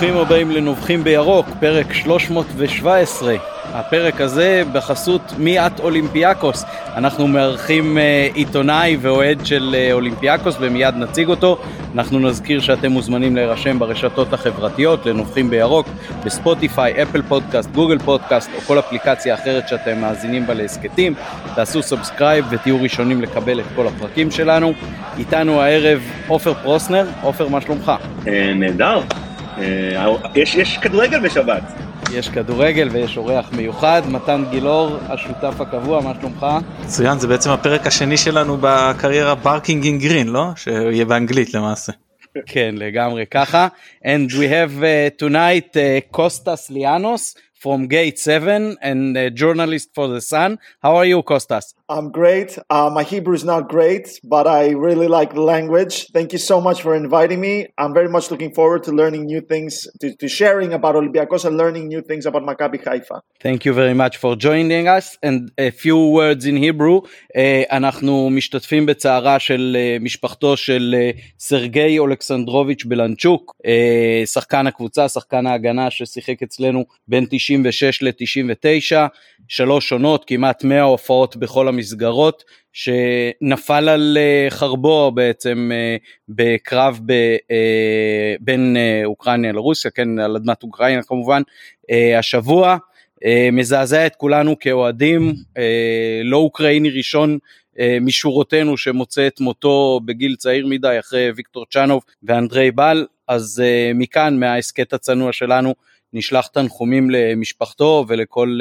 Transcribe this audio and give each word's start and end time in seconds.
ברוכים 0.00 0.16
הבאים 0.16 0.50
לנובחים 0.50 1.04
בירוק, 1.04 1.46
פרק 1.60 1.92
317. 1.92 3.36
הפרק 3.64 4.20
הזה 4.20 4.62
בחסות 4.72 5.22
מיאת 5.38 5.80
אולימפיאקוס. 5.80 6.64
אנחנו 6.96 7.28
מארחים 7.28 7.98
אה, 7.98 8.28
עיתונאי 8.34 8.96
ואוהד 9.00 9.46
של 9.46 9.74
אה, 9.78 9.92
אולימפיאקוס 9.92 10.56
ומיד 10.60 10.94
נציג 10.94 11.28
אותו. 11.28 11.58
אנחנו 11.94 12.18
נזכיר 12.18 12.60
שאתם 12.60 12.92
מוזמנים 12.92 13.36
להירשם 13.36 13.78
ברשתות 13.78 14.32
החברתיות 14.32 15.06
לנובחים 15.06 15.50
בירוק, 15.50 15.88
בספוטיפיי, 16.24 17.02
אפל 17.02 17.22
פודקאסט, 17.22 17.70
גוגל 17.70 17.98
פודקאסט 17.98 18.50
או 18.54 18.60
כל 18.60 18.78
אפליקציה 18.78 19.34
אחרת 19.34 19.68
שאתם 19.68 20.00
מאזינים 20.00 20.46
בה 20.46 20.54
להסכתים. 20.54 21.14
תעשו 21.54 21.82
סאבסקרייב 21.82 22.44
ותהיו 22.50 22.82
ראשונים 22.82 23.22
לקבל 23.22 23.60
את 23.60 23.66
כל 23.76 23.86
הפרקים 23.86 24.30
שלנו. 24.30 24.72
איתנו 25.18 25.62
הערב 25.62 26.00
עופר 26.28 26.54
פרוסנר. 26.54 27.06
עופר, 27.22 27.48
מה 27.48 27.60
שלומך? 27.60 27.92
אה, 28.26 28.52
נהדר. 28.54 29.00
יש 30.34 30.78
כדורגל 30.78 31.20
בשבת. 31.20 31.62
יש 32.12 32.28
כדורגל 32.28 32.88
ויש 32.92 33.16
אורח 33.16 33.52
מיוחד, 33.52 34.02
מתן 34.08 34.44
גילאור, 34.50 34.96
השותף 35.08 35.60
הקבוע, 35.60 36.00
מה 36.00 36.12
שלומך? 36.20 36.46
מצוין, 36.84 37.18
זה 37.18 37.28
בעצם 37.28 37.50
הפרק 37.50 37.86
השני 37.86 38.16
שלנו 38.16 38.56
בקריירה 38.60 39.34
ברקינג 39.34 39.84
אין 39.84 39.98
גרין, 39.98 40.28
לא? 40.28 40.44
שיהיה 40.56 41.04
באנגלית 41.04 41.54
למעשה. 41.54 41.92
כן, 42.46 42.74
לגמרי 42.78 43.26
ככה. 43.26 43.68
And 44.04 44.30
we 44.30 44.46
have 44.48 44.82
uh, 44.82 45.22
tonight 45.22 45.76
uh, 45.76 46.16
Kostas 46.16 46.70
Lianos 46.70 47.34
from 47.62 47.88
Gate 47.88 48.18
7 48.18 48.76
and 48.80 49.16
a 49.16 49.30
journalist 49.30 49.88
for 49.94 50.08
The 50.08 50.20
Sun. 50.20 50.58
How 50.82 50.96
are 50.96 51.04
you, 51.04 51.22
Kostas? 51.22 51.74
I'm 51.89 52.11
great. 52.11 52.57
Uh, 52.69 52.89
my 52.97 53.03
Hebrew 53.03 53.35
is 53.35 53.43
not 53.43 53.67
great, 53.67 54.05
but 54.23 54.45
I 54.47 54.69
really 54.87 55.07
like 55.07 55.33
the 55.33 55.41
language. 55.41 55.95
Thank 56.17 56.31
you 56.31 56.39
so 56.39 56.61
much 56.61 56.81
for 56.81 56.95
inviting 56.95 57.39
me. 57.41 57.67
I'm 57.77 57.93
very 57.93 58.07
much 58.07 58.31
looking 58.31 58.53
forward 58.53 58.81
to 58.87 58.91
learning 58.91 59.25
new 59.25 59.41
things, 59.41 59.87
to, 60.01 60.15
to 60.21 60.27
sharing 60.27 60.71
about 60.73 60.95
Olympiacos 60.95 61.43
and 61.45 61.57
learning 61.57 61.89
new 61.89 62.01
things 62.01 62.25
about 62.25 62.43
Maccabi 62.43 62.79
Haifa. 62.83 63.21
Thank 63.41 63.65
you 63.65 63.73
very 63.73 63.93
much 63.93 64.15
for 64.17 64.35
joining 64.35 64.87
us. 64.87 65.17
And 65.21 65.51
a 65.57 65.71
few 65.71 65.99
words 66.19 66.45
in 66.45 66.55
Hebrew. 66.57 67.01
Uh, 67.35 67.65
אנחנו 67.71 68.29
משתתפים 68.29 68.85
בצערה 68.85 69.39
של 69.39 69.77
uh, 69.79 70.03
משפחתו 70.03 70.57
של 70.57 70.95
uh, 70.97 71.21
סרגי 71.39 71.99
אולכסנדרוביץ' 71.99 72.85
בלנצ'וק, 72.85 73.55
uh, 73.65 74.25
שחקן 74.25 74.67
הקבוצה, 74.67 75.09
שחקן 75.09 75.47
ההגנה 75.47 75.91
ששיחק 75.91 76.43
אצלנו 76.43 76.85
בין 77.07 77.25
96 77.29 78.03
ל-99, 78.03 79.07
שלוש 79.48 79.92
עונות, 79.92 80.24
כמעט 80.26 80.64
100 80.64 80.82
הופעות 80.82 81.36
בכל 81.36 81.68
המסגרות, 81.68 82.44
שנפל 82.72 83.88
על 83.88 84.18
אה, 84.20 84.46
חרבו 84.50 85.12
בעצם 85.14 85.70
אה, 85.74 85.96
בקרב 86.28 87.00
ב, 87.06 87.12
אה, 87.50 88.34
בין 88.40 88.76
אוקראינה 89.04 89.52
לרוסיה, 89.52 89.90
כן, 89.90 90.18
על 90.18 90.36
אדמת 90.36 90.62
אוקראינה 90.62 91.02
כמובן, 91.02 91.42
השבוע. 92.18 92.76
מזעזע 93.52 94.06
את 94.06 94.16
כולנו 94.16 94.58
כאוהדים, 94.58 95.34
לא 96.24 96.36
אוקראיני 96.36 96.90
ראשון 96.90 97.38
משורותינו 98.00 98.76
שמוצא 98.76 99.26
את 99.26 99.40
מותו 99.40 100.00
בגיל 100.04 100.36
צעיר 100.36 100.66
מדי 100.66 100.96
אחרי 100.98 101.30
ויקטור 101.36 101.66
צ'אנוב 101.70 102.02
ואנדרי 102.22 102.70
בל, 102.70 103.06
אז 103.28 103.62
מכאן, 103.94 104.40
מההסכת 104.40 104.92
הצנוע 104.92 105.32
שלנו, 105.32 105.74
נשלח 106.12 106.46
תנחומים 106.46 107.10
למשפחתו 107.10 108.04
ולכל 108.08 108.58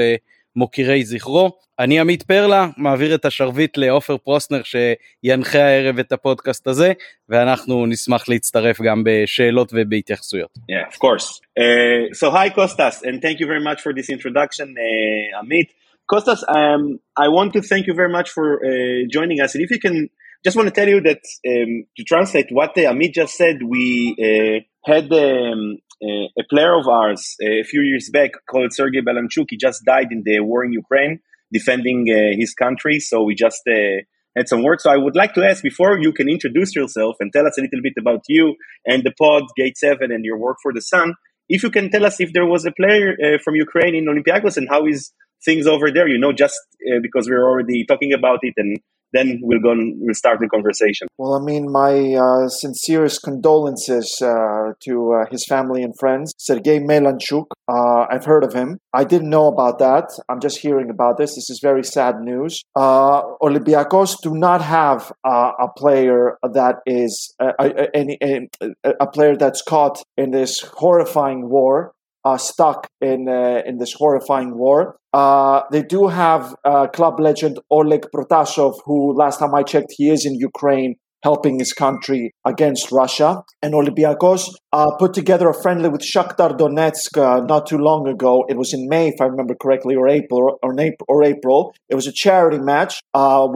מוקירי 0.57 1.05
זכרו. 1.05 1.51
אני 1.79 1.99
עמית 1.99 2.23
פרלה, 2.23 2.67
מעביר 2.77 3.15
את 3.15 3.25
השרביט 3.25 3.77
לעופר 3.77 4.17
פרוסנר 4.17 4.61
שינחה 4.63 5.59
הערב 5.59 5.99
את 5.99 6.11
הפודקאסט 6.11 6.67
הזה, 6.67 6.93
ואנחנו 7.29 7.85
נשמח 7.85 8.29
להצטרף 8.29 8.81
גם 8.81 9.03
בשאלות 9.05 9.71
ובהתייחסויות. 9.73 10.49
Yeah, 10.57 10.93
of 10.93 10.97
course. 10.99 11.27
Uh, 11.59 12.13
so 12.19 12.31
hi 12.31 12.49
Kostas, 12.49 13.03
and 13.03 13.21
thank 13.21 13.39
you 13.39 13.47
very 13.47 13.63
much 13.69 13.79
for 13.81 13.91
this 13.93 14.09
introduction, 14.09 14.67
uh, 14.77 15.41
Amit. 15.41 15.69
Kostas, 16.11 16.41
um, 16.57 16.99
I 17.25 17.27
want 17.37 17.49
to 17.53 17.61
thank 17.61 17.85
you 17.89 17.95
very 18.01 18.11
much 18.17 18.29
for 18.35 18.47
uh, 18.55 18.69
joining 19.15 19.39
us. 19.43 19.49
And 19.55 19.61
if 19.65 19.69
you 19.73 19.79
can, 19.85 20.09
just 20.45 20.55
want 20.57 20.67
to 20.69 20.75
tell 20.79 20.89
you 20.93 20.99
that 21.09 21.23
um, 21.51 21.71
to 21.97 22.03
translate 22.11 22.49
what 22.57 22.71
uh, 22.77 22.91
Amit 22.93 23.13
just 23.21 23.33
said, 23.41 23.57
we 23.73 23.85
uh, 24.27 24.57
had 24.91 25.07
um, 25.13 25.19
uh, 25.21 25.86
a 26.01 26.43
player 26.49 26.75
of 26.77 26.87
ours 26.87 27.35
a 27.41 27.63
few 27.63 27.81
years 27.81 28.09
back 28.11 28.31
called 28.49 28.73
Sergei 28.73 29.01
Balanchuk. 29.01 29.47
He 29.49 29.57
just 29.57 29.83
died 29.85 30.07
in 30.11 30.23
the 30.25 30.39
war 30.41 30.63
in 30.63 30.71
Ukraine, 30.71 31.19
defending 31.51 32.07
uh, 32.09 32.37
his 32.37 32.53
country. 32.53 32.99
So 32.99 33.23
we 33.23 33.35
just 33.35 33.61
uh, 33.67 34.03
had 34.35 34.47
some 34.47 34.63
work. 34.63 34.79
So 34.81 34.91
I 34.91 34.97
would 34.97 35.15
like 35.15 35.33
to 35.33 35.43
ask 35.43 35.63
before 35.63 35.99
you 35.99 36.13
can 36.13 36.29
introduce 36.29 36.75
yourself 36.75 37.15
and 37.19 37.31
tell 37.33 37.47
us 37.47 37.57
a 37.57 37.61
little 37.61 37.81
bit 37.81 37.93
about 37.99 38.21
you 38.27 38.55
and 38.85 39.03
the 39.03 39.11
pod 39.11 39.43
Gate 39.55 39.77
Seven 39.77 40.11
and 40.11 40.23
your 40.23 40.37
work 40.37 40.57
for 40.61 40.71
the 40.73 40.81
Sun. 40.81 41.15
If 41.49 41.63
you 41.63 41.71
can 41.71 41.89
tell 41.89 42.05
us 42.05 42.19
if 42.19 42.33
there 42.33 42.45
was 42.45 42.65
a 42.65 42.71
player 42.71 43.15
uh, 43.23 43.37
from 43.43 43.55
Ukraine 43.55 43.95
in 43.95 44.05
Olympiacos 44.05 44.57
and 44.57 44.67
how 44.69 44.85
is 44.85 45.11
things 45.43 45.65
over 45.65 45.91
there, 45.91 46.07
you 46.07 46.17
know, 46.17 46.33
just 46.33 46.59
uh, 46.87 46.99
because 47.01 47.29
we're 47.29 47.43
already 47.43 47.85
talking 47.85 48.13
about 48.13 48.39
it 48.41 48.53
and 48.57 48.79
then 49.13 49.39
we'll 49.41 49.61
go 49.61 49.71
and 49.71 49.95
we'll 49.99 50.13
start 50.13 50.39
the 50.39 50.47
conversation. 50.47 51.07
Well, 51.17 51.33
I 51.33 51.43
mean, 51.43 51.71
my 51.71 52.13
uh, 52.13 52.49
sincerest 52.49 53.23
condolences 53.23 54.21
uh, 54.21 54.73
to 54.81 55.13
uh, 55.13 55.25
his 55.31 55.45
family 55.45 55.83
and 55.83 55.97
friends. 55.97 56.33
Sergei 56.37 56.79
Melanchuk, 56.79 57.45
uh, 57.67 58.05
I've 58.09 58.25
heard 58.25 58.43
of 58.43 58.53
him. 58.53 58.79
I 58.93 59.03
didn't 59.03 59.29
know 59.29 59.47
about 59.47 59.79
that. 59.79 60.05
I'm 60.29 60.39
just 60.39 60.59
hearing 60.59 60.89
about 60.89 61.17
this. 61.17 61.35
This 61.35 61.49
is 61.49 61.59
very 61.61 61.83
sad 61.83 62.19
news. 62.21 62.61
Uh, 62.75 63.21
Olympiacos 63.41 64.15
do 64.21 64.33
not 64.33 64.61
have 64.61 65.11
uh, 65.23 65.51
a 65.59 65.67
player 65.77 66.37
that 66.43 66.75
is 66.85 67.33
any 67.93 68.17
a, 68.21 68.93
a 68.99 69.07
player 69.07 69.35
that's 69.35 69.61
caught 69.61 70.03
in 70.17 70.31
this 70.31 70.61
horrifying 70.61 71.49
war 71.49 71.93
uh, 72.27 72.37
stuck 72.37 72.79
in 73.01 73.27
uh, 73.29 73.61
in 73.69 73.75
this 73.77 73.93
horrifying 74.01 74.51
war. 74.63 74.79
Uh, 75.13 75.61
they 75.71 75.83
do 75.95 76.07
have 76.07 76.55
uh, 76.65 76.87
club 76.97 77.15
legend 77.19 77.55
Oleg 77.71 78.03
Protasov, 78.13 78.73
who 78.85 78.97
last 79.23 79.39
time 79.39 79.53
I 79.55 79.63
checked, 79.63 79.91
he 79.99 80.09
is 80.15 80.25
in 80.25 80.33
Ukraine 80.51 80.95
helping 81.23 81.55
his 81.57 81.73
country 81.73 82.21
against 82.45 82.91
Russia. 82.91 83.29
And 83.63 83.73
Olympiacos 83.73 84.41
uh, 84.71 84.91
put 84.99 85.11
together 85.15 85.47
a 85.49 85.61
friendly 85.63 85.89
with 85.89 86.03
Shakhtar 86.11 86.51
Donetsk 86.61 87.17
uh, 87.17 87.43
not 87.53 87.65
too 87.71 87.79
long 87.89 88.07
ago. 88.07 88.33
It 88.51 88.57
was 88.63 88.71
in 88.71 88.87
May, 88.87 89.05
if 89.13 89.19
I 89.19 89.25
remember 89.25 89.55
correctly, 89.63 89.95
or 89.95 90.07
April. 90.07 90.39
Or, 90.61 90.73
or 91.09 91.23
April. 91.33 91.73
It 91.89 91.95
was 91.95 92.07
a 92.07 92.15
charity 92.23 92.59
match 92.59 92.93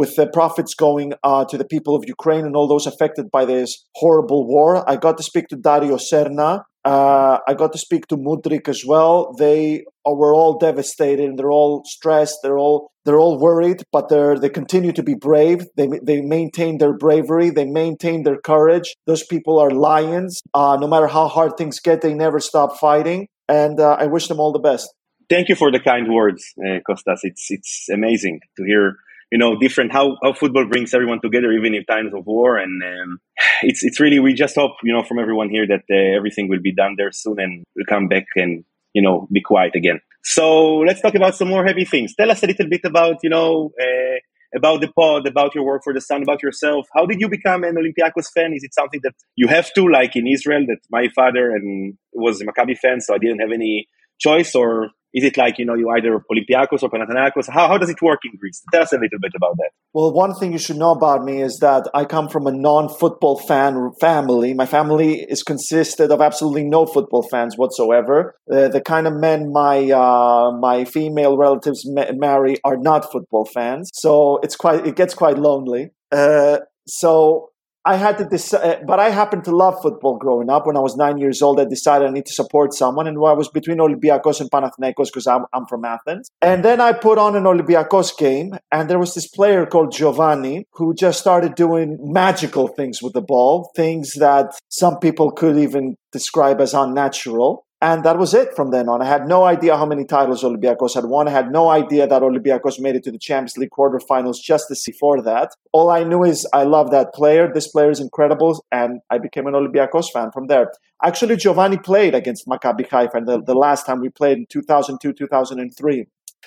with 0.01 0.11
the 0.15 0.27
profits 0.37 0.73
going 0.73 1.09
to 1.51 1.55
the 1.61 1.69
people 1.75 1.93
of 1.95 2.03
Ukraine 2.15 2.45
and 2.47 2.55
all 2.55 2.67
those 2.67 2.87
affected 2.87 3.25
by 3.37 3.43
this 3.45 3.69
horrible 4.01 4.41
war. 4.47 4.69
I 4.91 4.95
got 4.95 5.15
to 5.19 5.23
speak 5.31 5.45
to 5.49 5.57
Darijo 5.67 5.99
Srna, 6.09 6.63
uh, 6.83 7.39
I 7.47 7.53
got 7.53 7.73
to 7.73 7.77
speak 7.77 8.07
to 8.07 8.17
Mudryk 8.17 8.67
as 8.67 8.83
well. 8.85 9.33
They 9.37 9.85
were 10.05 10.33
all 10.33 10.57
devastated 10.57 11.29
and 11.29 11.37
they're 11.37 11.51
all 11.51 11.83
stressed. 11.85 12.39
They're 12.41 12.57
all 12.57 12.91
they're 13.05 13.19
all 13.19 13.39
worried, 13.39 13.83
but 13.91 14.09
they're 14.09 14.37
they 14.37 14.49
continue 14.49 14.91
to 14.93 15.03
be 15.03 15.15
brave. 15.15 15.65
They 15.75 15.87
they 16.01 16.21
maintain 16.21 16.77
their 16.79 16.93
bravery. 16.93 17.49
They 17.49 17.65
maintain 17.65 18.23
their 18.23 18.37
courage. 18.37 18.95
Those 19.05 19.23
people 19.23 19.59
are 19.59 19.71
lions. 19.71 20.41
Uh, 20.53 20.77
no 20.79 20.87
matter 20.87 21.07
how 21.07 21.27
hard 21.27 21.57
things 21.57 21.79
get, 21.79 22.01
they 22.01 22.13
never 22.13 22.39
stop 22.39 22.77
fighting. 22.77 23.27
And 23.47 23.79
uh, 23.79 23.97
I 23.99 24.07
wish 24.07 24.27
them 24.27 24.39
all 24.39 24.51
the 24.51 24.59
best. 24.59 24.89
Thank 25.29 25.49
you 25.49 25.55
for 25.55 25.71
the 25.71 25.79
kind 25.79 26.11
words, 26.13 26.43
uh, 26.59 26.79
Kostas. 26.87 27.19
It's 27.23 27.49
it's 27.49 27.87
amazing 27.89 28.41
to 28.57 28.63
hear 28.63 28.97
you 29.31 29.37
know 29.37 29.57
different 29.57 29.91
how, 29.91 30.17
how 30.21 30.33
football 30.33 30.65
brings 30.65 30.93
everyone 30.93 31.21
together 31.21 31.51
even 31.51 31.73
in 31.73 31.85
times 31.85 32.13
of 32.13 32.25
war. 32.25 32.57
And 32.57 32.81
um, 32.83 33.19
it's 33.61 33.83
it's 33.83 33.99
really 33.99 34.19
we 34.19 34.33
just 34.33 34.55
hope 34.55 34.73
you 34.83 34.93
know 34.93 35.03
from 35.03 35.19
everyone 35.19 35.49
here 35.49 35.65
that 35.67 35.83
uh, 35.89 36.17
everything 36.17 36.49
will 36.49 36.61
be 36.61 36.73
done 36.73 36.95
there 36.97 37.11
soon 37.11 37.39
and 37.39 37.63
we'll 37.75 37.85
come 37.87 38.07
back 38.07 38.25
and 38.35 38.63
you 38.93 39.01
know 39.01 39.27
be 39.31 39.41
quiet 39.41 39.75
again. 39.75 39.99
So 40.23 40.77
let's 40.79 41.01
talk 41.01 41.15
about 41.15 41.35
some 41.35 41.47
more 41.47 41.65
heavy 41.65 41.85
things. 41.85 42.13
Tell 42.15 42.29
us 42.29 42.43
a 42.43 42.47
little 42.47 42.67
bit 42.69 42.81
about 42.83 43.17
you 43.23 43.29
know 43.29 43.71
uh, 43.81 44.19
about 44.53 44.81
the 44.81 44.91
pod 44.91 45.25
about 45.25 45.55
your 45.55 45.63
work 45.63 45.81
for 45.83 45.93
the 45.93 46.01
sun 46.01 46.23
about 46.23 46.43
yourself. 46.43 46.87
How 46.93 47.05
did 47.05 47.21
you 47.21 47.29
become 47.29 47.63
an 47.63 47.75
olympiacos 47.75 48.27
fan? 48.33 48.53
Is 48.53 48.63
it 48.63 48.73
something 48.73 48.99
that 49.03 49.13
you 49.35 49.47
have 49.47 49.73
to 49.73 49.87
like 49.87 50.15
in 50.15 50.27
israel 50.27 50.65
that 50.67 50.79
my 50.91 51.07
father 51.15 51.51
and 51.51 51.97
was 52.13 52.41
a 52.41 52.45
maccabi 52.45 52.77
fan 52.77 52.99
so 52.99 53.15
i 53.15 53.17
didn't 53.17 53.39
have 53.39 53.51
any 53.51 53.87
choice 54.19 54.53
or 54.53 54.91
is 55.13 55.23
it 55.23 55.37
like, 55.37 55.59
you 55.59 55.65
know, 55.65 55.75
you 55.75 55.89
either 55.89 56.23
Olympiacos 56.31 56.83
or 56.83 56.89
Panathinaikos? 56.89 57.49
How, 57.49 57.67
how 57.67 57.77
does 57.77 57.89
it 57.89 58.01
work 58.01 58.19
in 58.25 58.37
Greece? 58.39 58.61
Tell 58.71 58.83
us 58.83 58.93
a 58.93 58.95
little 58.95 59.19
bit 59.21 59.33
about 59.35 59.57
that. 59.57 59.71
Well, 59.93 60.13
one 60.13 60.33
thing 60.35 60.53
you 60.53 60.57
should 60.57 60.77
know 60.77 60.91
about 60.91 61.23
me 61.23 61.41
is 61.41 61.59
that 61.59 61.89
I 61.93 62.05
come 62.05 62.29
from 62.29 62.47
a 62.47 62.51
non-football 62.51 63.39
fan 63.39 63.91
family. 63.99 64.53
My 64.53 64.65
family 64.65 65.21
is 65.21 65.43
consisted 65.43 66.11
of 66.11 66.21
absolutely 66.21 66.63
no 66.63 66.85
football 66.85 67.27
fans 67.29 67.57
whatsoever. 67.57 68.35
Uh, 68.51 68.69
the 68.69 68.81
kind 68.81 69.05
of 69.05 69.13
men 69.13 69.51
my 69.51 69.91
uh, 69.91 70.51
my 70.59 70.85
female 70.85 71.37
relatives 71.37 71.83
ma- 71.85 72.11
marry 72.13 72.57
are 72.63 72.77
not 72.77 73.11
football 73.11 73.45
fans, 73.45 73.89
so 73.93 74.39
it's 74.43 74.55
quite 74.55 74.87
it 74.87 74.95
gets 74.95 75.13
quite 75.13 75.37
lonely. 75.37 75.89
Uh, 76.11 76.59
so 76.87 77.50
I 77.83 77.95
had 77.95 78.17
to 78.19 78.25
decide, 78.25 78.63
uh, 78.63 78.83
but 78.85 78.99
I 78.99 79.09
happened 79.09 79.43
to 79.45 79.55
love 79.55 79.81
football 79.81 80.17
growing 80.17 80.49
up. 80.49 80.67
When 80.67 80.77
I 80.77 80.81
was 80.81 80.95
nine 80.95 81.17
years 81.17 81.41
old, 81.41 81.59
I 81.59 81.65
decided 81.65 82.07
I 82.07 82.11
need 82.11 82.27
to 82.27 82.33
support 82.33 82.73
someone, 82.73 83.07
and 83.07 83.17
I 83.17 83.33
was 83.33 83.49
between 83.49 83.77
Olympiacos 83.77 84.39
and 84.39 84.51
Panathinaikos 84.51 85.07
because 85.07 85.25
I'm, 85.25 85.45
I'm 85.51 85.65
from 85.65 85.83
Athens. 85.83 86.29
And 86.41 86.63
then 86.63 86.79
I 86.79 86.93
put 86.93 87.17
on 87.17 87.35
an 87.35 87.43
Olympiacos 87.43 88.15
game, 88.17 88.57
and 88.71 88.87
there 88.87 88.99
was 88.99 89.15
this 89.15 89.27
player 89.27 89.65
called 89.65 89.91
Giovanni 89.91 90.67
who 90.73 90.93
just 90.93 91.19
started 91.19 91.55
doing 91.55 91.97
magical 92.01 92.67
things 92.67 93.01
with 93.01 93.13
the 93.13 93.21
ball, 93.21 93.71
things 93.75 94.13
that 94.13 94.59
some 94.69 94.99
people 94.99 95.31
could 95.31 95.57
even 95.57 95.95
describe 96.11 96.61
as 96.61 96.75
unnatural. 96.75 97.65
And 97.83 98.03
that 98.03 98.19
was 98.19 98.35
it 98.35 98.55
from 98.55 98.69
then 98.69 98.87
on. 98.87 99.01
I 99.01 99.05
had 99.05 99.27
no 99.27 99.43
idea 99.43 99.75
how 99.75 99.87
many 99.87 100.05
titles 100.05 100.43
Olympiacos 100.43 100.93
had 100.93 101.05
won. 101.05 101.27
I 101.27 101.31
had 101.31 101.51
no 101.51 101.69
idea 101.69 102.05
that 102.05 102.21
Olympiacos 102.21 102.79
made 102.79 102.95
it 102.95 103.03
to 103.05 103.11
the 103.11 103.17
Champions 103.17 103.57
League 103.57 103.71
quarterfinals 103.71 104.35
just 104.39 104.67
to 104.67 104.75
see 104.75 104.91
for 104.91 105.19
that. 105.23 105.55
All 105.71 105.89
I 105.89 106.03
knew 106.03 106.23
is 106.23 106.47
I 106.53 106.63
love 106.63 106.91
that 106.91 107.11
player. 107.11 107.51
This 107.51 107.67
player 107.67 107.89
is 107.89 107.99
incredible. 107.99 108.63
And 108.71 108.99
I 109.09 109.17
became 109.17 109.47
an 109.47 109.55
Olympiacos 109.55 110.11
fan 110.13 110.31
from 110.31 110.45
there. 110.45 110.71
Actually, 111.03 111.37
Giovanni 111.37 111.77
played 111.77 112.13
against 112.13 112.45
Maccabi 112.45 112.87
Haifa 112.87 113.21
the, 113.25 113.41
the 113.41 113.55
last 113.55 113.87
time 113.87 113.99
we 113.99 114.09
played 114.09 114.37
in 114.37 114.45
2002, 114.45 115.13
2003. 115.13 116.05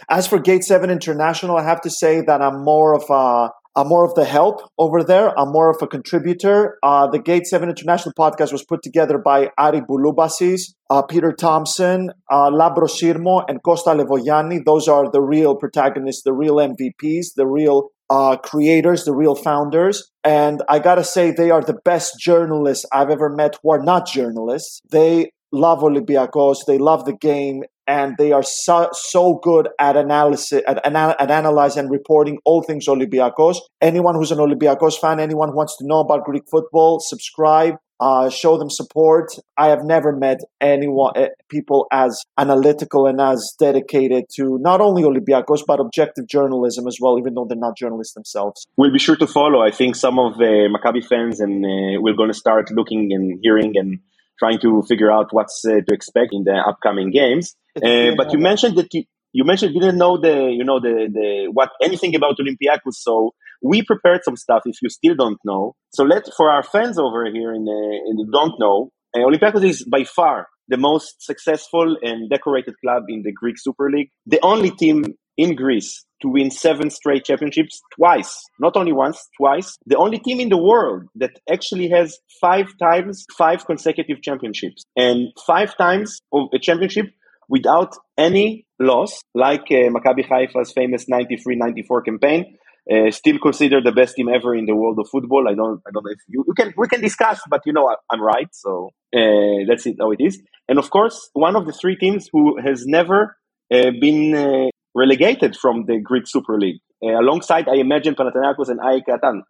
As 0.08 0.28
for 0.28 0.38
Gate 0.38 0.62
7 0.62 0.88
International, 0.88 1.56
I 1.56 1.64
have 1.64 1.80
to 1.80 1.90
say 1.90 2.20
that 2.20 2.42
I'm 2.42 2.62
more 2.62 2.94
of 2.94 3.04
a 3.10 3.50
I'm 3.76 3.88
more 3.88 4.04
of 4.04 4.14
the 4.14 4.24
help 4.24 4.60
over 4.78 5.02
there. 5.02 5.36
I'm 5.38 5.50
more 5.50 5.68
of 5.70 5.82
a 5.82 5.86
contributor. 5.86 6.78
Uh, 6.82 7.08
the 7.08 7.18
Gate 7.18 7.46
7 7.46 7.68
International 7.68 8.12
podcast 8.16 8.52
was 8.52 8.64
put 8.64 8.82
together 8.82 9.18
by 9.18 9.50
Ari 9.58 9.80
Bouloubasis, 9.80 10.74
uh, 10.90 11.02
Peter 11.02 11.32
Thompson, 11.32 12.10
uh, 12.30 12.50
Labro 12.50 12.88
Sirmo, 12.88 13.44
and 13.48 13.62
Costa 13.64 13.90
Levoyani. 13.90 14.64
Those 14.64 14.86
are 14.86 15.10
the 15.10 15.20
real 15.20 15.56
protagonists, 15.56 16.22
the 16.22 16.32
real 16.32 16.56
MVPs, 16.56 17.34
the 17.34 17.46
real 17.46 17.90
uh, 18.10 18.36
creators, 18.36 19.04
the 19.04 19.14
real 19.14 19.34
founders. 19.34 20.10
And 20.22 20.62
I 20.68 20.78
got 20.78 20.96
to 20.96 21.04
say, 21.04 21.32
they 21.32 21.50
are 21.50 21.62
the 21.62 21.78
best 21.84 22.18
journalists 22.20 22.86
I've 22.92 23.10
ever 23.10 23.28
met 23.28 23.56
who 23.62 23.72
are 23.72 23.82
not 23.82 24.06
journalists. 24.06 24.80
They 24.90 25.30
love 25.52 25.80
Olympiacos. 25.80 26.58
They 26.66 26.78
love 26.78 27.04
the 27.04 27.16
game 27.16 27.62
and 27.86 28.16
they 28.18 28.32
are 28.32 28.42
so, 28.42 28.88
so 28.92 29.40
good 29.42 29.68
at 29.78 29.96
analysis, 29.96 30.62
at, 30.66 30.84
at 30.84 31.30
analyzing 31.30 31.80
and 31.80 31.90
reporting 31.90 32.38
all 32.44 32.62
things 32.62 32.86
Olympiacos. 32.86 33.58
Anyone 33.80 34.14
who's 34.14 34.30
an 34.30 34.38
Olympiacos 34.38 34.98
fan, 34.98 35.20
anyone 35.20 35.50
who 35.50 35.56
wants 35.56 35.76
to 35.78 35.86
know 35.86 36.00
about 36.00 36.24
Greek 36.24 36.44
football, 36.50 37.00
subscribe. 37.00 37.76
Uh, 38.00 38.28
show 38.28 38.58
them 38.58 38.68
support. 38.68 39.30
I 39.56 39.68
have 39.68 39.84
never 39.84 40.14
met 40.14 40.40
anyone, 40.60 41.12
uh, 41.16 41.28
people 41.48 41.86
as 41.92 42.20
analytical 42.36 43.06
and 43.06 43.20
as 43.20 43.54
dedicated 43.58 44.24
to 44.34 44.58
not 44.60 44.80
only 44.80 45.04
Olympiacos 45.04 45.60
but 45.64 45.78
objective 45.78 46.26
journalism 46.26 46.88
as 46.88 46.98
well, 47.00 47.20
even 47.20 47.34
though 47.34 47.46
they're 47.48 47.56
not 47.56 47.76
journalists 47.76 48.14
themselves. 48.14 48.66
We'll 48.76 48.92
be 48.92 48.98
sure 48.98 49.16
to 49.16 49.28
follow. 49.28 49.62
I 49.62 49.70
think 49.70 49.94
some 49.94 50.18
of 50.18 50.36
the 50.38 50.68
Maccabi 50.74 51.06
fans, 51.06 51.38
and 51.38 51.64
uh, 51.64 52.00
we're 52.02 52.16
going 52.16 52.30
to 52.30 52.36
start 52.36 52.68
looking 52.72 53.12
and 53.12 53.38
hearing 53.42 53.74
and 53.76 54.00
trying 54.38 54.58
to 54.60 54.82
figure 54.88 55.10
out 55.10 55.28
what's 55.32 55.64
uh, 55.64 55.80
to 55.86 55.94
expect 55.94 56.30
in 56.32 56.44
the 56.44 56.54
upcoming 56.54 57.10
games. 57.10 57.54
Uh, 57.76 58.12
but 58.16 58.32
you 58.32 58.38
mentioned 58.38 58.76
that 58.76 58.92
you, 58.92 59.04
you 59.32 59.44
mentioned 59.44 59.74
you 59.74 59.80
didn't 59.80 59.98
know 59.98 60.16
the 60.16 60.48
you 60.56 60.64
know 60.64 60.78
the 60.80 61.08
the 61.12 61.50
what 61.52 61.70
anything 61.82 62.14
about 62.14 62.36
Olympiacos. 62.38 62.94
So 62.94 63.34
we 63.62 63.82
prepared 63.82 64.20
some 64.24 64.36
stuff. 64.36 64.62
If 64.64 64.76
you 64.82 64.88
still 64.88 65.14
don't 65.16 65.38
know, 65.44 65.74
so 65.90 66.04
let 66.04 66.28
for 66.36 66.50
our 66.50 66.62
fans 66.62 66.98
over 66.98 67.24
here 67.26 67.52
in 67.52 67.64
the, 67.64 68.00
in 68.08 68.16
the 68.16 68.28
don't 68.30 68.54
know, 68.60 68.90
uh, 69.16 69.20
Olympiacos 69.20 69.64
is 69.68 69.84
by 69.84 70.04
far 70.04 70.46
the 70.68 70.76
most 70.76 71.16
successful 71.22 71.96
and 72.02 72.30
decorated 72.30 72.74
club 72.82 73.04
in 73.08 73.22
the 73.22 73.32
Greek 73.32 73.56
Super 73.58 73.90
League. 73.90 74.10
The 74.26 74.40
only 74.42 74.70
team 74.70 75.04
in 75.36 75.56
Greece 75.56 76.04
to 76.22 76.28
win 76.28 76.50
seven 76.50 76.90
straight 76.90 77.24
championships 77.24 77.80
twice, 77.94 78.42
not 78.58 78.76
only 78.76 78.92
once, 78.92 79.28
twice. 79.36 79.76
The 79.86 79.96
only 79.96 80.18
team 80.18 80.40
in 80.40 80.48
the 80.48 80.56
world 80.56 81.08
that 81.16 81.38
actually 81.50 81.88
has 81.88 82.18
five 82.40 82.66
times 82.78 83.26
five 83.36 83.66
consecutive 83.66 84.22
championships 84.22 84.84
and 84.96 85.28
five 85.46 85.76
times 85.76 86.20
of 86.32 86.48
a 86.54 86.58
championship 86.58 87.06
without 87.48 87.94
any 88.16 88.66
loss, 88.78 89.20
like 89.34 89.66
uh, 89.70 89.90
Maccabi 89.94 90.26
Haifa's 90.26 90.72
famous 90.72 91.06
93-94 91.06 92.04
campaign. 92.04 92.56
Uh, 92.90 93.10
still 93.10 93.38
considered 93.38 93.82
the 93.82 93.92
best 93.92 94.14
team 94.14 94.28
ever 94.28 94.54
in 94.54 94.66
the 94.66 94.76
world 94.76 94.98
of 94.98 95.08
football. 95.10 95.48
I 95.48 95.54
don't, 95.54 95.80
I 95.86 95.90
don't 95.90 96.04
know 96.04 96.10
if 96.10 96.18
you, 96.28 96.44
you 96.46 96.52
can, 96.52 96.74
we 96.76 96.86
can 96.86 97.00
discuss, 97.00 97.40
but 97.48 97.62
you 97.64 97.72
know, 97.72 97.88
I, 97.88 97.94
am 98.14 98.20
right. 98.20 98.48
So 98.52 98.90
uh, 99.16 99.64
that's 99.66 99.86
it, 99.86 99.96
how 99.98 100.10
it 100.10 100.20
is. 100.20 100.42
And 100.68 100.78
of 100.78 100.90
course, 100.90 101.30
one 101.32 101.56
of 101.56 101.64
the 101.64 101.72
three 101.72 101.96
teams 101.96 102.28
who 102.30 102.60
has 102.60 102.84
never 102.84 103.38
uh, 103.72 103.90
been 103.98 104.34
uh, 104.34 104.68
relegated 104.94 105.56
from 105.56 105.84
the 105.86 106.00
Greek 106.00 106.24
Super 106.26 106.58
League. 106.58 106.80
Uh, 107.04 107.20
alongside, 107.20 107.68
I 107.68 107.74
imagine 107.74 108.14
Panathinaikos 108.14 108.68
and 108.68 108.80
AEK 108.80 109.04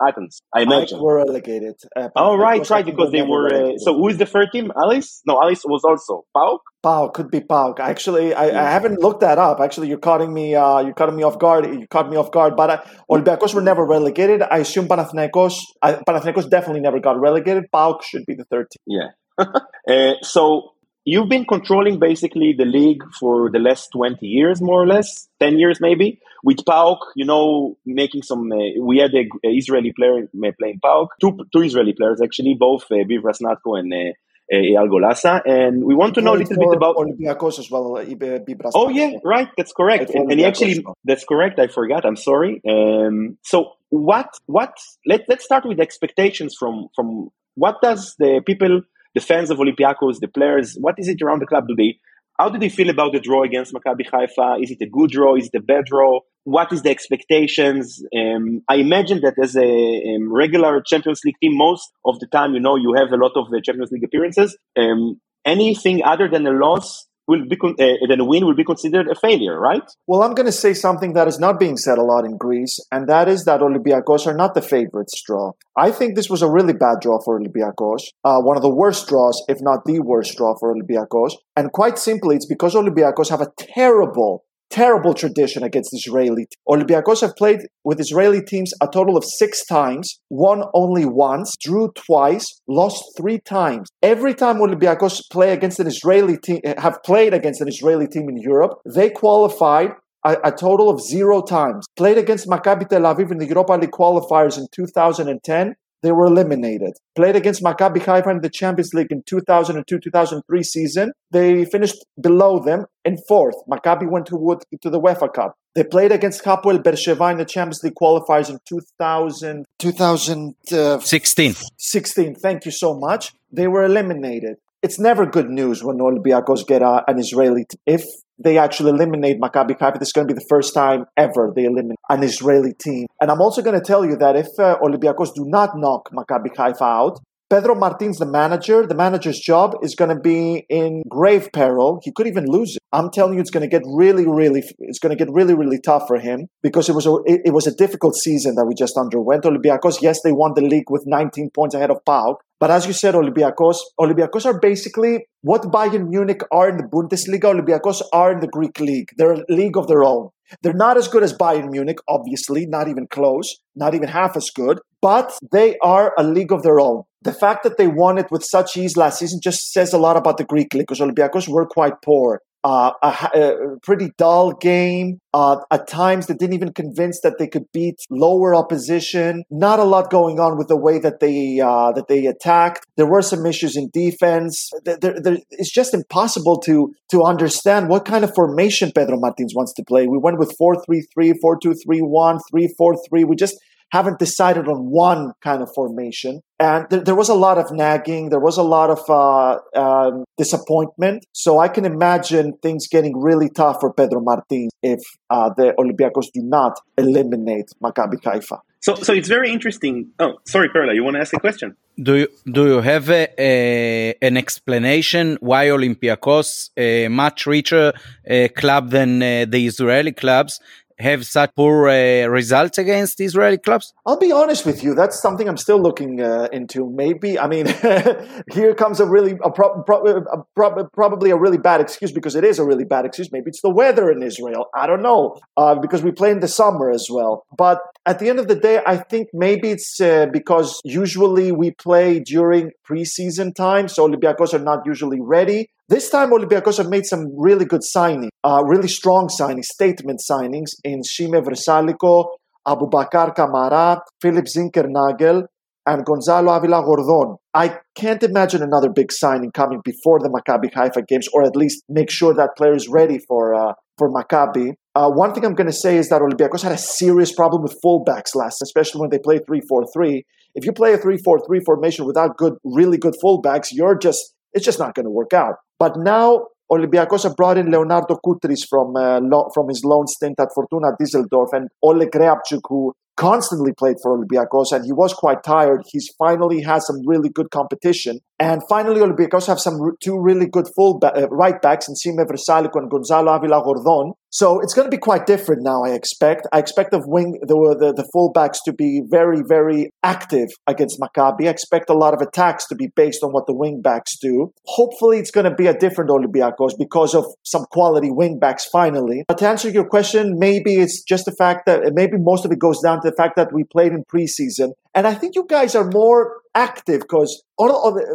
Athens. 0.05 0.41
I 0.53 0.63
imagine. 0.63 1.01
Were 1.01 1.25
relegated. 1.25 1.75
Uh, 1.95 2.09
oh, 2.17 2.37
right, 2.37 2.69
right, 2.69 2.85
because 2.85 3.13
they 3.13 3.23
were. 3.23 3.47
Uh, 3.47 3.73
so, 3.77 3.95
who 3.95 4.09
is 4.09 4.19
the 4.19 4.27
third 4.27 4.49
team? 4.51 4.73
Alice? 4.77 5.23
No, 5.25 5.41
Alice 5.41 5.63
was 5.65 5.85
also 5.85 6.25
PAOK. 6.37 6.59
PAOK 6.85 7.15
could 7.15 7.31
be 7.31 7.41
PAOK. 7.41 7.79
Actually, 7.79 8.35
I. 8.35 8.47
I, 8.47 8.71
haven't 8.71 9.01
looked 9.01 9.21
that 9.21 9.39
up. 9.39 9.61
Actually, 9.61 9.89
you're 9.89 9.99
cutting 9.99 10.35
me. 10.35 10.57
Uh, 10.57 10.81
you're 10.81 10.95
cutting 10.95 11.15
me 11.15 11.23
off 11.23 11.39
guard. 11.39 11.67
You 11.67 11.87
caught 11.87 12.11
me 12.11 12.17
off 12.17 12.33
guard. 12.33 12.57
But 12.57 12.71
uh, 12.71 12.83
Olympiacos 13.09 13.55
were 13.55 13.63
never 13.63 13.85
relegated. 13.85 14.43
I 14.43 14.59
assume 14.59 14.89
Panathinaikos. 14.89 15.61
Panathinaikos 15.83 16.51
definitely 16.51 16.81
never 16.81 16.99
got 16.99 17.21
relegated. 17.21 17.65
PAOK 17.73 18.03
should 18.03 18.27
be 18.27 18.35
the 18.35 18.45
third 18.51 18.67
team. 18.71 18.99
Yeah. 18.99 19.11
uh, 19.89 20.15
so 20.23 20.74
you've 21.05 21.29
been 21.29 21.45
controlling 21.45 21.99
basically 21.99 22.55
the 22.57 22.65
league 22.65 23.03
for 23.19 23.51
the 23.51 23.59
last 23.59 23.91
20 23.93 24.27
years 24.27 24.61
more 24.61 24.83
or 24.83 24.87
less 24.87 25.29
10 25.41 25.59
years 25.59 25.81
maybe 25.81 26.21
with 26.43 26.59
PAOK 26.65 26.99
you 27.15 27.25
know 27.25 27.77
making 27.85 28.23
some 28.23 28.51
uh, 28.51 28.81
we 28.81 28.99
had 28.99 29.15
a, 29.15 29.29
a, 29.47 29.51
israeli 29.51 29.93
player 29.93 30.29
playing 30.59 30.81
PAOK, 30.83 31.09
two, 31.21 31.39
two 31.53 31.63
israeli 31.63 31.93
players 31.93 32.21
actually 32.23 32.55
both 32.59 32.85
uh, 32.91 32.97
Biv 32.97 33.21
Rasnatko 33.21 33.79
and 33.79 33.93
uh, 33.93 34.13
uh, 34.53 34.57
Eyal 34.57 34.89
Golasa, 34.89 35.41
and 35.47 35.85
we 35.85 35.95
want 35.95 36.15
to 36.17 36.21
know 36.21 36.35
a 36.35 36.37
little 36.37 36.57
bit 36.57 36.77
about 36.77 36.97
Olympiacos 36.97 37.59
as 37.59 37.71
well. 37.71 37.97
Uh, 37.97 38.69
oh 38.75 38.91
yeah, 38.91 39.13
right, 39.25 39.49
that's 39.57 39.73
correct. 39.73 40.11
And, 40.11 40.31
and, 40.31 40.39
he 40.39 40.45
actually, 40.45 40.85
that's 41.05 41.25
correct. 41.25 41.59
I 41.59 41.69
forgot. 41.69 42.05
I'm 42.05 42.17
sorry. 42.17 42.61
Um, 42.69 43.39
so 43.43 43.73
what? 43.89 44.29
What? 44.45 44.75
Let 45.07 45.23
Let's 45.29 45.45
start 45.45 45.65
with 45.65 45.81
expectations 45.81 46.55
from 46.59 46.89
from 46.95 47.31
what 47.55 47.81
does 47.81 48.17
the 48.19 48.43
people 48.45 48.83
the 49.15 49.21
fans 49.21 49.51
of 49.51 49.59
Olympiacos, 49.59 50.21
the 50.21 50.29
players, 50.29 50.77
what 50.81 50.97
is 50.99 51.09
it 51.09 51.23
around 51.23 51.41
the 51.41 51.47
club? 51.47 51.69
Do 51.69 51.75
they, 51.77 51.99
how 52.39 52.49
do 52.49 52.59
they 52.59 52.69
feel 52.69 52.91
about 52.91 53.13
the 53.13 53.21
draw 53.21 53.45
against 53.45 53.73
Maccabi 53.73 54.09
Haifa? 54.13 54.63
Is 54.63 54.71
it 54.71 54.79
a 54.83 54.89
good 54.89 55.11
draw? 55.11 55.37
Is 55.37 55.51
it 55.53 55.57
a 55.57 55.63
bad 55.63 55.85
draw? 55.87 56.21
What 56.45 56.73
is 56.73 56.83
the 56.83 56.91
expectations? 56.91 58.03
Um, 58.15 58.63
I 58.69 58.77
imagine 58.77 59.21
that 59.23 59.35
as 59.43 59.57
a 59.57 60.17
um, 60.17 60.33
regular 60.33 60.83
Champions 60.83 61.21
League 61.25 61.37
team, 61.41 61.57
most 61.57 61.93
of 62.05 62.19
the 62.19 62.27
time, 62.27 62.55
you 62.55 62.61
know, 62.61 62.77
you 62.77 62.95
have 62.97 63.13
a 63.13 63.17
lot 63.17 63.33
of 63.37 63.47
uh, 63.47 63.61
Champions 63.65 63.93
League 63.93 64.05
appearances. 64.05 64.57
Um, 64.77 65.21
anything 65.45 66.03
other 66.05 66.29
than 66.29 66.47
a 66.47 66.51
loss 66.51 67.07
will 67.27 67.47
be 67.49 67.57
con- 67.57 67.77
uh, 67.79 68.07
then 68.09 68.21
a 68.21 68.25
win 68.25 68.45
will 68.45 68.55
be 68.55 68.65
considered 68.65 69.09
a 69.09 69.15
failure, 69.15 69.59
right? 69.59 69.83
Well, 70.07 70.23
I'm 70.23 70.35
going 70.35 70.47
to 70.47 70.53
say 70.53 70.75
something 70.75 71.15
that 71.15 71.29
is 71.29 71.39
not 71.39 71.59
being 71.59 71.77
said 71.77 71.99
a 71.99 72.03
lot 72.03 72.25
in 72.25 72.37
Greece, 72.37 72.79
and 72.93 73.09
that 73.09 73.29
is 73.29 73.45
that 73.45 73.61
Olympiacos 73.61 74.27
are 74.27 74.37
not 74.37 74.55
the 74.55 74.63
favorites 74.63 75.23
draw. 75.27 75.53
I 75.77 75.91
think 75.91 76.15
this 76.15 76.31
was 76.31 76.43
a 76.43 76.51
really 76.51 76.73
bad 76.73 77.01
draw 77.01 77.19
for 77.25 77.41
Olympiacos, 77.41 78.03
uh, 78.25 78.41
one 78.41 78.57
of 78.57 78.63
the 78.63 78.75
worst 78.75 79.09
draws, 79.09 79.43
if 79.49 79.59
not 79.61 79.85
the 79.85 80.01
worst 80.01 80.37
draw 80.37 80.55
for 80.59 80.75
Olympiacos. 80.75 81.33
And 81.57 81.73
quite 81.73 81.99
simply, 81.99 82.37
it's 82.37 82.47
because 82.47 82.75
Olympiacos 82.75 83.31
have 83.31 83.41
a 83.41 83.53
terrible 83.59 84.45
terrible 84.71 85.15
tradition 85.15 85.63
against 85.63 85.91
Israeli. 85.93 86.47
Olympiacos 86.69 87.21
have 87.21 87.37
played 87.37 87.61
with 87.85 88.01
Israeli 88.01 88.43
teams 88.43 88.73
a 88.83 88.89
total 88.89 89.17
of 89.17 89.25
six 89.25 89.65
times, 89.65 90.21
won 90.31 90.65
only 90.75 91.05
once, 91.05 91.53
drew 91.61 91.93
twice, 91.95 92.47
lost 92.69 93.05
three 93.17 93.39
times. 93.39 93.89
Every 94.03 94.35
time 94.35 94.57
Olympiacos 94.57 95.21
play 95.31 95.53
against 95.53 95.81
an 95.81 95.87
Israeli 95.87 96.37
team, 96.39 96.61
eh, 96.65 96.75
have 96.79 97.03
played 97.05 97.35
against 97.35 97.61
an 97.61 97.69
Israeli 97.69 98.07
team 98.07 98.29
in 98.29 98.37
Europe, 98.37 98.81
they 98.85 99.11
qualified 99.11 99.91
a, 100.25 100.37
a, 100.45 100.53
total 100.53 100.89
of 100.89 101.01
zero 101.01 101.43
times. 101.43 101.87
Played 101.97 102.19
against 102.19 102.49
Maccabi 102.49 102.89
Tel 102.89 103.03
Aviv 103.03 103.31
in 103.31 103.39
the 103.39 103.47
Europa 103.47 103.75
League 103.75 103.91
qualifiers 103.91 104.57
in 104.59 104.67
2010 104.75 105.75
they 106.05 106.13
were 106.13 106.27
eliminated. 106.27 106.93
Played 107.17 107.35
against 107.35 107.63
Maccabi 107.63 108.05
Haifa 108.05 108.29
in 108.29 108.43
the 108.43 108.51
Champions 108.51 108.93
League 108.93 109.11
in 109.11 109.23
2002-2003 109.23 110.65
season. 110.65 111.13
They 111.31 111.65
finished 111.65 111.97
below 112.21 112.59
them 112.59 112.85
in 113.07 113.17
fourth. 113.27 113.57
Maccabi 113.71 114.09
went 114.09 114.27
to, 114.27 114.61
to 114.83 114.91
the 114.91 115.01
UEFA 115.01 115.33
Cup. 115.33 115.55
They 115.75 115.83
played 115.83 116.13
against 116.13 116.45
Hapoel 116.45 116.83
Beersheva 116.83 117.33
in 117.33 117.39
the 117.39 117.47
Champions 117.47 117.83
League 117.83 117.95
qualifiers 117.95 118.51
in 118.51 118.59
2000, 118.69 119.65
2016. 119.79 121.51
Uh, 121.51 121.55
16. 121.79 122.35
Thank 122.35 122.67
you 122.67 122.71
so 122.71 122.95
much. 122.95 123.33
They 123.51 123.67
were 123.67 123.85
eliminated. 123.85 124.57
It's 124.85 124.99
never 124.99 125.25
good 125.25 125.49
news 125.49 125.83
when 125.83 125.97
Olympiacos 125.97 126.67
get 126.67 126.83
uh, 126.83 127.01
an 127.09 127.19
Israeli. 127.19 127.65
If 127.87 128.05
they 128.39 128.59
actually 128.59 128.91
eliminate 128.91 129.41
Maccabi 129.41 129.79
Haifa. 129.79 129.99
This 129.99 130.09
is 130.09 130.13
going 130.13 130.29
to 130.29 130.35
be 130.35 130.39
the 130.39 130.47
first 130.49 130.75
time 130.75 131.07
ever 131.17 131.53
they 131.55 131.65
eliminate 131.65 131.99
an 132.11 132.23
Israeli 132.23 132.75
team. 132.75 133.07
And 133.21 133.31
I'm 133.31 133.41
also 133.41 133.63
going 133.63 133.79
to 133.79 133.85
tell 133.85 134.05
you 134.05 134.17
that 134.17 134.37
if 134.37 134.49
uh, 134.59 134.77
Olympiacos 134.83 135.35
do 135.35 135.45
not 135.47 135.71
knock 135.77 136.11
Maccabi 136.13 136.55
Haifa 136.55 136.85
out, 136.85 137.21
Pedro 137.55 137.77
Martins, 137.77 138.19
the 138.19 138.27
manager, 138.27 138.85
the 138.85 138.97
manager's 138.97 139.39
job 139.39 139.77
is 139.81 139.95
going 139.95 140.09
to 140.09 140.21
be 140.21 140.67
in 140.69 141.05
grave 141.09 141.51
peril. 141.53 142.01
He 142.03 142.11
could 142.11 142.27
even 142.27 142.47
lose 142.47 142.75
it. 142.75 142.83
I'm 142.93 143.13
telling 143.13 143.35
you, 143.35 143.41
it's 143.41 143.53
going 143.53 143.63
to 143.63 143.69
get 143.69 143.83
really, 143.87 144.27
really, 144.27 144.65
it's 144.81 144.99
going 144.99 145.17
to 145.17 145.25
get 145.25 145.33
really, 145.33 145.55
really 145.55 145.79
tough 145.81 146.09
for 146.09 146.19
him 146.19 146.49
because 146.65 146.89
it 146.89 146.97
was 146.97 147.07
a, 147.07 147.15
it, 147.27 147.55
was 147.55 147.69
a 147.69 147.75
difficult 147.77 148.17
season 148.17 148.57
that 148.57 148.65
we 148.67 148.75
just 148.75 148.97
underwent. 148.99 149.45
Olympiacos, 149.45 150.03
yes, 150.03 150.21
they 150.25 150.33
won 150.33 150.55
the 150.57 150.63
league 150.63 150.91
with 150.91 151.05
19 151.07 151.51
points 151.55 151.77
ahead 151.77 151.93
of 151.93 151.99
PAOK, 152.05 152.39
but 152.59 152.73
as 152.73 152.89
you 152.89 152.93
said, 152.93 153.15
Olympiacos, 153.15 153.77
Olympiacos 154.01 154.47
are 154.47 154.59
basically 154.59 155.27
what 155.43 155.63
Bayern 155.63 156.09
Munich 156.09 156.41
are 156.51 156.69
in 156.69 156.79
the 156.79 156.83
Bundesliga. 156.83 157.55
Olympiacos 157.55 158.03
are 158.13 158.33
in 158.33 158.41
the 158.41 158.49
Greek 158.49 158.81
league. 158.81 159.11
They're 159.17 159.35
a 159.35 159.45
league 159.49 159.77
of 159.77 159.87
their 159.87 160.03
own. 160.03 160.31
They're 160.63 160.73
not 160.73 160.97
as 160.97 161.09
good 161.09 161.23
as 161.23 161.33
Bayern 161.33 161.71
Munich, 161.71 161.99
obviously, 162.09 162.67
not 162.67 162.89
even 162.89 163.07
close, 163.07 163.59
not 163.75 163.95
even 163.95 164.09
half 164.09 164.37
as 164.37 164.51
good, 164.51 164.81
but 165.01 165.39
they 165.53 165.77
are 165.83 166.13
a 166.19 166.23
league 166.23 166.53
of 166.53 166.63
their 166.63 166.81
own. 166.81 167.03
The 167.23 167.33
fact 167.33 167.63
that 167.63 167.79
they 167.79 167.89
won 167.89 168.19
it 168.19 168.31
with 168.31 168.45
such 168.45 168.77
ease 168.77 168.97
last 168.97 169.19
season 169.19 169.41
just 169.43 169.73
says 169.73 169.93
a 169.93 169.99
lot 169.99 170.17
about 170.17 170.37
the 170.37 170.45
Greek 170.45 170.75
league 170.75 170.87
because 170.87 171.01
Olympiacos 171.01 171.49
were 171.49 171.67
quite 171.67 171.95
poor 172.05 172.41
uh, 172.65 172.93
a, 173.03 173.09
a, 173.35 173.79
pretty 173.83 174.11
dull 174.17 174.53
game. 174.53 175.21
Uh, 175.35 175.57
at 175.71 175.87
times, 175.87 176.27
they 176.27 176.35
didn't 176.35 176.55
even 176.55 176.73
convince 176.73 177.21
that 177.21 177.35
they 177.39 177.47
could 177.47 177.65
beat 177.73 177.97
lower 178.09 178.55
opposition. 178.55 179.45
Not 179.51 179.79
a 179.79 179.85
lot 179.85 180.11
going 180.11 180.41
on 180.41 180.57
with 180.57 180.69
the 180.69 180.77
way 180.77 180.99
that 180.99 181.21
they 181.21 181.61
uh, 181.61 181.93
that 181.93 182.09
they 182.09 182.25
attacked. 182.25 182.87
There 182.97 183.07
were 183.07 183.21
some 183.21 183.45
issues 183.45 183.77
in 183.77 183.91
defense. 183.93 184.71
There, 184.85 184.97
there, 184.99 185.37
it's 185.51 185.71
just 185.71 185.93
impossible 185.93 186.59
to 186.61 186.95
to 187.11 187.23
understand 187.23 187.91
what 187.91 188.07
kind 188.07 188.25
of 188.25 188.35
formation 188.35 188.93
Pedro 188.95 189.19
Martins 189.19 189.55
wants 189.55 189.75
to 189.75 189.85
play. 189.85 190.07
We 190.07 190.17
went 190.17 190.39
with 190.39 190.57
4-3-3, 190.59 191.35
4-2-3-1, 191.45 192.41
3-4-3. 192.81 193.29
We 193.29 193.37
just 193.37 193.59
haven't 193.95 194.19
decided 194.19 194.67
on 194.67 194.79
one 194.91 195.33
kind 195.41 195.63
of 195.63 195.69
formation. 195.73 196.41
And 196.59 196.85
there, 196.91 197.03
there 197.09 197.15
was 197.15 197.29
a 197.29 197.39
lot 197.47 197.59
of 197.59 197.67
nagging. 197.71 198.31
There 198.31 198.41
was 198.49 198.57
a 198.59 198.67
lot 198.77 198.91
of 198.91 199.01
uh, 199.09 199.59
um, 199.85 200.25
disappointment. 200.37 201.25
So 201.33 201.61
I 201.61 201.69
can 201.69 201.85
imagine 201.85 202.55
things 202.61 202.89
getting 202.89 203.15
really 203.17 203.49
tough 203.49 203.77
for 203.81 203.93
Pedro 203.93 204.21
Martins 204.21 204.73
if 204.83 205.01
uh, 205.31 205.51
the 205.57 205.75
Olympiacos 205.79 206.27
do 206.35 206.43
not 206.43 206.73
eliminate 206.99 207.69
Maccabi 207.81 208.19
Haifa. 208.25 208.59
So, 208.81 208.97
so 208.97 209.15
it's 209.15 209.29
very 209.29 209.51
interesting. 209.51 210.11
Oh, 210.19 210.33
sorry, 210.45 210.69
Perla, 210.69 210.93
you 210.93 211.05
want 211.05 211.15
to 211.15 211.21
ask 211.21 211.33
a 211.33 211.41
question? 211.41 211.75
Do 212.03 212.17
you 212.17 212.29
do 212.57 212.67
you 212.67 212.81
have 212.83 213.09
a, 213.09 213.29
a, 213.39 214.15
an 214.21 214.37
explanation 214.37 215.39
why 215.41 215.69
Olympiacos, 215.69 216.71
a 216.77 217.09
much 217.09 217.47
richer 217.47 217.93
uh, 218.29 218.49
club 218.55 218.91
than 218.91 219.23
uh, 219.23 219.47
the 219.49 219.65
Israeli 219.65 220.13
clubs, 220.13 220.61
have 220.99 221.27
such 221.27 221.55
poor 221.55 221.89
uh, 221.89 222.27
results 222.27 222.79
against 222.79 223.21
Israeli 223.21 223.59
clubs? 223.59 223.93
I'll 224.07 224.19
be 224.19 224.33
honest 224.33 224.65
with 224.67 224.83
you. 224.83 224.95
That's 224.95 225.21
something 225.21 225.49
I'm 225.49 225.57
still 225.57 225.81
looking 225.81 226.21
uh, 226.21 226.49
into. 226.53 226.91
Maybe 226.91 227.39
I 227.39 227.47
mean, 227.47 227.67
here 228.53 228.75
comes 228.75 229.01
a 229.01 229.07
really 229.07 229.37
a 229.43 229.51
pro- 229.51 229.83
pro- 229.83 230.05
a 230.05 230.45
pro- 230.55 230.87
probably 230.89 231.31
a 231.31 231.37
really 231.37 231.59
bad 231.59 231.81
excuse 231.81 232.13
because 232.13 232.35
it 232.35 232.45
is 232.45 232.59
a 232.59 232.65
really 232.65 232.85
bad 232.85 233.05
excuse. 233.05 233.31
Maybe 233.33 233.49
it's 233.49 233.63
the 233.63 233.71
weather 233.71 234.11
in 234.11 234.23
Israel. 234.23 234.67
I 234.75 234.87
don't 234.87 235.03
know 235.03 235.39
uh, 235.57 235.75
because 235.75 236.03
we 236.03 236.13
play 236.13 236.31
in 236.31 236.41
the 236.41 236.49
summer 236.49 236.91
as 236.91 237.09
well. 237.11 237.47
But 237.57 237.81
at 238.07 238.19
the 238.19 238.29
end 238.29 238.39
of 238.39 238.49
the 238.49 238.55
day, 238.55 238.81
I 238.87 238.97
think 238.97 239.29
maybe 239.33 239.71
it's 239.71 240.01
uh, 240.01 240.27
because 240.33 240.81
usually 240.85 241.53
we 241.53 241.71
play 241.73 242.21
during 242.21 242.71
preseason 242.89 243.55
time, 243.55 243.89
so 243.89 244.09
Olympiacos 244.09 244.55
are 244.55 244.59
not 244.59 244.81
usually 244.85 245.21
ready. 245.21 245.71
This 245.87 246.09
time, 246.09 246.31
Olympiacos 246.31 246.79
have 246.79 246.89
made 246.89 247.05
some 247.05 247.27
really 247.37 247.67
good 247.67 247.83
signings, 247.83 248.31
uh, 248.43 248.63
really 248.65 248.89
strong 248.89 249.29
signings, 249.29 249.67
statement 249.67 250.19
signings 250.19 250.71
in 250.85 251.01
Šime 251.03 251.43
Vrsaljko, 251.43 252.25
Abubakar 252.67 253.35
Kamara, 253.35 253.99
Philip 254.23 254.45
Zinckernagel, 254.45 255.45
and 255.87 256.05
Gonzalo 256.05 256.53
Avila 256.53 256.83
Gordon. 256.83 257.37
I 257.53 257.79
can't 257.95 258.23
imagine 258.23 258.63
another 258.63 258.89
big 258.89 259.13
signing 259.13 259.51
coming 259.53 259.81
before 259.85 260.19
the 260.19 260.31
Maccabi 260.31 260.73
Haifa 260.73 261.03
games, 261.07 261.29
or 261.33 261.45
at 261.45 261.57
least 261.57 261.85
make 261.89 262.11
sure 262.11 262.35
that 262.35 262.57
player 262.57 262.75
is 262.75 262.89
ready 262.89 263.19
for 263.19 263.55
uh, 263.55 263.75
for 263.99 264.11
Maccabi. 264.11 264.73
Uh, 264.95 265.11
one 265.11 265.35
thing 265.35 265.45
I'm 265.45 265.55
going 265.55 265.67
to 265.67 265.73
say 265.73 265.97
is 265.97 266.09
that 266.09 266.23
Olympiacos 266.23 266.63
had 266.63 266.73
a 266.73 266.79
serious 266.79 267.33
problem 267.33 267.63
with 267.63 267.77
fullbacks 267.85 268.35
last, 268.35 268.63
especially 268.63 269.01
when 269.01 269.11
they 269.11 269.19
play 269.19 269.39
3-4-3. 269.39 270.23
If 270.55 270.65
you 270.65 270.73
play 270.73 270.95
a 270.95 270.99
3-4-3 270.99 271.65
formation 271.67 272.07
without 272.07 272.37
good, 272.37 272.55
really 272.65 272.97
good 272.97 273.15
fullbacks, 273.23 273.69
you're 273.73 273.99
just 273.99 274.35
it's 274.53 274.65
just 274.65 274.79
not 274.79 274.95
going 274.95 275.05
to 275.05 275.11
work 275.11 275.33
out. 275.33 275.57
But 275.79 275.97
now 275.97 276.47
Olympiacos 276.73 277.25
brought 277.37 277.59
in 277.59 277.71
Leonardo 277.71 278.17
Koutris 278.25 278.67
from 278.69 278.97
uh, 278.97 279.21
lo- 279.21 279.49
from 279.53 279.69
his 279.69 279.83
loan 279.85 280.07
stint 280.07 280.41
at 280.41 280.49
Fortuna 280.55 280.93
Düsseldorf 281.01 281.53
and 281.53 281.69
Oleg 281.83 282.11
Reabciuk, 282.11 282.61
who 282.69 282.93
constantly 283.17 283.73
played 283.73 283.97
for 284.03 284.17
Olympiacos 284.17 284.73
and 284.73 284.85
he 284.85 284.93
was 284.93 285.15
quite 285.15 285.43
tired. 285.43 285.83
He's 285.87 286.09
finally 286.19 286.63
has 286.63 286.87
some 286.87 287.07
really 287.07 287.29
good 287.29 287.51
competition. 287.51 288.21
And 288.41 288.63
finally, 288.69 289.01
Olympiacos 289.01 289.47
have 289.47 289.61
some 289.61 289.79
two 290.03 290.21
really 290.21 290.47
good 290.47 290.67
full 290.75 290.99
ba- 290.99 291.15
uh, 291.17 291.29
right 291.29 291.61
backs 291.63 291.89
in 291.89 291.95
Sime 291.95 292.27
Vrsaljko 292.27 292.75
and 292.75 292.91
Gonzalo 292.91 293.33
Avila 293.33 293.63
Gordon. 293.63 294.15
So 294.31 294.59
it's 294.59 294.75
going 294.75 294.87
to 294.87 294.91
be 294.91 294.99
quite 294.99 295.27
different 295.27 295.63
now, 295.63 295.85
I 295.85 295.91
expect. 295.91 296.49
I 296.53 296.59
expect 296.59 296.91
the 296.91 297.01
wing, 297.07 297.39
the, 297.43 297.55
the, 297.79 297.93
the 297.93 298.09
full 298.13 298.33
backs 298.33 298.61
to 298.65 298.73
be 298.73 299.03
very, 299.09 299.43
very 299.47 299.91
active 300.03 300.49
against 300.67 301.01
Maccabi. 301.01 301.47
I 301.47 301.51
expect 301.51 301.89
a 301.89 301.95
lot 301.95 302.15
of 302.15 302.21
attacks 302.21 302.67
to 302.67 302.75
be 302.75 302.89
based 302.97 303.23
on 303.23 303.31
what 303.31 303.47
the 303.47 303.55
wing 303.55 303.81
backs 303.81 304.19
do. 304.19 304.53
Hopefully, 304.67 305.19
it's 305.19 305.31
going 305.31 305.49
to 305.49 305.55
be 305.55 305.69
a 305.69 305.79
different 305.79 306.11
Olympiacos 306.11 306.73
because 306.77 307.15
of 307.15 307.25
some 307.45 307.65
quality 307.71 308.11
wing 308.11 308.41
backs 308.41 308.65
finally. 308.65 309.25
But 309.29 309.39
to 309.39 309.49
answer 309.49 309.71
your 309.71 309.89
question, 309.89 310.35
maybe 310.37 310.81
it's 310.81 311.05
just 311.05 311.27
the 311.27 311.37
fact 311.39 311.67
that 311.67 311.93
maybe 311.95 312.17
most 312.19 312.45
of 312.45 312.51
it 312.51 312.59
goes 312.59 312.81
down 312.83 313.03
the 313.05 313.13
fact 313.13 313.37
that 313.37 313.53
we 313.53 313.63
played 313.63 313.93
in 313.93 314.05
preseason. 314.05 314.73
And 314.95 315.07
I 315.07 315.15
think 315.15 315.35
you 315.35 315.47
guys 315.49 315.75
are 315.75 315.89
more 315.91 316.41
active 316.55 317.01
because, 317.01 317.43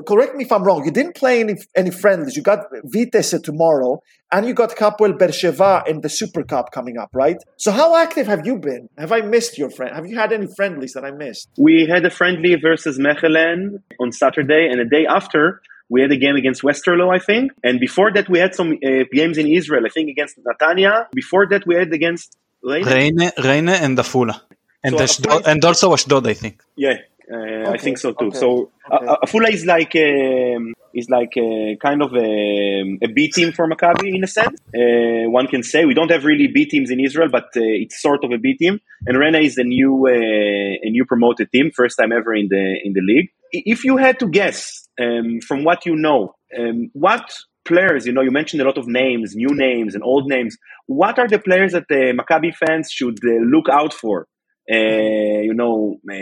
correct 0.07 0.35
me 0.35 0.45
if 0.45 0.51
I'm 0.51 0.63
wrong, 0.63 0.83
you 0.85 0.91
didn't 0.91 1.15
play 1.15 1.39
any, 1.41 1.55
any 1.75 1.91
friendlies. 1.91 2.35
You 2.35 2.43
got 2.43 2.65
Vitesse 2.85 3.41
tomorrow 3.41 4.01
and 4.31 4.47
you 4.47 4.53
got 4.53 4.69
Hapoel 4.75 5.17
Beersheva 5.17 5.87
in 5.87 6.01
the 6.01 6.09
Super 6.09 6.43
Cup 6.43 6.71
coming 6.71 6.97
up, 6.97 7.09
right? 7.13 7.37
So 7.57 7.71
how 7.71 7.95
active 7.95 8.27
have 8.27 8.45
you 8.45 8.57
been? 8.57 8.87
Have 8.97 9.11
I 9.11 9.21
missed 9.21 9.57
your 9.57 9.69
friend? 9.69 9.93
Have 9.95 10.05
you 10.05 10.17
had 10.17 10.31
any 10.31 10.47
friendlies 10.55 10.93
that 10.93 11.03
I 11.03 11.11
missed? 11.11 11.49
We 11.57 11.85
had 11.85 12.05
a 12.05 12.09
friendly 12.09 12.55
versus 12.55 12.97
Mechelen 12.97 13.81
on 13.99 14.11
Saturday 14.11 14.67
and 14.71 14.79
a 14.79 14.85
day 14.85 15.05
after 15.05 15.61
we 15.89 16.01
had 16.01 16.11
a 16.11 16.17
game 16.17 16.35
against 16.35 16.61
Westerlo, 16.61 17.13
I 17.13 17.19
think. 17.19 17.51
And 17.63 17.79
before 17.79 18.13
that, 18.13 18.29
we 18.29 18.37
had 18.39 18.53
some 18.53 18.73
uh, 18.73 19.05
games 19.11 19.37
in 19.37 19.47
Israel, 19.47 19.83
I 19.85 19.89
think 19.89 20.09
against 20.09 20.37
Natania. 20.37 21.07
Before 21.13 21.47
that, 21.49 21.65
we 21.65 21.75
had 21.75 21.91
against 21.91 22.37
Reine, 22.63 23.31
Reine 23.43 23.69
and 23.69 23.97
Afula. 23.97 24.41
And, 24.83 24.97
so 24.97 25.03
Ashdod, 25.03 25.47
and 25.47 25.65
also 25.65 25.93
Ashdod, 25.93 26.27
I 26.27 26.33
think. 26.33 26.61
Yeah, 26.75 26.97
uh, 27.31 27.35
okay. 27.35 27.71
I 27.71 27.77
think 27.77 27.97
so 27.97 28.13
too. 28.13 28.27
Okay. 28.27 28.37
So 28.37 28.71
okay. 28.91 29.05
Uh, 29.05 29.17
Afula 29.25 29.51
is 29.51 29.65
like 29.65 29.95
um, 29.95 30.73
is 30.93 31.09
like 31.09 31.33
a, 31.37 31.77
kind 31.81 32.01
of 32.01 32.13
a, 32.13 32.97
a 33.03 33.07
B 33.13 33.29
team 33.29 33.51
for 33.51 33.69
Maccabi 33.69 34.15
in 34.15 34.23
a 34.23 34.27
sense. 34.27 34.59
Uh, 34.75 35.29
one 35.29 35.47
can 35.47 35.61
say 35.61 35.85
we 35.85 35.93
don't 35.93 36.09
have 36.09 36.25
really 36.25 36.47
B 36.47 36.65
teams 36.65 36.89
in 36.89 36.99
Israel, 36.99 37.29
but 37.31 37.45
uh, 37.55 37.61
it's 37.61 38.01
sort 38.01 38.23
of 38.23 38.31
a 38.31 38.37
B 38.37 38.55
team. 38.55 38.79
And 39.05 39.17
Rena 39.17 39.39
is 39.39 39.57
a 39.57 39.63
new 39.63 40.07
uh, 40.07 40.87
a 40.87 40.89
new 40.89 41.05
promoted 41.05 41.51
team, 41.51 41.71
first 41.75 41.97
time 41.97 42.11
ever 42.11 42.33
in 42.33 42.47
the 42.49 42.79
in 42.83 42.93
the 42.93 43.01
league. 43.01 43.29
If 43.51 43.83
you 43.83 43.97
had 43.97 44.19
to 44.19 44.27
guess 44.27 44.87
um, 44.99 45.39
from 45.41 45.63
what 45.63 45.85
you 45.85 45.95
know, 45.95 46.35
um, 46.57 46.89
what 46.93 47.31
players, 47.65 48.05
you 48.07 48.13
know, 48.13 48.21
you 48.21 48.31
mentioned 48.31 48.61
a 48.61 48.65
lot 48.65 48.77
of 48.77 48.87
names, 48.87 49.35
new 49.35 49.49
names 49.51 49.93
and 49.93 50.03
old 50.03 50.27
names. 50.27 50.57
What 50.87 51.19
are 51.19 51.27
the 51.27 51.39
players 51.39 51.73
that 51.73 51.87
the 51.89 52.13
Maccabi 52.17 52.55
fans 52.55 52.91
should 52.91 53.19
uh, 53.23 53.43
look 53.45 53.69
out 53.69 53.93
for 53.93 54.27
uh, 54.71 55.41
you 55.41 55.53
know, 55.55 55.97
uh, 56.09 56.15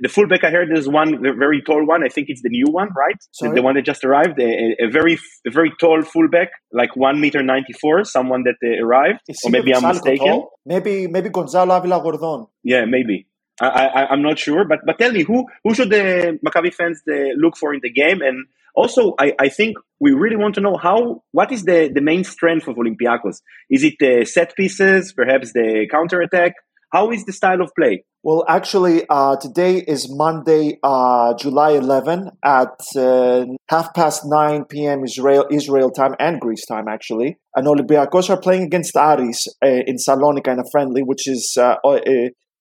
the 0.00 0.08
fullback 0.08 0.44
I 0.44 0.50
heard 0.50 0.76
is 0.76 0.88
one 0.88 1.22
very 1.22 1.60
tall 1.60 1.84
one. 1.84 2.04
I 2.04 2.08
think 2.08 2.28
it's 2.28 2.42
the 2.42 2.48
new 2.48 2.66
one, 2.70 2.88
right? 2.96 3.16
Sorry? 3.32 3.54
The 3.54 3.62
one 3.62 3.74
that 3.74 3.84
just 3.84 4.04
arrived. 4.04 4.38
A, 4.40 4.76
a 4.84 4.90
very, 4.90 5.18
a 5.46 5.50
very 5.50 5.72
tall 5.80 6.02
fullback, 6.02 6.50
like 6.72 6.94
one 6.94 7.20
meter 7.20 7.42
ninety 7.42 7.72
four. 7.72 8.04
Someone 8.04 8.44
that 8.44 8.56
uh, 8.64 8.84
arrived, 8.84 9.20
is 9.28 9.40
or 9.44 9.50
maybe 9.50 9.74
I'm 9.74 9.82
mistaken. 9.82 10.26
Tall? 10.26 10.52
Maybe, 10.64 11.08
maybe 11.08 11.30
Gonzalo 11.30 11.76
Avila 11.76 12.00
Gordon. 12.00 12.46
Yeah, 12.62 12.84
maybe. 12.84 13.26
I, 13.60 14.06
I, 14.08 14.12
am 14.14 14.22
not 14.22 14.38
sure, 14.38 14.64
but 14.64 14.78
but 14.86 14.98
tell 14.98 15.12
me 15.12 15.22
who 15.22 15.46
who 15.64 15.74
should 15.74 15.90
the 15.90 16.38
Maccabi 16.46 16.72
fans 16.72 17.02
uh, 17.10 17.34
look 17.36 17.56
for 17.56 17.74
in 17.74 17.80
the 17.82 17.90
game, 17.90 18.22
and 18.22 18.46
also 18.74 19.14
I, 19.18 19.34
I 19.38 19.48
think 19.48 19.76
we 19.98 20.12
really 20.12 20.36
want 20.36 20.54
to 20.54 20.60
know 20.60 20.76
how 20.76 21.24
what 21.32 21.52
is 21.52 21.64
the 21.64 21.90
the 21.92 22.00
main 22.00 22.24
strength 22.24 22.68
of 22.68 22.76
Olympiacos? 22.76 23.42
Is 23.68 23.84
it 23.84 23.94
the 23.98 24.24
set 24.24 24.54
pieces, 24.56 25.12
perhaps 25.12 25.52
the 25.52 25.86
counter 25.90 26.20
attack? 26.22 26.54
How 26.92 27.12
is 27.12 27.24
the 27.24 27.32
style 27.32 27.60
of 27.60 27.70
play? 27.78 28.04
Well, 28.22 28.44
actually, 28.48 29.04
uh, 29.08 29.36
today 29.36 29.78
is 29.78 30.08
Monday, 30.10 30.78
uh, 30.82 31.34
July 31.34 31.70
11 31.70 32.30
at 32.44 32.80
uh, 32.96 33.46
half 33.68 33.94
past 33.94 34.24
9 34.26 34.64
p.m. 34.64 35.04
Israel 35.04 35.46
Israel 35.50 35.90
time 35.90 36.14
and 36.18 36.40
Greece 36.40 36.66
time, 36.66 36.88
actually. 36.88 37.38
And 37.54 37.66
Olympiacos 37.66 38.28
are 38.28 38.40
playing 38.40 38.64
against 38.64 38.96
Aris 38.96 39.46
uh, 39.64 39.68
in 39.86 39.96
Salonika 39.96 40.52
in 40.52 40.58
a 40.58 40.64
friendly, 40.70 41.02
which 41.02 41.28
is 41.28 41.56
uh, 41.58 41.76
uh, 41.84 41.98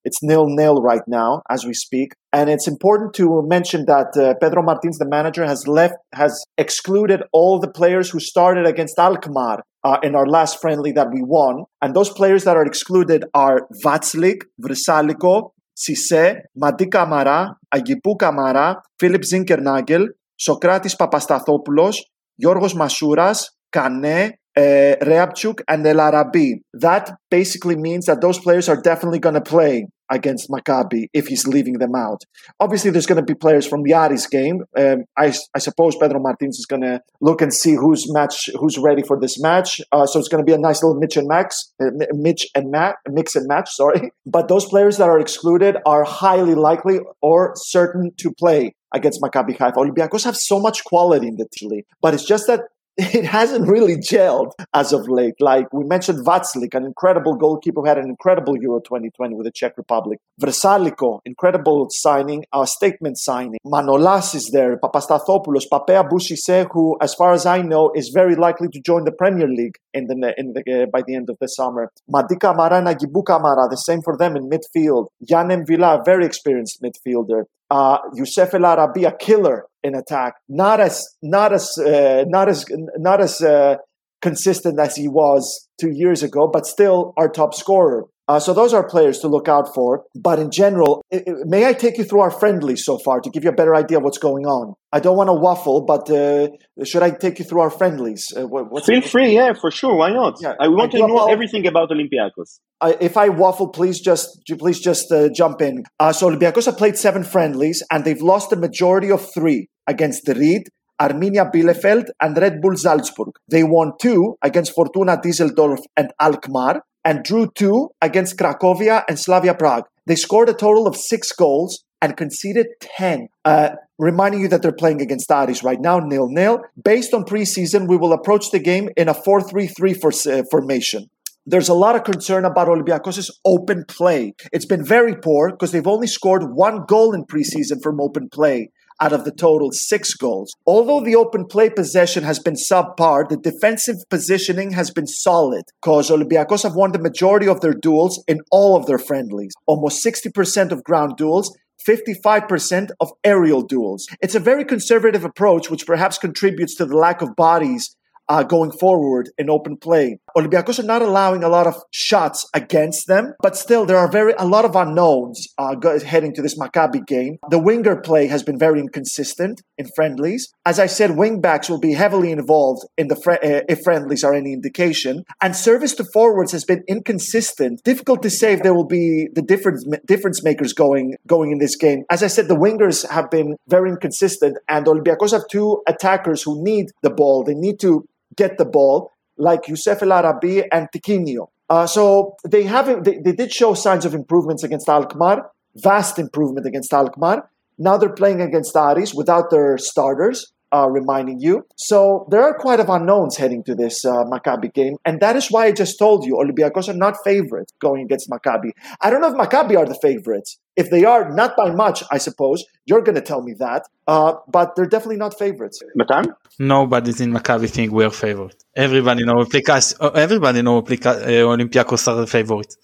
it's 0.04 0.22
nil 0.24 0.46
nil 0.48 0.82
right 0.82 1.02
now 1.08 1.42
as 1.50 1.66
we 1.66 1.74
speak. 1.74 2.14
And 2.32 2.50
it's 2.50 2.68
important 2.68 3.14
to 3.16 3.44
mention 3.48 3.86
that 3.86 4.16
uh, 4.18 4.36
Pedro 4.42 4.62
Martins, 4.64 4.98
the 4.98 5.08
manager, 5.08 5.46
has 5.46 5.68
left, 5.68 5.96
has 6.14 6.44
excluded 6.58 7.24
all 7.34 7.60
the 7.60 7.72
players 7.72 8.10
who 8.10 8.20
started 8.20 8.66
against 8.66 8.98
Alkmaar 8.98 9.64
uh, 9.84 9.98
in 10.04 10.16
our 10.16 10.28
last 10.28 10.62
friendly 10.62 10.92
that 10.94 11.08
we 11.12 11.22
won. 11.24 11.64
And 11.82 11.96
those 11.96 12.10
players 12.10 12.44
that 12.44 12.56
are 12.56 12.66
excluded 12.66 13.26
are 13.34 13.68
Vaclik, 13.84 14.44
Vrsaljko, 14.62 15.52
Cissé, 15.76 16.42
Mady 16.62 16.92
Camara, 16.92 17.56
Aguibou 17.74 18.18
Camara, 18.20 18.82
Philip 19.00 19.22
Zinckernagel, 19.22 20.08
Sokratis 20.40 20.96
Papastathopoulos, 20.96 21.98
Yorgos 22.42 22.74
Masouras, 22.74 23.46
Kane, 23.72 24.34
uh, 24.58 24.96
Reabciuk 25.02 25.62
and 25.68 25.86
El 25.86 26.00
Arabi. 26.00 26.62
That 26.74 27.18
basically 27.30 27.76
means 27.76 28.06
that 28.06 28.22
those 28.22 28.40
players 28.40 28.70
are 28.70 28.82
definitely 28.82 29.20
going 29.20 29.36
to 29.36 29.42
play 29.42 29.88
against 30.10 30.50
Maccabi 30.50 31.08
if 31.14 31.28
he's 31.28 31.48
leaving 31.48 31.78
them 31.78 31.96
out. 31.96 32.24
Obviously, 32.60 32.92
there's 32.92 33.06
going 33.06 33.24
to 33.24 33.34
be 33.34 33.36
players 33.36 33.68
from 33.68 33.84
the 33.84 33.94
Aris 33.94 34.28
game. 34.28 34.64
Um, 34.78 35.06
I, 35.18 35.34
I, 35.54 35.60
suppose 35.60 35.96
Pedro 35.96 36.20
Martins 36.20 36.58
is 36.58 36.66
going 36.66 36.82
to 36.82 37.02
look 37.22 37.42
and 37.42 37.54
see 37.54 37.76
who's 37.76 38.12
match, 38.12 38.50
who's 38.60 38.78
ready 38.78 39.04
for 39.04 39.20
this 39.20 39.40
match. 39.40 39.82
Uh, 39.92 40.06
so 40.06 40.20
it's 40.20 40.28
going 40.28 40.44
to 40.44 40.50
be 40.50 40.54
a 40.54 40.58
nice 40.58 40.84
little 40.84 41.00
Mitch 41.00 41.18
and 41.18 41.28
Max, 41.28 41.72
uh, 41.82 41.92
Mitch 42.12 42.48
and 42.56 42.72
Matt, 42.72 42.96
mix 43.08 43.36
and 43.36 43.48
match. 43.48 43.70
Sorry, 43.72 44.12
but 44.26 44.48
those 44.48 44.66
players 44.66 44.98
that 44.98 45.10
are 45.10 45.20
excluded 45.20 45.78
are 45.86 46.04
highly 46.04 46.56
likely 46.56 47.00
or 47.22 47.54
certain 47.56 48.12
to 48.18 48.32
play 48.34 48.74
against 48.94 49.22
Maccabi 49.22 49.58
Haifa. 49.58 49.78
Olympiacos 49.78 50.24
have 50.24 50.36
so 50.36 50.60
much 50.60 50.84
quality 50.84 51.28
in 51.28 51.36
the 51.36 51.48
league, 51.62 51.86
but 52.02 52.14
it's 52.14 52.26
just 52.26 52.48
that 52.48 52.62
it 53.16 53.24
hasn't 53.24 53.66
really 53.66 53.96
gelled 53.96 54.52
as 54.74 54.92
of 54.92 55.08
late. 55.08 55.36
Like 55.40 55.72
we 55.72 55.86
mentioned 55.86 56.26
Vaclik, 56.26 56.74
an 56.74 56.84
incredible 56.84 57.36
goalkeeper 57.36 57.80
who 57.80 57.88
had 57.88 57.98
an 57.98 58.10
incredible 58.10 58.56
Euro 58.62 58.82
2020 58.82 59.36
with 59.36 59.46
the 59.46 59.52
Czech 59.52 59.78
Republic. 59.78 60.20
Vrsaljko, 60.42 61.20
incredible 61.26 61.88
signing, 61.92 62.44
a 62.54 62.68
statement 62.68 63.18
signing. 63.18 63.60
Manolas 63.66 64.36
is 64.36 64.50
there, 64.52 64.78
Papastathopoulos, 64.78 65.64
Pape 65.72 65.96
Abou 65.96 66.20
Cissé, 66.20 66.68
who, 66.74 66.98
as 67.00 67.14
far 67.14 67.32
as 67.32 67.46
I 67.46 67.62
know, 67.62 67.90
is 67.96 68.10
very 68.14 68.36
likely 68.36 68.68
to 68.68 68.82
join 68.82 69.06
the 69.06 69.14
Premier 69.14 69.48
League 69.48 69.78
in 69.94 70.08
the, 70.08 70.34
in 70.38 70.52
the, 70.52 70.84
uh, 70.84 70.86
by 70.92 71.02
the 71.08 71.16
end 71.16 71.30
of 71.30 71.38
the 71.40 71.48
summer. 71.48 71.90
Madika 72.14 72.54
Marana, 72.54 72.94
Gibu 72.96 73.24
Kamara, 73.24 73.70
the 73.70 73.78
same 73.78 74.02
for 74.02 74.18
them 74.18 74.36
in 74.36 74.50
midfield. 74.50 75.08
Yann 75.22 75.48
M'Vila, 75.48 76.04
very 76.04 76.26
experienced 76.26 76.84
midfielder. 76.84 77.44
Uh, 77.72 78.00
Youssef 78.14 78.54
El 78.56 78.66
Arabi, 78.66 79.06
a 79.06 79.12
killer 79.12 79.69
in 79.84 79.96
attack, 79.96 80.34
not 80.48 80.80
as 80.80 81.08
not 81.22 81.54
as 81.54 81.78
uh, 81.78 82.26
not 82.28 82.50
as 82.50 82.66
not 82.98 83.22
as 83.22 83.42
uh, 83.42 83.76
consistent 84.22 84.80
as 84.80 84.96
he 84.96 85.08
was 85.08 85.68
two 85.80 85.92
years 85.92 86.24
ago, 86.24 86.50
but 86.52 86.66
still 86.66 87.14
our 87.18 87.30
top 87.30 87.54
scorer. 87.54 88.06
Uh, 88.30 88.40
so 88.40 88.54
those 88.54 88.76
are 88.76 88.88
players 88.88 89.18
to 89.18 89.28
look 89.28 89.48
out 89.48 89.74
for. 89.74 90.06
But 90.14 90.38
in 90.38 90.52
general, 90.52 91.04
it, 91.10 91.24
it, 91.26 91.48
may 91.48 91.66
I 91.66 91.74
take 91.74 91.98
you 91.98 92.04
through 92.04 92.20
our 92.20 92.30
friendlies 92.30 92.86
so 92.86 93.00
far 93.00 93.20
to 93.22 93.30
give 93.32 93.44
you 93.44 93.50
a 93.50 93.54
better 93.54 93.76
idea 93.76 93.98
of 93.98 94.04
what's 94.04 94.20
going 94.20 94.46
on? 94.46 94.76
I 94.94 95.00
don't 95.00 95.18
want 95.18 95.30
to 95.30 95.34
waffle, 95.34 95.84
but 95.84 96.08
uh, 96.12 96.50
should 96.86 97.02
I 97.02 97.10
take 97.10 97.40
you 97.40 97.46
through 97.46 97.62
our 97.62 97.72
friendlies? 97.72 98.28
Uh, 98.38 98.46
what, 98.46 98.86
Feel 98.86 99.02
free, 99.02 99.34
yeah, 99.34 99.54
for 99.60 99.72
sure. 99.72 99.96
Why 99.96 100.12
not? 100.12 100.38
Yeah, 100.40 100.54
I 100.60 100.68
want 100.68 100.94
I 100.94 101.00
to 101.00 101.08
know 101.08 101.26
everything 101.28 101.66
about 101.66 101.90
Olympiacos. 101.90 102.60
if 103.02 103.18
I 103.18 103.30
waffle, 103.30 103.70
please 103.70 104.00
just 104.00 104.40
please 104.60 104.80
just 104.80 105.12
uh, 105.12 105.30
jump 105.30 105.60
in. 105.62 105.84
Uh, 106.00 106.14
so 106.14 106.30
Olympiacos 106.30 106.68
have 106.68 106.78
played 106.78 106.98
seven 106.98 107.24
friendlies, 107.24 107.82
and 107.90 108.06
they've 108.06 108.22
lost 108.22 108.52
the 108.52 108.58
majority 108.58 109.10
of 109.10 109.28
three 109.34 109.70
against 109.88 110.26
the 110.26 110.36
Reed, 110.36 110.70
Arminia 111.02 111.52
Bielefeld, 111.52 112.10
and 112.22 112.38
Red 112.38 112.62
Bull 112.62 112.78
Salzburg. 112.78 113.32
They 113.50 113.64
won 113.64 113.94
two 114.00 114.36
against 114.44 114.76
Fortuna 114.76 115.18
Düsseldorf 115.18 115.80
and 115.98 116.12
Alkmaar, 116.22 116.84
and 117.10 117.24
drew 117.24 117.50
two 117.56 117.90
against 118.04 118.38
Cracovia 118.38 119.04
and 119.10 119.18
Slavia 119.18 119.56
Prague. 119.56 119.86
They 120.06 120.16
scored 120.16 120.48
a 120.48 120.54
total 120.54 120.86
of 120.86 120.96
six 120.96 121.32
goals 121.32 121.84
and 122.04 122.16
conceded 122.16 122.68
10. 122.82 123.30
Uh, 123.44 123.70
reminding 123.98 124.42
you 124.42 124.48
that 124.50 124.62
they're 124.62 124.72
playing 124.72 125.02
against 125.02 125.32
Aris 125.32 125.64
right 125.64 125.82
now, 125.82 125.98
nil 125.98 126.28
nil. 126.30 126.60
Based 126.82 127.12
on 127.16 127.24
preseason, 127.24 127.88
we 127.88 127.98
will 127.98 128.14
approach 128.14 128.52
the 128.52 128.60
game 128.60 128.90
in 128.96 129.10
a 129.10 129.16
4 129.16 129.42
3 129.42 129.66
3 129.66 129.96
uh, 130.04 130.44
formation. 130.52 131.08
There's 131.48 131.68
a 131.68 131.74
lot 131.74 131.96
of 131.96 132.04
concern 132.04 132.46
about 132.46 132.68
Olympiacos' 132.68 133.32
open 133.44 133.86
play. 133.88 134.34
It's 134.54 134.68
been 134.68 134.86
very 134.86 135.16
poor 135.16 135.50
because 135.50 135.72
they've 135.72 135.88
only 135.88 136.06
scored 136.06 136.44
one 136.54 136.86
goal 136.88 137.16
in 137.16 137.26
preseason 137.26 137.82
from 137.82 138.00
open 138.00 138.30
play 138.32 138.70
out 139.00 139.14
of 139.14 139.26
the 139.26 139.32
total 139.32 139.72
six 139.72 140.14
goals. 140.14 140.56
Although 140.66 141.02
the 141.02 141.16
open 141.16 141.46
play 141.46 141.70
possession 141.70 142.24
has 142.24 142.40
been 142.40 142.56
subpar, 142.56 143.28
the 143.28 143.38
defensive 143.38 143.98
positioning 144.10 144.72
has 144.72 144.92
been 144.92 145.08
solid 145.08 145.64
because 145.82 146.10
Olympiacos 146.10 146.64
have 146.64 146.76
won 146.76 146.92
the 146.92 147.00
majority 147.00 147.48
of 147.48 147.62
their 147.62 147.74
duels 147.74 148.24
in 148.28 148.40
all 148.52 148.76
of 148.76 148.86
their 148.86 149.00
friendlies. 149.00 149.54
Almost 149.66 150.06
60% 150.06 150.72
of 150.72 150.84
ground 150.84 151.18
duels 151.18 151.56
55% 151.88 152.90
of 153.00 153.12
aerial 153.24 153.62
duels. 153.62 154.08
It's 154.22 154.36
a 154.36 154.40
very 154.40 154.66
conservative 154.66 155.24
approach, 155.24 155.70
which 155.70 155.88
perhaps 155.88 156.18
contributes 156.18 156.76
to 156.76 156.86
the 156.86 156.98
lack 156.98 157.22
of 157.22 157.36
bodies 157.36 157.96
uh, 158.28 158.44
going 158.44 158.72
forward 158.72 159.30
in 159.38 159.50
open 159.50 159.76
play. 159.76 160.20
Olympiacos 160.40 160.80
are 160.80 160.84
not 160.84 161.02
allowing 161.02 161.44
a 161.44 161.50
lot 161.50 161.68
of 161.68 161.76
shots 161.92 162.48
against 162.54 163.08
them, 163.08 163.34
but 163.42 163.58
still 163.58 163.86
there 163.86 163.98
are 163.98 164.10
very 164.10 164.34
a 164.38 164.46
lot 164.46 164.64
of 164.64 164.74
unknowns 164.74 165.48
uh, 165.58 165.76
heading 166.06 166.34
to 166.34 166.42
this 166.42 166.58
Maccabi 166.58 167.06
game. 167.06 167.40
The 167.50 167.60
winger 167.60 168.00
play 168.00 168.28
has 168.28 168.42
been 168.42 168.58
very 168.58 168.80
inconsistent 168.80 169.62
in 169.78 169.88
friendlies. 169.96 170.48
As 170.66 170.80
I 170.80 170.86
said, 170.86 171.12
wingbacks 171.12 171.70
will 171.70 171.80
be 171.80 171.94
heavily 171.94 172.32
involved 172.32 172.88
in 172.98 173.10
the 173.10 173.18
fr- 173.18 173.32
uh, 173.32 173.68
if 173.68 173.82
friendlies 173.84 174.24
are 174.24 174.34
any 174.34 174.54
indication, 174.54 175.24
and 175.42 175.56
service 175.56 175.94
to 175.96 176.06
forwards 176.14 176.54
has 176.54 176.64
been 176.64 176.84
inconsistent. 176.88 177.84
Difficult 177.84 178.22
to 178.22 178.30
say 178.30 178.54
if 178.54 178.64
there 178.64 178.74
will 178.74 178.88
be 178.88 179.28
the 179.34 179.42
difference 179.42 179.86
difference 180.06 180.42
makers 180.42 180.72
going 180.72 181.16
going 181.28 181.52
in 181.52 181.58
this 181.58 181.76
game. 181.76 182.04
As 182.10 182.24
I 182.24 182.28
said, 182.28 182.48
the 182.48 182.56
wingers 182.56 183.06
have 183.10 183.30
been 183.30 183.58
very 183.68 183.90
inconsistent, 183.90 184.58
and 184.70 184.86
Olympiacos 184.86 185.32
have 185.32 185.44
two 185.52 185.82
attackers 185.86 186.44
who 186.44 186.64
need 186.64 186.88
the 187.04 187.10
ball. 187.10 187.44
They 187.44 187.56
need 187.56 187.80
to 187.82 188.06
get 188.36 188.58
the 188.58 188.66
ball, 188.66 189.12
like 189.40 189.68
Youssef 189.68 190.04
El 190.04 190.12
Arabi 190.12 190.64
and 190.72 190.88
Tiquinho. 190.94 191.48
Uh, 191.70 191.88
so 191.88 192.36
they 192.48 192.64
have 192.64 193.04
they, 193.04 193.18
they 193.18 193.32
did 193.32 193.52
show 193.52 193.74
signs 193.74 194.06
of 194.06 194.14
improvements 194.14 194.64
against 194.64 194.88
Alkmaar, 194.88 195.50
vast 195.76 196.20
improvement 196.20 196.68
against 196.68 196.94
Alkmaar. 196.94 197.50
Now 197.78 197.98
they're 197.98 198.14
playing 198.14 198.42
against 198.42 198.76
Aris 198.76 199.14
without 199.14 199.50
their 199.50 199.78
starters 199.78 200.52
uh, 200.72 200.88
reminding 200.90 201.40
you. 201.40 201.66
So 201.76 202.28
there 202.30 202.44
are 202.44 202.54
quite 202.54 202.80
of 202.80 202.90
unknowns 202.90 203.38
heading 203.38 203.64
to 203.64 203.76
this 203.76 204.06
uh, 204.06 204.24
Maccabi 204.26 204.74
game, 204.74 204.96
and 205.06 205.20
that 205.22 205.36
is 205.36 205.50
why 205.50 205.66
I 205.66 205.72
just 205.72 205.98
told 205.98 206.26
you 206.26 206.36
Olympiacos 206.36 206.90
are 206.90 206.94
not 206.94 207.16
favorites 207.24 207.74
going 207.80 208.04
against 208.04 208.30
Maccabi. 208.30 208.72
I 209.02 209.10
don't 209.10 209.22
know 209.22 209.30
if 209.30 209.36
Maccabi 209.36 209.78
are 209.78 209.86
the 209.86 209.98
favorites. 210.02 210.58
If 210.76 210.90
they 210.90 211.04
are, 211.04 211.34
not 211.34 211.58
by 211.58 211.72
much, 211.72 212.04
I 212.10 212.20
suppose. 212.20 212.64
You're 212.86 213.02
going 213.02 213.16
to 213.16 213.22
tell 213.22 213.42
me 213.42 213.54
that, 213.60 213.84
uh, 214.08 214.34
but 214.48 214.76
they're 214.76 214.86
definitely 214.86 215.18
not 215.18 215.38
favorites. 215.38 215.82
Matan? 215.96 216.34
Nobody's 216.58 217.20
in 217.20 217.34
Maccabi 217.34 217.70
think 217.70 217.92
we're 217.92 218.10
favorite. 218.10 218.64
Everybody 218.76 219.26
know 219.26 219.34
Olympiacos. 219.34 219.96
Uh, 220.00 220.12
everybody 220.12 220.62
know 220.62 220.78
uh, 220.78 220.82
Olympiacos 220.82 222.08
are 222.08 222.16
the 222.16 222.28
favorites. 222.28 222.78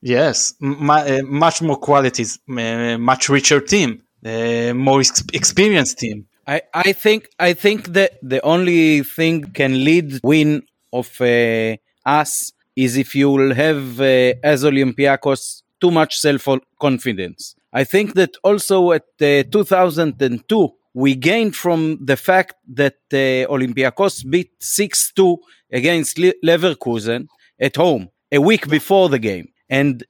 Yes, 0.00 0.54
M- 0.62 0.88
uh, 0.88 1.18
much 1.24 1.62
more 1.62 1.76
qualities, 1.76 2.38
much 2.46 3.28
richer 3.28 3.60
team, 3.60 4.02
more 4.22 5.00
ex- 5.00 5.24
experienced 5.32 5.98
team 5.98 6.26
I, 6.46 6.62
I 6.72 6.92
think 6.92 7.28
I 7.38 7.52
think 7.54 7.88
that 7.94 8.12
the 8.22 8.40
only 8.42 9.02
thing 9.02 9.44
can 9.52 9.84
lead 9.84 10.20
win 10.22 10.62
of 10.92 11.20
uh, 11.20 11.76
us 12.04 12.52
is 12.76 12.96
if 12.96 13.14
you 13.14 13.30
will 13.30 13.54
have 13.54 14.00
uh, 14.00 14.34
as 14.44 14.62
Olympiacos 14.62 15.62
too 15.80 15.90
much 15.90 16.18
self 16.18 16.46
confidence. 16.80 17.56
I 17.72 17.84
think 17.84 18.14
that 18.14 18.36
also 18.44 18.92
at 18.92 19.04
uh, 19.20 19.42
2002 19.50 20.70
we 20.94 21.14
gained 21.14 21.54
from 21.54 21.98
the 22.02 22.16
fact 22.16 22.54
that 22.72 22.96
uh, 23.12 23.44
Olympiacos 23.52 24.28
beat 24.30 24.58
6-2 24.60 25.36
against 25.70 26.16
Leverkusen 26.16 27.26
at 27.60 27.76
home 27.76 28.08
a 28.32 28.40
week 28.40 28.66
before 28.68 29.10
the 29.10 29.18
game. 29.18 29.48
And 29.68 30.04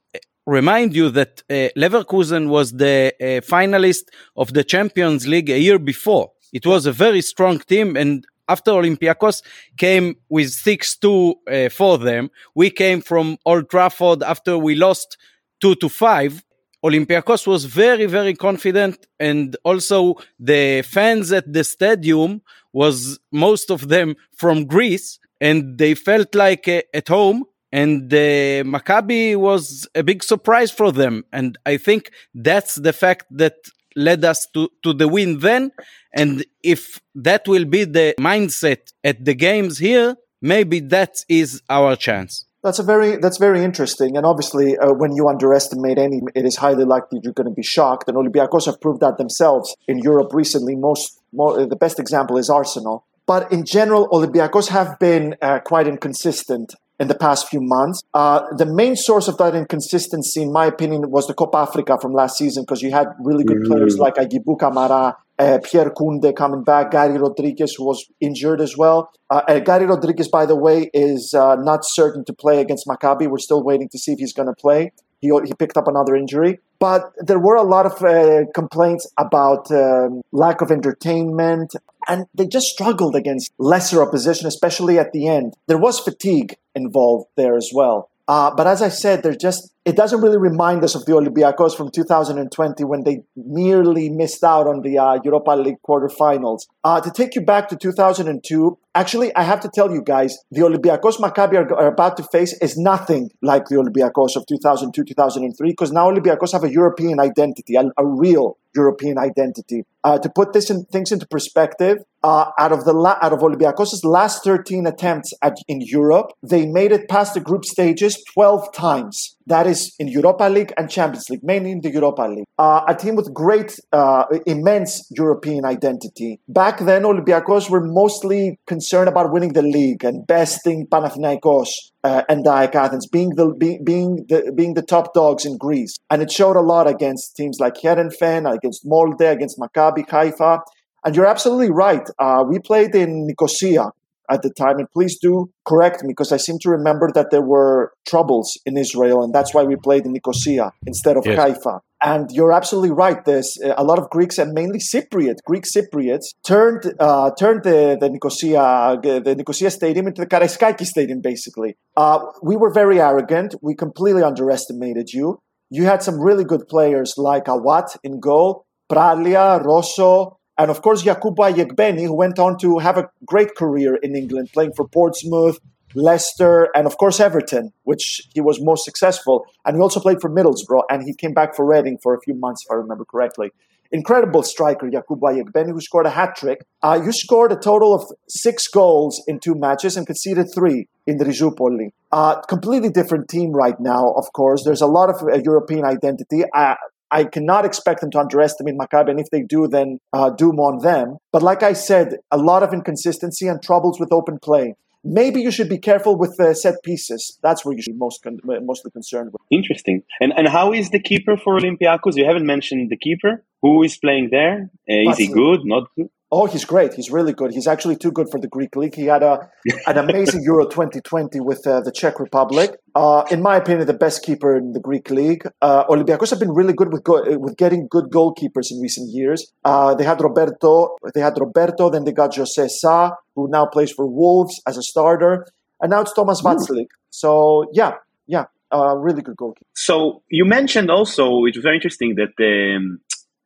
remind 0.47 0.95
you 0.95 1.09
that 1.09 1.43
uh, 1.49 1.69
Leverkusen 1.77 2.47
was 2.47 2.71
the 2.71 3.13
uh, 3.19 3.25
finalist 3.41 4.05
of 4.35 4.53
the 4.53 4.63
Champions 4.63 5.27
League 5.27 5.49
a 5.49 5.59
year 5.59 5.77
before. 5.77 6.31
It 6.53 6.65
was 6.65 6.85
a 6.85 6.91
very 6.93 7.21
strong 7.21 7.59
team, 7.59 7.97
and 7.97 8.25
after 8.47 8.71
Olympiacos 8.71 9.43
came 9.75 10.15
with 10.29 10.49
6 10.51 10.95
2 10.97 11.35
uh, 11.51 11.69
for 11.69 11.97
them, 11.97 12.31
we 12.55 12.69
came 12.69 13.01
from 13.01 13.37
Old 13.45 13.69
Trafford 13.69 14.23
after 14.23 14.57
we 14.57 14.73
lost 14.73 15.17
2 15.59 15.75
to 15.75 15.89
5. 15.89 16.43
Olympiacos 16.83 17.45
was 17.45 17.65
very, 17.65 18.05
very 18.05 18.33
confident, 18.33 19.05
and 19.19 19.57
also 19.65 20.15
the 20.39 20.81
fans 20.83 21.33
at 21.33 21.51
the 21.51 21.65
stadium 21.65 22.41
was 22.71 23.19
most 23.33 23.69
of 23.69 23.89
them 23.89 24.15
from 24.33 24.65
Greece, 24.65 25.19
and 25.41 25.77
they 25.77 25.93
felt 25.93 26.33
like 26.33 26.69
uh, 26.69 26.81
at 26.93 27.09
home 27.09 27.43
and 27.71 28.13
uh, 28.13 28.63
Maccabi 28.63 29.35
was 29.35 29.87
a 29.93 30.03
big 30.03 30.23
surprise 30.23 30.71
for 30.71 30.91
them. 30.91 31.25
And 31.33 31.57
I 31.65 31.77
think 31.77 32.11
that's 32.33 32.75
the 32.75 32.93
fact 32.93 33.25
that 33.31 33.55
led 33.95 34.23
us 34.23 34.47
to, 34.53 34.69
to 34.83 34.93
the 34.93 35.07
win 35.07 35.39
then. 35.39 35.71
And 36.13 36.45
if 36.63 37.01
that 37.15 37.47
will 37.47 37.65
be 37.65 37.83
the 37.83 38.15
mindset 38.19 38.93
at 39.03 39.25
the 39.25 39.33
games 39.33 39.79
here, 39.79 40.15
maybe 40.41 40.79
that 40.81 41.15
is 41.27 41.61
our 41.69 41.95
chance. 41.95 42.45
That's 42.63 42.79
a 42.79 42.83
very 42.83 43.17
that's 43.17 43.37
very 43.37 43.63
interesting, 43.63 44.17
and 44.17 44.25
obviously, 44.25 44.77
uh, 44.77 44.91
when 44.91 45.15
you 45.15 45.29
underestimate 45.29 45.97
any, 45.97 46.21
it 46.35 46.43
is 46.43 46.57
highly 46.57 46.83
likely 46.85 47.19
you're 47.23 47.31
going 47.31 47.47
to 47.47 47.53
be 47.53 47.63
shocked. 47.63 48.09
And 48.09 48.17
Olympiacos 48.17 48.65
have 48.65 48.81
proved 48.81 48.99
that 49.01 49.17
themselves 49.17 49.73
in 49.87 49.99
Europe 49.99 50.33
recently. 50.33 50.75
Most, 50.75 51.21
more, 51.31 51.65
the 51.65 51.75
best 51.75 51.99
example 51.99 52.37
is 52.37 52.49
Arsenal. 52.49 53.05
But 53.27 53.51
in 53.51 53.63
general, 53.63 54.09
Olympiacos 54.09 54.69
have 54.69 54.97
been 54.99 55.35
uh, 55.41 55.59
quite 55.59 55.87
inconsistent 55.87 56.73
in 56.99 57.07
the 57.07 57.15
past 57.15 57.47
few 57.47 57.61
months. 57.61 58.01
Uh, 58.13 58.41
the 58.55 58.65
main 58.65 58.95
source 58.95 59.27
of 59.27 59.37
that 59.37 59.55
inconsistency, 59.55 60.41
in 60.41 60.51
my 60.51 60.65
opinion, 60.65 61.11
was 61.11 61.27
the 61.27 61.33
Copa 61.33 61.57
Africa 61.57 61.97
from 62.01 62.13
last 62.13 62.37
season 62.37 62.63
because 62.63 62.81
you 62.81 62.91
had 62.91 63.07
really 63.19 63.43
good 63.43 63.57
mm. 63.57 63.67
players 63.67 63.97
like 63.97 64.15
Aguibou 64.15 64.57
Camara 64.59 65.15
Uh, 65.39 65.59
Pierre 65.63 65.91
Kunde 65.91 66.35
coming 66.35 66.63
back, 66.63 66.89
Garry 66.89 67.17
Rodrigues, 67.19 67.75
who 67.75 67.85
was 67.85 68.03
injured 68.19 68.59
as 68.59 68.75
well. 68.75 69.11
Uh, 69.29 69.41
uh 69.47 69.59
Garry 69.59 69.85
Rodrigues, 69.85 70.27
by 70.27 70.47
the 70.47 70.55
way, 70.55 70.89
is 70.95 71.31
uh, 71.37 71.55
not 71.57 71.81
certain 71.83 72.25
to 72.25 72.33
play 72.33 72.59
against 72.59 72.87
Maccabi. 72.87 73.27
We're 73.29 73.37
still 73.37 73.63
waiting 73.63 73.87
to 73.89 73.99
see 73.99 74.13
if 74.13 74.19
he's 74.19 74.33
going 74.33 74.47
to 74.47 74.55
play. 74.55 74.91
He, 75.21 75.29
he 75.45 75.53
picked 75.53 75.77
up 75.77 75.87
another 75.87 76.15
injury. 76.15 76.59
But 76.79 77.11
there 77.19 77.39
were 77.39 77.55
a 77.55 77.63
lot 77.63 77.85
of 77.85 78.01
uh, 78.03 78.45
complaints 78.53 79.07
about 79.17 79.69
um, 79.71 80.21
lack 80.31 80.61
of 80.61 80.71
entertainment, 80.71 81.75
and 82.07 82.25
they 82.33 82.47
just 82.47 82.67
struggled 82.67 83.15
against 83.15 83.51
lesser 83.57 84.01
opposition, 84.01 84.47
especially 84.47 84.97
at 84.97 85.11
the 85.11 85.27
end. 85.27 85.55
There 85.67 85.77
was 85.77 85.99
fatigue 85.99 86.57
involved 86.75 87.27
there 87.35 87.55
as 87.55 87.71
well. 87.73 88.09
Uh, 88.27 88.51
but 88.55 88.67
as 88.67 88.81
I 88.81 88.89
said, 88.89 89.23
they're 89.23 89.35
just 89.35 89.71
it 89.87 89.95
doesn't 89.95 90.19
really 90.19 90.37
remind 90.37 90.83
us 90.83 90.95
of 90.95 91.05
the 91.05 91.13
Olympiacos 91.13 91.73
from 91.73 91.89
2020 91.89 92.83
when 92.83 93.05
they 93.05 93.23
nearly 93.37 94.09
missed 94.09 94.43
out 94.43 94.67
on 94.67 94.81
the 94.81 94.97
uh, 94.97 95.17
Europa 95.23 95.51
League 95.51 95.81
quarterfinals. 95.87 96.63
Uh, 96.83 96.99
to 96.99 97.09
take 97.09 97.35
you 97.35 97.41
back 97.41 97.69
to 97.69 97.77
2002, 97.77 98.77
actually, 98.93 99.33
I 99.33 99.43
have 99.43 99.61
to 99.61 99.69
tell 99.73 99.89
you 99.89 100.01
guys, 100.01 100.39
the 100.51 100.59
Olympiacos 100.59 101.19
Maccabi 101.19 101.53
are, 101.53 101.73
are, 101.73 101.87
about 101.87 102.17
to 102.17 102.23
face 102.23 102.51
is 102.61 102.77
nothing 102.77 103.29
like 103.41 103.67
the 103.69 103.77
Olympiacos 103.77 104.35
of 104.35 104.45
2002, 104.47 105.05
2003, 105.05 105.69
because 105.69 105.93
now 105.93 106.11
Olympiacos 106.11 106.51
have 106.51 106.65
a 106.65 106.71
European 106.71 107.21
identity, 107.21 107.75
a, 107.75 107.85
a 107.97 108.05
real 108.05 108.57
European 108.75 109.17
identity. 109.17 109.85
Uh, 110.03 110.19
to 110.19 110.29
put 110.29 110.51
this 110.51 110.69
in, 110.69 110.83
things 110.91 111.13
into 111.13 111.25
perspective, 111.27 111.99
uh, 112.23 112.51
out 112.59 112.73
of 112.73 112.83
the 112.83 112.91
la- 112.91 113.19
out 113.21 113.31
of 113.31 113.39
Olympiacos' 113.39 114.03
last 114.03 114.43
13 114.43 114.85
attempts 114.85 115.31
at, 115.41 115.55
in 115.69 115.79
Europe, 115.79 116.33
they 116.43 116.65
made 116.65 116.91
it 116.91 117.07
past 117.07 117.35
the 117.35 117.39
group 117.39 117.63
stages 117.63 118.21
12 118.33 118.73
times. 118.73 119.36
That 119.47 119.65
is 119.65 119.95
in 119.97 120.09
Europa 120.09 120.43
League 120.43 120.73
and 120.77 120.89
Champions 120.89 121.29
League, 121.29 121.43
mainly 121.43 121.71
in 121.71 121.79
the 121.79 121.89
Europa 121.89 122.23
League. 122.23 122.43
Uh, 122.57 122.81
a 122.85 122.93
team 122.93 123.15
with 123.15 123.33
great, 123.33 123.79
uh, 123.93 124.25
immense 124.45 125.07
European 125.11 125.63
identity. 125.63 126.41
Back 126.49 126.79
then, 126.79 127.03
Olympiacos 127.03 127.69
were 127.69 127.81
mostly 127.81 128.59
concerned 128.67 129.07
about 129.07 129.31
winning 129.31 129.53
the 129.53 129.61
league 129.61 130.03
and 130.03 130.27
besting 130.27 130.85
Panathinaikos 130.87 131.69
uh, 132.03 132.23
and 132.27 132.45
AEK 132.45 132.75
Athens, 132.75 133.07
being 133.07 133.29
the 133.35 133.53
be, 133.57 133.79
being 133.81 134.25
the 134.27 134.51
being 134.53 134.73
the 134.73 134.81
top 134.81 135.13
dogs 135.13 135.45
in 135.45 135.57
Greece, 135.57 135.95
and 136.09 136.21
it 136.21 136.29
showed 136.29 136.57
a 136.57 136.61
lot 136.61 136.85
against 136.85 137.37
teams 137.37 137.57
like 137.61 137.75
Heerenveen, 137.75 138.53
against 138.53 138.85
Molde, 138.85 139.21
against 139.21 139.57
Maccabi 139.57 140.09
Haifa. 140.09 140.59
And 141.05 141.15
you're 141.15 141.25
absolutely 141.25 141.71
right. 141.71 142.05
Uh, 142.19 142.43
we 142.45 142.59
played 142.59 142.93
in 142.95 143.27
Nicosia 143.27 143.91
at 144.29 144.41
the 144.41 144.51
time. 144.51 144.77
And 144.79 144.89
please 144.91 145.17
do 145.19 145.49
correct 145.65 146.03
me 146.03 146.09
because 146.09 146.31
I 146.31 146.37
seem 146.37 146.57
to 146.61 146.69
remember 146.69 147.11
that 147.13 147.31
there 147.31 147.41
were 147.41 147.91
troubles 148.07 148.59
in 148.65 148.77
Israel, 148.77 149.23
and 149.23 149.33
that's 149.33 149.53
why 149.53 149.63
we 149.63 149.75
played 149.75 150.05
in 150.05 150.13
Nicosia 150.13 150.71
instead 150.85 151.17
of 151.17 151.25
yes. 151.25 151.37
Haifa. 151.37 151.81
And 152.03 152.29
you're 152.31 152.53
absolutely 152.53 152.91
right. 152.91 153.23
There's 153.25 153.57
a 153.63 153.83
lot 153.83 153.97
of 153.97 154.09
Greeks 154.11 154.37
and 154.37 154.53
mainly 154.53 154.77
Cypriot, 154.77 155.37
Greek 155.45 155.63
Cypriots, 155.63 156.27
turned 156.45 156.93
uh, 156.99 157.31
turned 157.39 157.63
the, 157.63 157.97
the 157.99 158.09
Nicosia 158.09 158.99
the 159.01 159.35
Nicosia 159.35 159.71
Stadium 159.71 160.07
into 160.07 160.21
the 160.21 160.27
Karaiskaki 160.27 160.85
Stadium. 160.85 161.21
Basically, 161.21 161.75
uh, 161.95 162.19
we 162.43 162.55
were 162.55 162.71
very 162.71 163.01
arrogant. 163.01 163.55
We 163.63 163.73
completely 163.75 164.21
underestimated 164.21 165.11
you. 165.11 165.39
You 165.69 165.85
had 165.85 166.03
some 166.03 166.19
really 166.19 166.43
good 166.43 166.67
players 166.67 167.15
like 167.17 167.45
Awat 167.45 167.97
in 168.03 168.19
goal, 168.19 168.65
Pralia, 168.91 169.63
Rosso, 169.63 170.36
and 170.57 170.71
of 170.71 170.81
course 170.81 171.03
Yakubu 171.03 171.37
Aiyegbeni, 171.37 172.05
who 172.05 172.15
went 172.15 172.39
on 172.39 172.57
to 172.59 172.79
have 172.79 172.97
a 172.97 173.09
great 173.25 173.55
career 173.55 173.95
in 173.95 174.15
England, 174.15 174.49
playing 174.53 174.73
for 174.73 174.87
Portsmouth, 174.87 175.59
Leicester, 175.93 176.69
and 176.75 176.85
of 176.85 176.97
course 176.97 177.19
Everton, 177.19 177.71
which 177.83 178.21
he 178.33 178.41
was 178.41 178.61
most 178.61 178.85
successful. 178.85 179.45
And 179.65 179.75
he 179.75 179.81
also 179.81 179.99
played 179.99 180.21
for 180.21 180.29
Middlesbrough, 180.29 180.83
and 180.89 181.03
he 181.03 181.13
came 181.13 181.33
back 181.33 181.55
for 181.55 181.65
Reading 181.65 181.97
for 182.01 182.13
a 182.15 182.21
few 182.21 182.33
months, 182.33 182.65
if 182.65 182.71
I 182.71 182.75
remember 182.75 183.05
correctly. 183.05 183.51
Incredible 183.89 184.43
striker, 184.43 184.89
Yakubu 184.89 185.21
Aiyegbeni, 185.21 185.71
who 185.71 185.79
scored 185.79 186.05
a 186.05 186.09
hat 186.09 186.35
trick. 186.35 186.59
Uh, 186.83 186.99
you 187.03 187.13
scored 187.13 187.53
a 187.53 187.55
total 187.55 187.93
of 187.93 188.03
six 188.27 188.67
goals 188.67 189.23
in 189.27 189.39
two 189.39 189.55
matches 189.55 189.95
and 189.95 190.05
conceded 190.05 190.47
three 190.53 190.89
in 191.05 191.17
the 191.17 191.23
Rizoupoli. 191.23 191.91
Uh, 192.11 192.41
completely 192.41 192.89
different 192.89 193.29
team 193.29 193.51
right 193.51 193.79
now, 193.79 194.13
of 194.17 194.33
course. 194.33 194.63
There's 194.65 194.81
a 194.81 194.87
lot 194.87 195.09
of 195.09 195.21
uh, 195.23 195.39
European 195.41 195.85
identity. 195.85 196.43
Uh, 196.53 196.75
I 197.11 197.23
cannot 197.23 197.65
expect 197.65 198.01
them 198.01 198.11
to 198.11 198.19
underestimate 198.19 198.75
Maccabi, 198.77 199.09
and 199.09 199.19
if 199.19 199.29
they 199.31 199.41
do, 199.41 199.67
then 199.67 199.99
uh, 200.13 200.29
doom 200.31 200.59
on 200.59 200.83
them. 200.83 201.17
But 201.31 201.41
like 201.41 201.63
I 201.63 201.73
said, 201.73 202.17
a 202.31 202.37
lot 202.37 202.63
of 202.63 202.73
inconsistency 202.73 203.47
and 203.47 203.61
troubles 203.61 203.99
with 203.99 204.11
open 204.11 204.39
play. 204.39 204.75
Maybe 205.03 205.41
you 205.41 205.51
should 205.51 205.69
be 205.69 205.77
careful 205.77 206.17
with 206.17 206.35
the 206.37 206.53
set 206.53 206.75
pieces. 206.83 207.39
That's 207.41 207.63
where 207.63 207.73
you 207.75 207.81
should 207.81 207.93
be 207.93 207.99
most 207.99 208.23
con- 208.23 208.39
mostly 208.43 208.91
concerned 208.91 209.31
with. 209.31 209.41
Interesting. 209.51 210.03
And 210.19 210.33
and 210.35 210.49
how 210.49 210.73
is 210.73 210.89
the 210.89 210.99
keeper 210.99 211.37
for 211.37 211.57
Olympiacos? 211.57 212.17
You 212.17 212.25
haven't 212.25 212.45
mentioned 212.45 212.89
the 212.89 212.97
keeper. 212.97 213.43
Who 213.61 213.83
is 213.83 213.97
playing 213.97 214.29
there? 214.31 214.69
Uh, 214.89 215.11
is 215.11 215.17
he 215.17 215.27
good? 215.27 215.61
Not 215.63 215.87
good? 215.95 216.09
Oh, 216.29 216.45
he's 216.45 216.65
great. 216.65 216.93
He's 216.93 217.09
really 217.09 217.31
good. 217.31 217.51
He's 217.51 217.67
actually 217.67 217.95
too 217.95 218.11
good 218.11 218.27
for 218.29 218.39
the 218.39 218.49
Greek 218.49 218.75
league. 218.75 218.95
He 218.95 219.05
had 219.05 219.23
a 219.23 219.49
an 219.87 219.97
amazing 220.05 220.41
Euro 220.43 220.65
2020 220.65 221.39
with 221.39 221.65
uh, 221.65 221.79
the 221.81 221.91
Czech 221.91 222.19
Republic. 222.19 222.71
Uh, 222.95 223.23
in 223.31 223.41
my 223.41 223.55
opinion, 223.55 223.87
the 223.87 223.93
best 223.93 224.23
keeper 224.23 224.57
in 224.57 224.73
the 224.73 224.79
Greek 224.81 225.09
league. 225.09 225.47
Uh, 225.61 225.85
Olympiacos 225.85 226.29
have 226.29 226.39
been 226.39 226.51
really 226.53 226.73
good 226.73 226.91
with 226.91 227.03
go- 227.03 227.23
with 227.37 227.55
getting 227.55 227.87
good 227.89 228.05
goalkeepers 228.11 228.71
in 228.71 228.81
recent 228.81 229.09
years. 229.09 229.53
Uh, 229.63 229.95
they 229.95 230.03
had 230.03 230.19
Roberto. 230.21 230.97
They 231.13 231.21
had 231.21 231.37
Roberto. 231.39 231.89
Then 231.89 232.03
they 232.03 232.11
got 232.11 232.35
Jose 232.35 232.67
Sa, 232.67 233.11
who 233.35 233.47
now 233.49 233.65
plays 233.65 233.93
for 233.93 234.05
Wolves 234.05 234.61
as 234.67 234.77
a 234.77 234.83
starter, 234.83 235.47
and 235.79 235.91
now 235.91 236.01
it's 236.01 236.11
Thomas 236.13 236.41
Vaclik. 236.41 236.87
So 237.09 237.69
yeah, 237.71 237.93
yeah, 238.25 238.45
uh, 238.73 238.97
really 238.97 239.21
good 239.21 239.37
goalkeeper. 239.37 239.65
So 239.75 240.23
you 240.29 240.43
mentioned 240.43 240.91
also, 240.91 241.45
it 241.45 241.55
was 241.55 241.63
very 241.63 241.77
interesting 241.77 242.15
that. 242.15 242.35
Um, 242.43 242.99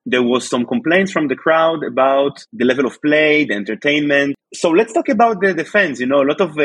there 0.05 0.23
was 0.23 0.49
some 0.49 0.65
complaints 0.65 1.11
from 1.11 1.27
the 1.27 1.35
crowd 1.35 1.83
about 1.83 2.43
the 2.53 2.65
level 2.65 2.85
of 2.85 3.01
play, 3.01 3.45
the 3.45 3.53
entertainment. 3.53 4.35
So 4.53 4.69
let's 4.69 4.93
talk 4.93 5.09
about 5.09 5.39
the, 5.41 5.53
the 5.53 5.65
fans. 5.65 5.99
You 5.99 6.07
know, 6.07 6.21
a 6.21 6.27
lot 6.27 6.41
of 6.41 6.51
uh, 6.51 6.55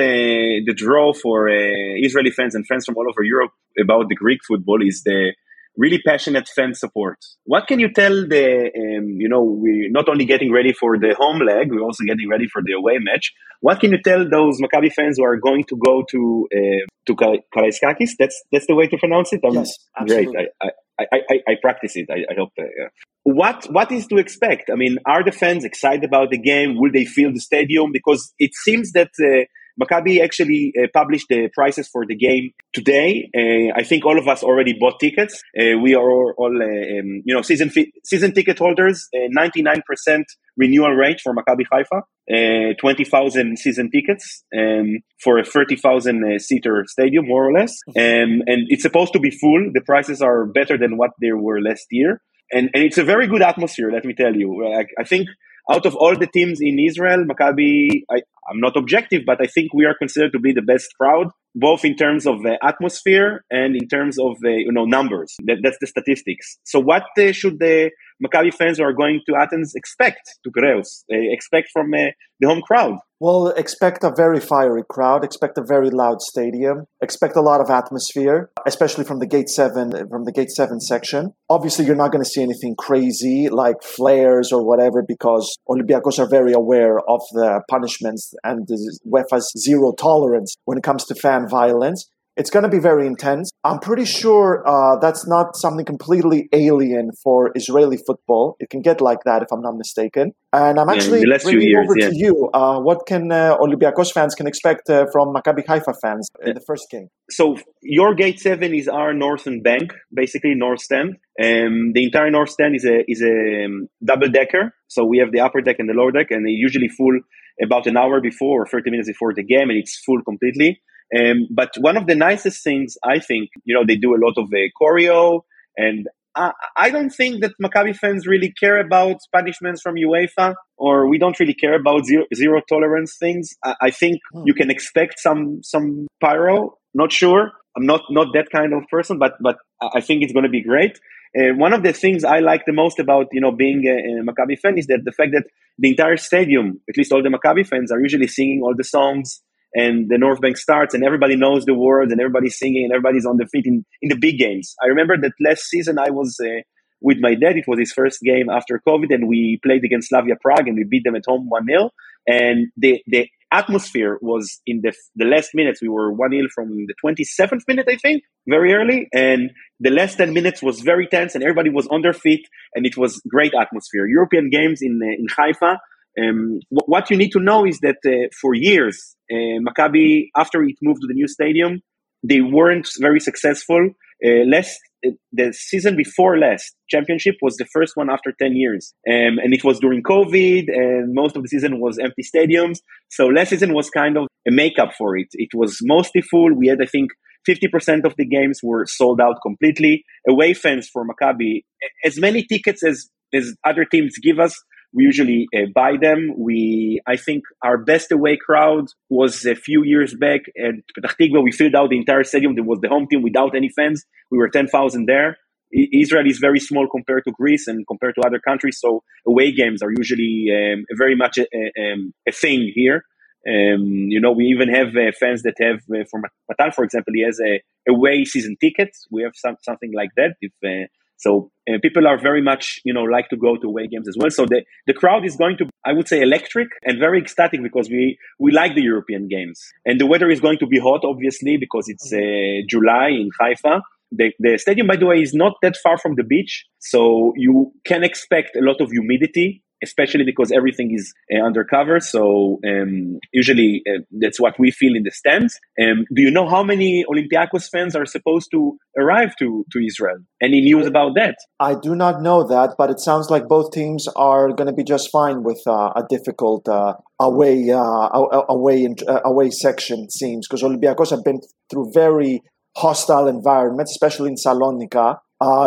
the 0.67 0.75
draw 0.75 1.13
for 1.13 1.49
uh, 1.49 1.53
Israeli 1.53 2.31
fans 2.31 2.55
and 2.55 2.67
fans 2.67 2.87
from 2.87 2.97
all 2.97 3.09
over 3.09 3.23
Europe 3.23 3.53
about 3.81 4.09
the 4.09 4.15
Greek 4.15 4.41
football 4.47 4.79
is 4.83 5.03
the 5.05 5.35
really 5.77 6.01
passionate 6.05 6.49
fan 6.49 6.75
support. 6.75 7.19
What 7.45 7.67
can 7.67 7.79
you 7.79 7.93
tell 7.93 8.27
the, 8.27 8.71
um, 8.75 9.09
you 9.21 9.29
know, 9.29 9.43
we're 9.43 9.91
not 9.91 10.09
only 10.09 10.25
getting 10.25 10.51
ready 10.51 10.73
for 10.73 10.99
the 10.99 11.15
home 11.19 11.41
leg, 11.41 11.71
we're 11.71 11.83
also 11.83 12.05
getting 12.05 12.31
ready 12.31 12.47
for 12.49 12.63
the 12.65 12.73
away 12.73 12.97
match. 12.99 13.33
What 13.61 13.81
can 13.81 13.93
you 13.93 13.99
tell 14.03 14.27
those 14.29 14.59
Maccabi 14.61 14.91
fans 14.91 15.19
who 15.19 15.25
are 15.25 15.37
going 15.37 15.65
to 15.65 15.77
go 15.77 16.03
to 16.11 16.49
uh, 16.55 16.87
to 17.07 17.15
Karaiskakis? 17.15 18.13
That's 18.19 18.43
that's 18.51 18.67
the 18.67 18.75
way 18.75 18.87
to 18.87 18.97
pronounce 18.97 19.35
it. 19.35 19.41
I'm 19.45 19.53
yes, 19.53 19.77
absolutely. 19.99 20.33
Great. 20.33 20.49
I, 20.63 20.71
I, 20.99 21.05
I, 21.13 21.35
I 21.47 21.55
practice 21.61 21.97
it. 21.97 22.09
I, 22.11 22.25
I 22.33 22.35
hope. 22.39 22.53
Uh, 22.59 22.65
yeah 22.65 22.89
what 23.27 23.67
what 23.71 23.91
is 23.91 24.07
to 24.07 24.19
expect? 24.19 24.71
I 24.73 24.77
mean, 24.77 24.99
are 25.05 25.25
the 25.25 25.33
fans 25.33 25.65
excited 25.65 26.05
about 26.05 26.31
the 26.31 26.39
game? 26.39 26.77
Will 26.79 26.93
they 26.93 27.05
fill 27.05 27.33
the 27.33 27.41
stadium? 27.41 27.91
Because 27.91 28.33
it 28.39 28.53
seems 28.55 28.93
that 28.93 29.11
uh, 29.21 29.47
Maccabi 29.83 30.23
actually 30.23 30.73
uh, 30.81 30.87
published 30.95 31.27
the 31.29 31.49
prices 31.53 31.89
for 31.89 32.07
the 32.07 32.15
game 32.15 32.53
today. 32.73 33.29
Uh, 33.37 33.77
I 33.77 33.83
think 33.83 34.07
all 34.07 34.17
of 34.17 34.29
us 34.29 34.45
already 34.45 34.77
bought 34.79 35.01
tickets. 35.01 35.43
Uh, 35.59 35.77
we 35.77 35.97
are 35.97 36.09
all, 36.09 36.35
all 36.39 36.63
uh, 36.63 37.01
um, 37.01 37.23
you 37.25 37.35
know, 37.35 37.43
season 37.43 37.69
fi- 37.69 37.91
season 38.05 38.33
ticket 38.33 38.61
holders. 38.61 39.09
Uh, 39.13 39.27
Ninety 39.31 39.61
nine 39.61 39.83
percent 39.85 40.27
renewal 40.57 40.93
rate 40.93 41.21
for 41.21 41.35
Maccabi 41.35 41.65
Haifa. 41.73 42.77
Twenty 42.79 43.05
thousand 43.05 43.59
season 43.59 43.91
tickets 43.91 44.45
um, 44.57 44.99
for 45.21 45.41
a 45.41 45.45
thirty 45.45 45.75
thousand 45.75 46.41
seater 46.41 46.85
stadium, 46.87 47.27
more 47.27 47.49
or 47.49 47.53
less. 47.53 47.75
Um, 47.89 48.43
and 48.47 48.69
it's 48.69 48.85
supposed 48.85 49.15
to 49.15 49.19
be 49.19 49.33
full. 49.33 49.73
The 49.75 49.83
prices 49.85 50.23
are 50.23 50.47
better 50.47 50.79
than 50.79 50.97
what 50.97 51.11
they 51.21 51.33
were 51.33 51.61
last 51.61 51.87
year 51.91 52.21
and 52.53 52.71
and 52.75 52.85
it's 52.85 52.99
a 52.99 53.05
very 53.05 53.27
good 53.27 53.43
atmosphere. 53.43 53.91
Let 53.93 54.05
me 54.05 54.15
tell 54.15 54.35
you. 54.35 54.67
I, 54.67 54.85
I 55.01 55.05
think 55.05 55.29
out 55.71 55.87
of 55.87 55.95
all 55.97 56.17
the 56.17 56.27
teams 56.27 56.61
in 56.61 56.79
Israel, 56.79 57.25
Maccabi, 57.25 58.03
I, 58.11 58.23
am 58.51 58.61
not 58.61 58.77
objective, 58.77 59.23
but 59.27 59.41
I 59.41 59.47
think 59.47 59.73
we 59.75 59.85
are 59.85 59.95
considered 59.99 60.33
to 60.33 60.39
be 60.39 60.53
the 60.53 60.63
best 60.63 60.89
crowd, 61.01 61.29
both 61.55 61.85
in 61.85 61.97
terms 61.97 62.27
of 62.27 62.45
uh, 62.45 62.57
atmosphere 62.63 63.45
and 63.51 63.75
in 63.75 63.89
terms 63.89 64.19
of 64.19 64.37
uh, 64.45 64.51
you 64.51 64.73
know 64.73 64.85
numbers. 64.85 65.35
That, 65.45 65.59
that's 65.63 65.79
the 65.81 65.87
statistics. 65.87 66.59
So 66.65 66.81
what 66.81 67.05
uh, 67.19 67.33
should 67.33 67.59
the 67.59 67.91
Maccabi 68.25 68.53
fans 68.53 68.79
who 68.79 68.85
are 68.85 68.93
going 68.93 69.21
to 69.27 69.37
Athens 69.37 69.73
expect 69.75 70.23
to 70.45 70.51
Piraeus? 70.51 71.05
expect 71.09 71.69
from 71.73 71.93
uh, 71.93 72.13
the 72.41 72.49
home 72.49 72.63
crowd? 72.63 72.99
Well, 73.19 73.49
expect 73.49 74.05
a 74.05 74.13
very 74.15 74.41
fiery 74.41 74.83
crowd, 74.89 75.25
expect 75.25 75.57
a 75.57 75.65
very 75.67 75.89
loud 75.89 76.21
stadium, 76.21 76.85
expect 77.01 77.35
a 77.35 77.41
lot 77.41 77.63
of 77.63 77.71
atmosphere, 77.71 78.51
especially 78.67 79.05
from 79.05 79.21
the 79.21 79.27
gate 79.27 79.49
7 79.49 80.09
from 80.11 80.25
the 80.25 80.33
gate 80.33 80.51
7 80.51 80.81
section. 80.81 81.33
Obviously, 81.49 81.87
you're 81.87 81.97
not 81.97 82.13
going 82.13 82.23
to 82.23 82.29
see 82.29 82.43
anything 82.43 82.75
crazy 82.77 83.49
like 83.49 83.83
flares 83.83 84.53
or 84.53 84.67
whatever 84.67 85.03
because 85.03 85.57
Olympiacos 85.67 86.19
are 86.19 86.29
very 86.29 86.53
aware 86.53 86.99
of 87.09 87.23
the 87.33 87.63
punishments 87.71 88.35
and 88.45 88.67
the 88.67 88.99
UEFA's 89.07 89.53
zero 89.59 89.93
tolerance 89.93 90.55
when 90.65 90.79
it 90.79 90.85
comes 90.85 91.05
to 91.07 91.15
fan 91.15 91.49
violence. 91.49 92.09
It's 92.37 92.51
going 92.51 92.65
to 92.65 92.69
be 92.69 92.79
very 92.79 93.07
intense. 93.07 93.51
I'm 93.65 93.79
pretty 93.79 94.05
sure 94.05 94.63
uh, 94.69 94.99
that's 94.99 95.27
not 95.27 95.57
something 95.57 95.87
completely 95.87 96.51
alien 96.53 97.13
for 97.25 97.51
Israeli 97.55 97.97
football. 97.97 98.57
It 98.61 98.69
can 98.69 98.83
get 98.83 99.01
like 99.01 99.21
that 99.25 99.43
if 99.43 99.49
I'm 99.51 99.63
not 99.63 99.77
mistaken. 99.79 100.33
And 100.53 100.79
I'm 100.79 100.91
actually 100.91 101.23
yeah, 101.27 101.39
bringing 101.43 101.63
years, 101.63 101.87
over 101.89 101.99
yeah. 101.99 102.09
to 102.11 102.15
you. 102.15 102.51
Uh, 102.53 102.79
what 102.81 103.07
can 103.07 103.33
uh, 103.33 103.57
Olympiacos 103.57 104.13
fans 104.13 104.35
can 104.35 104.47
expect 104.47 104.91
uh, 104.91 105.07
from 105.13 105.35
Maccabi 105.35 105.67
Haifa 105.67 105.95
fans 106.03 106.29
in 106.45 106.55
the 106.55 106.61
first 106.61 106.91
game? 106.91 107.09
So 107.31 107.57
your 107.83 108.15
gate 108.15 108.39
seven 108.39 108.75
is 108.75 108.87
our 108.87 109.15
northern 109.15 109.63
bank, 109.63 109.95
basically 110.13 110.55
north 110.55 110.81
stand. 110.81 111.17
Um, 111.43 111.93
the 111.95 112.05
entire 112.05 112.31
north 112.31 112.51
stand 112.51 112.77
is 112.77 112.85
a 112.85 113.11
is 113.11 113.23
a 113.23 113.65
um, 113.65 113.89
double 114.05 114.29
decker. 114.29 114.75
So 114.89 115.07
we 115.07 115.19
have 115.19 115.33
the 115.33 115.41
upper 115.41 115.63
deck 115.63 115.77
and 115.79 115.89
the 115.89 115.95
lower 115.95 116.13
deck, 116.13 116.27
and 116.31 116.47
they 116.47 116.51
usually 116.51 116.89
full 116.89 117.19
about 117.63 117.87
an 117.87 117.97
hour 117.97 118.21
before 118.21 118.63
or 118.63 118.67
30 118.67 118.91
minutes 118.91 119.09
before 119.09 119.33
the 119.35 119.43
game, 119.43 119.71
and 119.71 119.79
it's 119.79 119.99
full 120.05 120.23
completely. 120.23 120.81
Um, 121.17 121.47
but 121.51 121.71
one 121.79 121.97
of 121.97 122.07
the 122.07 122.15
nicest 122.17 122.65
things, 122.65 122.97
I 123.05 123.21
think, 123.21 123.51
you 123.65 123.75
know, 123.75 123.85
they 123.87 123.97
do 123.97 124.15
a 124.15 124.21
lot 124.25 124.35
of 124.37 124.47
uh, 124.53 124.59
choreo, 124.81 125.43
and 125.77 126.09
I, 126.35 126.53
I 126.77 126.91
don't 126.91 127.11
think 127.11 127.43
that 127.43 127.53
Maccabi 127.63 127.97
fans 127.97 128.27
really 128.27 128.53
care 128.53 128.79
about 128.79 129.19
punishments 129.33 129.81
from 129.83 129.95
UEFA, 129.95 130.55
or 130.77 131.09
we 131.09 131.19
don't 131.19 131.39
really 131.41 131.55
care 131.55 131.75
about 131.75 132.05
zero, 132.07 132.25
zero 132.35 132.61
tolerance 132.69 133.17
things. 133.19 133.55
I, 133.65 133.75
I 133.83 133.91
think 133.91 134.21
Hmm. 134.33 134.43
you 134.45 134.55
can 134.55 134.71
expect 134.71 135.19
some 135.19 135.63
some 135.63 136.09
pyro. 136.21 136.75
Not 136.95 137.13
sure. 137.13 137.53
I'm 137.77 137.87
not 137.87 138.03
not 138.11 138.29
that 138.35 138.49
kind 138.51 138.73
of 138.75 138.83
person, 138.91 139.19
but 139.19 139.35
but 139.41 139.57
I 139.95 140.01
think 140.01 140.23
it's 140.23 140.33
going 140.33 140.45
to 140.45 140.51
be 140.51 140.63
great. 140.63 140.99
Uh, 141.39 141.55
one 141.55 141.73
of 141.73 141.83
the 141.83 141.93
things 141.93 142.25
I 142.25 142.39
like 142.39 142.65
the 142.67 142.73
most 142.73 142.99
about 142.99 143.27
you 143.33 143.41
know 143.41 143.53
being 143.53 143.85
a, 143.87 144.21
a 144.21 144.25
Maccabi 144.25 144.59
fan 144.59 144.79
is 144.79 144.87
that 144.87 145.03
the 145.05 145.13
fact 145.13 145.33
that 145.33 145.45
the 145.79 145.91
entire 145.91 146.17
stadium, 146.17 146.81
at 146.89 146.97
least 146.97 147.13
all 147.13 147.23
the 147.23 147.29
Maccabi 147.29 147.67
fans, 147.67 147.93
are 147.93 148.01
usually 148.01 148.27
singing 148.27 148.63
all 148.63 148.75
the 148.75 148.85
songs, 148.85 149.43
and 149.75 150.09
the 150.09 150.17
North 150.17 150.41
Bank 150.41 150.57
starts, 150.57 150.95
and 150.95 151.05
everybody 151.05 151.37
knows 151.37 151.65
the 151.67 151.75
words, 151.75 152.11
and 152.11 152.21
everybody's 152.21 152.59
singing, 152.59 152.85
and 152.85 152.93
everybody's 152.93 153.27
on 153.27 153.37
the 153.37 153.47
feet 153.47 153.67
in, 153.67 153.85
in 154.01 154.09
the 154.09 154.17
big 154.17 154.39
games. 154.39 154.75
I 154.83 154.87
remember 154.87 155.17
that 155.21 155.33
last 155.41 155.65
season 155.65 155.99
I 155.99 156.11
was 156.11 156.39
uh, 156.41 156.63
with 157.01 157.19
my 157.21 157.35
dad. 157.35 157.57
It 157.57 157.69
was 157.69 157.79
his 157.79 157.93
first 157.93 158.21
game 158.23 158.49
after 158.49 158.81
COVID, 158.89 159.13
and 159.13 159.29
we 159.29 159.61
played 159.63 159.85
against 159.85 160.09
Slavia 160.09 160.37
Prague, 160.41 160.69
and 160.69 160.77
we 160.77 160.85
beat 160.85 161.05
them 161.05 161.17
at 161.17 161.25
home 161.27 161.49
one 161.49 161.67
0 161.67 161.91
And 162.27 162.69
the 162.77 163.03
the 163.07 163.29
atmosphere 163.53 164.19
was 164.21 164.61
in 164.67 164.81
the 164.83 164.93
the 165.15 165.25
last 165.25 165.51
minutes. 165.55 165.81
We 165.83 165.89
were 165.89 166.13
one 166.13 166.31
0 166.33 166.49
from 166.55 166.69
the 166.87 166.95
twenty 167.01 167.25
seventh 167.25 167.65
minute, 167.69 167.87
I 167.89 167.97
think, 167.97 168.23
very 168.49 168.73
early, 168.75 169.09
and 169.13 169.51
the 169.81 169.91
last 169.91 170.17
ten 170.17 170.33
minutes 170.33 170.63
was 170.63 170.81
very 170.81 171.07
tense, 171.07 171.35
and 171.35 171.43
everybody 171.45 171.71
was 171.71 171.87
on 171.89 172.03
their 172.03 172.13
feet, 172.13 172.47
and 172.75 172.87
it 172.87 172.97
was 172.97 173.21
great 173.29 173.53
atmosphere. 173.55 174.07
European 174.07 174.51
games 174.51 174.81
in 174.83 175.01
uh, 175.03 175.07
in 175.19 175.27
Haifa. 175.37 175.79
Um, 176.19 176.61
wh- 176.71 176.89
what 176.89 177.11
you 177.11 177.17
need 177.17 177.31
to 177.33 177.41
know 177.41 177.67
is 177.67 177.81
that 177.81 177.97
uh, 178.07 178.29
for 178.41 178.55
years, 178.55 179.17
uh, 179.31 179.61
Maccabi, 179.67 180.29
after 180.37 180.63
it 180.63 180.77
moved 180.83 181.03
to 181.03 181.07
the 181.07 181.15
new 181.15 181.29
stadium, 181.29 181.83
they 182.29 182.41
weren't 182.41 182.89
very 183.01 183.21
successful. 183.21 183.91
Uh, 184.25 184.45
last 184.47 184.79
uh, 185.07 185.11
the 185.33 185.53
season 185.53 185.95
before 185.95 186.39
last 186.39 186.75
championship 186.89 187.37
was 187.43 187.57
the 187.57 187.67
first 187.73 187.93
one 187.97 188.09
after 188.09 188.33
10 188.41 188.57
years. 188.57 188.95
Um, 189.09 189.39
and 189.39 189.53
it 189.53 189.63
was 189.63 189.79
during 189.79 190.03
covid 190.03 190.65
and 190.69 191.15
most 191.15 191.37
of 191.37 191.43
the 191.43 191.49
season 191.49 191.81
was 191.81 191.99
empty 191.99 192.23
stadiums. 192.23 192.79
So 193.11 193.27
last 193.27 193.51
season 193.51 193.75
was 193.75 193.91
kind 193.91 194.17
of 194.17 194.27
a 194.49 194.51
makeup 194.51 194.93
for 194.97 195.17
it. 195.19 195.29
It 195.33 195.51
was 195.55 195.79
mostly 195.83 196.23
full. 196.23 196.55
We 196.55 196.69
had 196.69 196.81
i 196.81 196.87
think 196.87 197.11
50% 197.47 198.05
of 198.05 198.15
the 198.17 198.27
games 198.27 198.61
were 198.63 198.87
sold 198.87 199.21
out 199.21 199.37
completely. 199.43 200.05
Away 200.29 200.55
fans 200.55 200.89
for 200.89 201.07
maccabi 201.07 201.63
as 202.05 202.19
many 202.19 202.43
tickets 202.43 202.83
as 202.83 203.09
as 203.35 203.55
other 203.65 203.85
teams 203.85 204.15
give 204.23 204.39
us 204.39 204.55
we 204.93 205.05
usually 205.05 205.49
uh, 205.57 205.67
buy 205.75 205.97
them. 206.01 206.35
We, 206.39 207.01
I 207.07 207.17
think, 207.17 207.45
our 207.63 207.79
best 207.79 208.13
away 208.13 208.37
crowd 208.37 208.87
was 209.09 209.45
a 209.45 209.55
few 209.55 209.85
years 209.85 210.15
back 210.15 210.43
at. 210.59 210.75
We 211.21 211.53
filled 211.53 211.75
out 211.75 211.91
the 211.91 211.99
entire 211.99 212.25
stadium. 212.25 212.55
There 212.55 212.65
was 212.65 212.81
the 212.81 212.89
home 212.89 213.07
team 213.11 213.23
without 213.23 213.55
any 213.57 213.69
fans. 213.69 214.05
We 214.31 214.39
were 214.39 214.49
ten 214.49 214.67
thousand 214.69 215.07
there. 215.07 215.37
I- 215.75 215.89
Israel 215.93 216.27
is 216.27 216.39
very 216.39 216.61
small 216.61 216.89
compared 216.89 217.25
to 217.25 217.33
Greece 217.33 217.67
and 217.67 217.87
compared 217.87 218.15
to 218.17 218.23
other 218.27 218.39
countries, 218.39 218.79
so 218.81 219.03
away 219.27 219.53
games 219.53 219.83
are 219.83 219.93
usually 219.97 220.49
um, 220.57 220.85
very 220.97 221.17
much 221.17 221.39
a, 221.39 221.47
a, 221.61 221.93
um, 221.93 222.13
a 222.29 222.33
thing 222.33 222.73
here. 222.75 223.03
Um, 223.49 223.85
you 224.15 224.21
know, 224.21 224.33
we 224.33 224.47
even 224.47 224.69
have 224.69 224.89
uh, 224.97 225.13
fans 225.19 225.43
that 225.43 225.55
have, 225.61 225.81
uh, 225.95 226.05
for 226.11 226.21
Matan, 226.49 226.73
for 226.73 226.85
example, 226.85 227.13
he 227.15 227.23
has 227.23 227.39
a 227.41 227.63
away 227.89 228.25
season 228.25 228.57
ticket. 228.61 228.91
We 229.11 229.23
have 229.23 229.33
some, 229.37 229.57
something 229.63 229.93
like 229.95 230.11
that. 230.17 230.35
If 230.41 230.53
uh, 230.65 230.87
so, 231.17 231.51
uh, 231.69 231.79
people 231.83 232.07
are 232.07 232.21
very 232.21 232.43
much, 232.43 232.79
you 232.85 232.93
know, 232.93 233.03
like 233.03 233.29
to 233.31 233.37
go 233.37 233.57
to 233.57 233.67
away 233.67 233.87
games 233.89 234.07
as 234.09 234.17
well. 234.19 234.31
So 234.31 234.45
the, 234.45 234.63
the 234.87 234.93
crowd 234.93 235.25
is 235.25 235.37
going 235.37 235.57
to, 235.59 235.69
I 235.85 235.93
would 235.93 236.09
say, 236.09 236.21
electric 236.21 236.69
and 236.85 236.99
very 236.99 237.19
ecstatic 237.21 237.63
because 237.63 237.89
we, 237.89 238.19
we 238.39 238.53
like 238.53 238.75
the 238.75 238.83
European 238.83 239.29
games. 239.29 239.61
And 239.85 240.01
the 240.01 240.07
weather 240.07 240.29
is 240.29 240.41
going 240.41 240.59
to 240.59 240.67
be 240.67 240.79
hot, 240.79 241.01
obviously, 241.05 241.57
because 241.57 241.87
it's 241.89 242.13
uh, 242.13 242.67
July 242.69 243.09
in 243.09 243.31
Haifa. 243.41 243.83
The, 244.13 244.33
the 244.39 244.59
stadium, 244.59 244.87
by 244.87 244.97
the 244.97 245.07
way, 245.07 245.21
is 245.21 245.35
not 245.35 245.55
that 245.63 245.77
far 245.83 245.99
from 245.99 246.15
the 246.17 246.23
beach. 246.23 246.65
So 246.79 247.33
you 247.37 247.73
can 247.85 248.05
expect 248.05 248.55
a 248.55 248.61
lot 248.61 248.81
of 248.81 248.91
humidity, 248.91 249.65
especially 249.83 250.25
because 250.25 250.53
everything 250.53 250.93
is 250.95 251.13
uh, 251.35 251.45
undercover. 251.45 252.01
So 252.01 252.59
um, 252.67 253.19
usually 253.33 253.83
uh, 253.89 254.01
that's 254.21 254.41
what 254.41 254.59
we 254.59 254.71
feel 254.71 254.97
in 254.97 255.03
the 255.03 255.11
stands. 255.11 255.59
Um, 255.81 256.05
do 256.15 256.23
you 256.23 256.31
know 256.31 256.49
how 256.49 256.63
many 256.63 257.05
Olympiacos 257.09 257.69
fans 257.71 257.95
are 257.95 258.07
supposed 258.07 258.51
to 258.53 258.79
arrive 258.99 259.35
to, 259.39 259.65
to 259.73 259.79
Israel? 259.85 260.19
Any 260.43 260.61
news 260.61 260.87
about 260.87 261.15
that? 261.17 261.37
I 261.61 261.75
do 261.75 261.95
not 261.95 262.23
know 262.23 262.47
that, 262.47 262.75
but 262.79 262.91
it 262.91 263.01
sounds 263.01 263.31
like 263.31 263.49
both 263.49 263.73
teams 263.73 264.07
are 264.17 264.49
going 264.53 264.67
to 264.67 264.73
be 264.73 264.85
just 264.85 265.11
fine 265.11 265.43
with 265.43 265.61
uh, 265.67 265.93
a 265.97 266.03
difficult 266.09 266.69
uh, 266.69 266.95
away 267.21 267.71
uh, 267.71 268.09
away 268.49 268.89
uh, 269.09 269.21
away 269.25 269.51
section. 269.51 270.11
Seems 270.11 270.47
because 270.47 270.63
Olympiacos 270.63 271.11
have 271.11 271.25
been 271.25 271.41
through 271.71 271.91
very 271.93 272.43
hostile 272.77 273.27
environments, 273.27 273.93
especially 273.93 274.29
in 274.29 274.37
Salonika. 274.37 275.19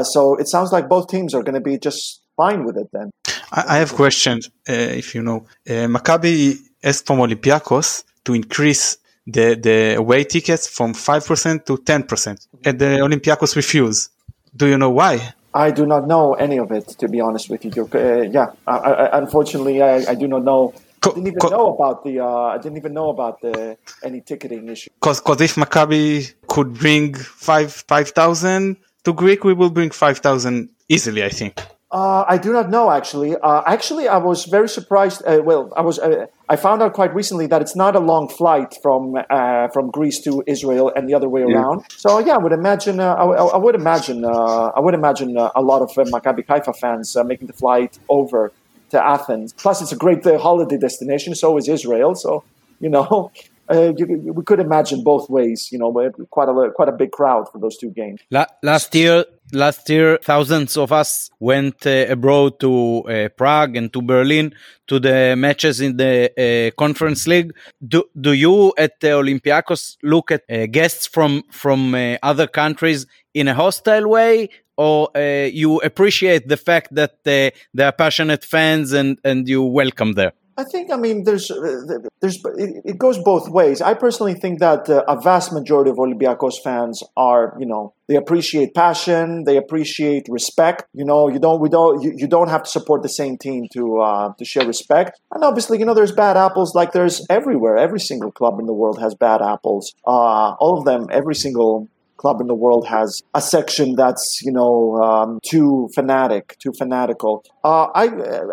So 0.06 0.36
it 0.36 0.48
sounds 0.48 0.72
like 0.72 0.88
both 0.88 1.08
teams 1.08 1.34
are 1.34 1.44
going 1.44 1.56
to 1.56 1.62
be 1.62 1.78
just 1.78 2.22
fine 2.38 2.66
with 2.66 2.78
it 2.78 2.88
then. 2.94 3.10
I, 3.52 3.76
I 3.76 3.78
have 3.78 3.94
questions, 3.94 4.50
uh, 4.70 4.74
if 4.74 5.16
you 5.16 5.22
know. 5.22 5.46
Uh, 5.68 5.88
Maccabi 5.88 6.58
asked 6.84 7.06
from 7.06 7.20
Olympiacos 7.20 8.04
to 8.26 8.34
increase 8.34 8.98
the, 9.26 9.56
the 9.56 9.96
away 9.96 10.24
tickets 10.24 10.68
from 10.68 10.94
5% 10.94 11.66
to 11.66 11.78
10%, 11.78 12.48
and 12.66 12.80
the 12.80 12.86
Olympiacos 12.86 13.56
refuse. 13.56 14.10
Do 14.56 14.68
you 14.68 14.78
know 14.78 14.90
why? 14.90 15.34
I 15.54 15.72
do 15.72 15.86
not 15.86 16.08
know 16.08 16.34
any 16.34 16.58
of 16.58 16.72
it, 16.72 16.88
to 17.00 17.08
be 17.08 17.22
honest 17.22 17.50
with 17.50 17.66
you. 17.66 17.90
Uh, 17.94 18.22
yeah, 18.22 18.52
I, 18.68 18.78
I, 18.78 19.18
unfortunately, 19.18 19.82
I, 19.82 20.12
I, 20.12 20.16
do 20.16 20.28
not 20.28 20.44
know. 20.44 20.74
I 21.04 21.10
didn't 21.10 21.28
even 21.28 21.50
know 21.50 21.74
about 21.74 22.04
the. 22.04 22.20
Uh, 22.20 22.28
I 22.28 22.58
didn't 22.58 22.78
even 22.78 22.94
know 22.94 23.10
about 23.10 23.42
the 23.42 23.78
any 24.04 24.22
ticketing 24.22 24.68
issue. 24.70 24.90
Because 25.02 25.42
if 25.42 25.56
Maccabi 25.56 26.34
could 26.48 26.74
bring 26.74 27.16
five 27.16 27.74
five 27.74 28.10
thousand 28.10 28.78
to 29.06 29.14
Greek, 29.14 29.44
we 29.44 29.54
will 29.54 29.72
bring 29.72 29.90
five 29.90 30.20
thousand 30.20 30.70
easily. 30.88 31.24
I 31.24 31.30
think. 31.30 31.60
Uh, 31.92 32.24
I 32.28 32.38
do 32.38 32.54
not 32.54 32.70
know 32.70 32.92
actually. 32.92 33.36
Uh, 33.36 33.64
actually, 33.66 34.08
I 34.08 34.18
was 34.18 34.46
very 34.46 34.70
surprised. 34.70 35.24
Uh, 35.26 35.42
well, 35.44 35.74
I 35.76 35.82
was. 35.82 36.00
I 36.48 36.56
found 36.56 36.84
out 36.84 36.94
quite 36.94 37.14
recently 37.16 37.48
that 37.48 37.62
it's 37.64 37.76
not 37.76 37.96
a 37.96 38.00
long 38.00 38.30
flight 38.30 38.76
from 38.84 39.16
uh, 39.30 39.70
from 39.70 39.90
Greece 39.90 40.20
to 40.22 40.44
Israel 40.46 40.92
and 40.96 41.10
the 41.10 41.16
other 41.16 41.28
way 41.28 41.42
around. 41.42 41.80
Yeah. 41.80 41.98
So 41.98 42.20
yeah, 42.20 42.36
I 42.36 42.38
would 42.38 42.52
imagine. 42.52 43.00
Uh, 43.00 43.16
I, 43.16 43.26
I, 43.26 43.58
would 43.58 43.74
imagine. 43.74 44.24
Uh, 44.24 44.72
I 44.76 44.80
would 44.80 44.94
imagine 44.94 45.36
a 45.36 45.62
lot 45.62 45.82
of 45.82 45.90
Maccabi 46.12 46.46
Haifa 46.48 46.74
fans 46.74 47.18
making 47.26 47.48
the 47.48 47.54
flight 47.54 47.98
over 48.08 48.52
to 48.92 49.04
Athens. 49.04 49.54
Plus, 49.54 49.82
it's 49.82 49.92
a 49.92 49.98
great 49.98 50.24
holiday 50.24 50.78
destination. 50.78 51.34
So 51.34 51.58
is 51.58 51.68
Israel. 51.68 52.14
So 52.14 52.44
you 52.80 52.90
know. 52.90 53.32
Uh, 53.72 53.94
you, 53.98 54.34
we 54.36 54.44
could 54.44 54.60
imagine 54.60 55.04
both 55.04 55.30
ways, 55.30 55.70
you 55.72 55.78
know, 55.78 55.92
quite 56.32 56.50
a 56.50 56.72
quite 56.72 56.90
a 56.90 56.92
big 56.92 57.12
crowd 57.12 57.48
for 57.52 57.60
those 57.60 57.78
two 57.78 57.92
games. 57.92 58.20
last 58.64 58.96
year, 58.96 59.26
last 59.54 59.90
year, 59.90 60.18
thousands 60.24 60.78
of 60.78 60.92
us 60.92 61.30
went 61.40 61.86
uh, 61.86 62.06
abroad 62.10 62.60
to 62.60 63.04
uh, 63.04 63.30
Prague 63.30 63.76
and 63.76 63.92
to 63.94 64.02
Berlin 64.02 64.54
to 64.88 65.00
the 65.00 65.36
matches 65.38 65.82
in 65.82 65.98
the 65.98 66.32
uh, 66.38 66.72
Conference 66.78 67.28
League. 67.28 67.54
Do 67.86 68.04
do 68.20 68.34
you 68.34 68.74
at 68.78 69.00
the 69.00 69.10
Olympiacos 69.10 69.98
look 70.04 70.32
at 70.32 70.44
uh, 70.50 70.66
guests 70.68 71.08
from 71.08 71.44
from 71.52 71.96
uh, 71.96 72.18
other 72.24 72.48
countries 72.48 73.06
in 73.34 73.48
a 73.48 73.54
hostile 73.54 74.08
way, 74.08 74.50
or 74.78 75.10
you 75.16 75.78
appreciate 75.82 76.48
the 76.48 76.58
fact 76.58 76.96
that 76.96 77.24
they 77.24 77.52
are 77.80 77.92
passionate 77.92 78.44
fans 78.44 78.94
and 78.94 79.20
and 79.24 79.48
you 79.48 79.64
welcome 79.64 80.14
them? 80.14 80.32
I 80.60 80.66
think, 80.66 80.92
I 80.92 80.98
mean, 80.98 81.24
there's, 81.24 81.50
uh, 81.50 82.00
there's, 82.20 82.38
it, 82.58 82.98
goes 82.98 83.18
both 83.18 83.48
ways. 83.48 83.82
I 83.82 83.94
personally 83.94 84.34
think 84.34 84.60
that 84.60 84.90
uh, 84.90 85.06
a 85.08 85.18
vast 85.20 85.54
majority 85.54 85.90
of 85.90 85.96
Olympiacos 85.96 86.62
fans 86.62 87.02
are, 87.16 87.56
you 87.58 87.66
know, 87.66 87.94
they 88.10 88.18
appreciate 88.18 88.74
passion, 88.76 89.46
they 89.46 89.56
appreciate 89.56 90.28
respect. 90.28 90.84
You 90.94 91.06
know, 91.06 91.30
you 91.30 91.40
don't, 91.40 91.62
we 91.62 91.70
don't, 91.70 92.04
you 92.04 92.28
don't 92.28 92.50
have 92.50 92.64
to 92.64 92.70
support 92.70 93.04
the 93.04 93.10
same 93.22 93.38
team 93.38 93.68
to, 93.72 94.02
uh, 94.02 94.34
to 94.38 94.44
share 94.44 94.68
respect. 94.68 95.18
And 95.34 95.46
obviously, 95.46 95.80
you 95.80 95.86
know, 95.86 95.94
there's 95.94 96.12
bad 96.12 96.36
apples 96.36 96.76
like 96.76 96.92
there's 96.92 97.26
everywhere. 97.30 97.78
Every 97.78 98.02
single 98.02 98.32
club 98.32 98.60
in 98.60 98.66
the 98.66 98.74
world 98.74 99.00
has 99.00 99.16
bad 99.16 99.42
apples. 99.42 99.94
Uh, 100.06 100.56
all 100.60 100.78
of 100.78 100.84
them, 100.84 101.08
every 101.10 101.36
single 101.36 101.88
club 102.20 102.42
in 102.42 102.48
the 102.48 102.60
world 102.66 102.86
has 102.88 103.24
a 103.34 103.42
section 103.42 103.96
that's 103.96 104.42
you 104.44 104.52
know 104.52 105.02
um, 105.02 105.40
too 105.44 105.90
fanatic, 105.96 106.56
too 106.60 106.74
fanatical. 106.78 107.44
Uh, 107.64 107.88
I, 107.96 108.06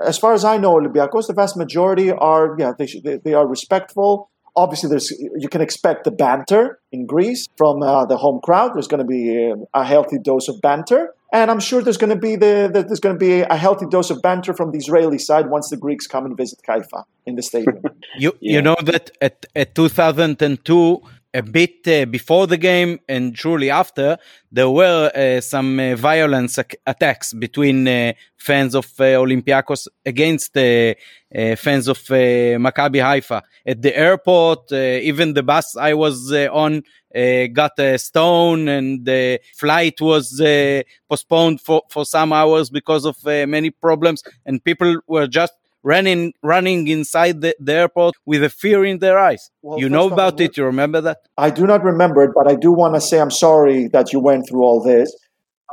as 0.04 0.16
far 0.18 0.32
as 0.32 0.44
I 0.44 0.56
know, 0.56 0.74
Olympiacos, 0.74 1.26
the 1.26 1.34
vast 1.34 1.56
majority 1.56 2.10
are 2.10 2.56
yeah 2.58 2.72
they, 2.78 2.88
they, 3.04 3.16
they 3.24 3.34
are 3.34 3.46
respectful. 3.46 4.30
obviously, 4.56 4.88
there's 4.88 5.10
you 5.44 5.48
can 5.48 5.60
expect 5.60 6.04
the 6.04 6.10
banter 6.10 6.80
in 6.90 7.06
Greece 7.06 7.46
from 7.56 7.82
uh, 7.82 8.06
the 8.06 8.16
home 8.16 8.40
crowd. 8.42 8.70
There's 8.74 8.88
going 8.88 9.04
to 9.06 9.12
be 9.18 9.22
uh, 9.50 9.80
a 9.82 9.84
healthy 9.84 10.18
dose 10.18 10.48
of 10.48 10.60
banter, 10.62 11.02
and 11.32 11.50
I'm 11.50 11.60
sure 11.60 11.82
there's 11.82 11.98
going 11.98 12.10
to 12.10 12.22
be 12.28 12.36
the, 12.36 12.70
the, 12.72 12.82
there's 12.82 13.00
going 13.00 13.14
to 13.14 13.18
be 13.18 13.40
a 13.40 13.56
healthy 13.56 13.86
dose 13.86 14.10
of 14.10 14.22
banter 14.22 14.54
from 14.54 14.70
the 14.72 14.78
Israeli 14.78 15.18
side 15.18 15.50
once 15.50 15.70
the 15.70 15.76
Greeks 15.76 16.06
come 16.06 16.24
and 16.24 16.36
visit 16.36 16.60
Haifa 16.66 17.04
in 17.26 17.34
the 17.36 17.42
stadium. 17.42 17.82
you 18.18 18.32
yeah. 18.40 18.54
you 18.54 18.62
know 18.62 18.76
that 18.82 19.10
at, 19.20 19.46
at 19.54 19.74
2002 19.74 21.02
a 21.36 21.42
bit 21.42 21.86
uh, 21.86 22.06
before 22.06 22.46
the 22.46 22.56
game 22.56 22.98
and 23.08 23.36
shortly 23.36 23.68
after, 23.68 24.16
there 24.50 24.70
were 24.70 25.10
uh, 25.14 25.40
some 25.42 25.78
uh, 25.78 25.94
violence 25.94 26.58
ac- 26.58 26.78
attacks 26.86 27.34
between 27.34 27.86
uh, 27.86 28.14
fans 28.38 28.74
of 28.74 28.86
uh, 28.98 29.04
Olympiacos 29.24 29.86
against 30.06 30.56
uh, 30.56 30.94
fans 31.56 31.88
of 31.88 31.98
Maccabi 31.98 33.02
Haifa. 33.02 33.42
At 33.66 33.82
the 33.82 33.94
airport, 33.96 34.72
even 34.72 35.34
the 35.34 35.42
bus 35.42 35.76
I 35.76 35.92
was 35.92 36.32
on 36.32 36.82
got 37.52 37.78
a 37.78 37.98
stone 37.98 38.68
and 38.68 39.04
the 39.04 39.40
flight 39.54 40.00
was 40.00 40.40
postponed 41.08 41.60
for, 41.60 41.82
for 41.90 42.06
some 42.06 42.32
hours 42.32 42.70
because 42.70 43.04
of 43.04 43.16
many 43.24 43.70
problems 43.70 44.22
and 44.46 44.64
people 44.64 45.00
were 45.06 45.26
just 45.26 45.52
running 45.86 46.32
running 46.42 46.88
inside 46.88 47.40
the, 47.40 47.54
the 47.60 47.72
airport 47.72 48.14
with 48.26 48.42
a 48.42 48.50
fear 48.50 48.84
in 48.84 48.98
their 48.98 49.18
eyes. 49.18 49.50
Well, 49.62 49.78
you 49.78 49.88
know 49.88 50.10
about 50.12 50.40
it. 50.40 50.56
You 50.56 50.64
remember 50.64 51.00
that? 51.02 51.18
I 51.38 51.50
do 51.50 51.64
not 51.66 51.84
remember 51.84 52.24
it, 52.24 52.32
but 52.34 52.50
I 52.50 52.56
do 52.56 52.72
want 52.72 52.94
to 52.96 53.00
say 53.00 53.20
I'm 53.20 53.30
sorry 53.30 53.88
that 53.94 54.12
you 54.12 54.18
went 54.20 54.48
through 54.48 54.62
all 54.62 54.82
this. 54.82 55.08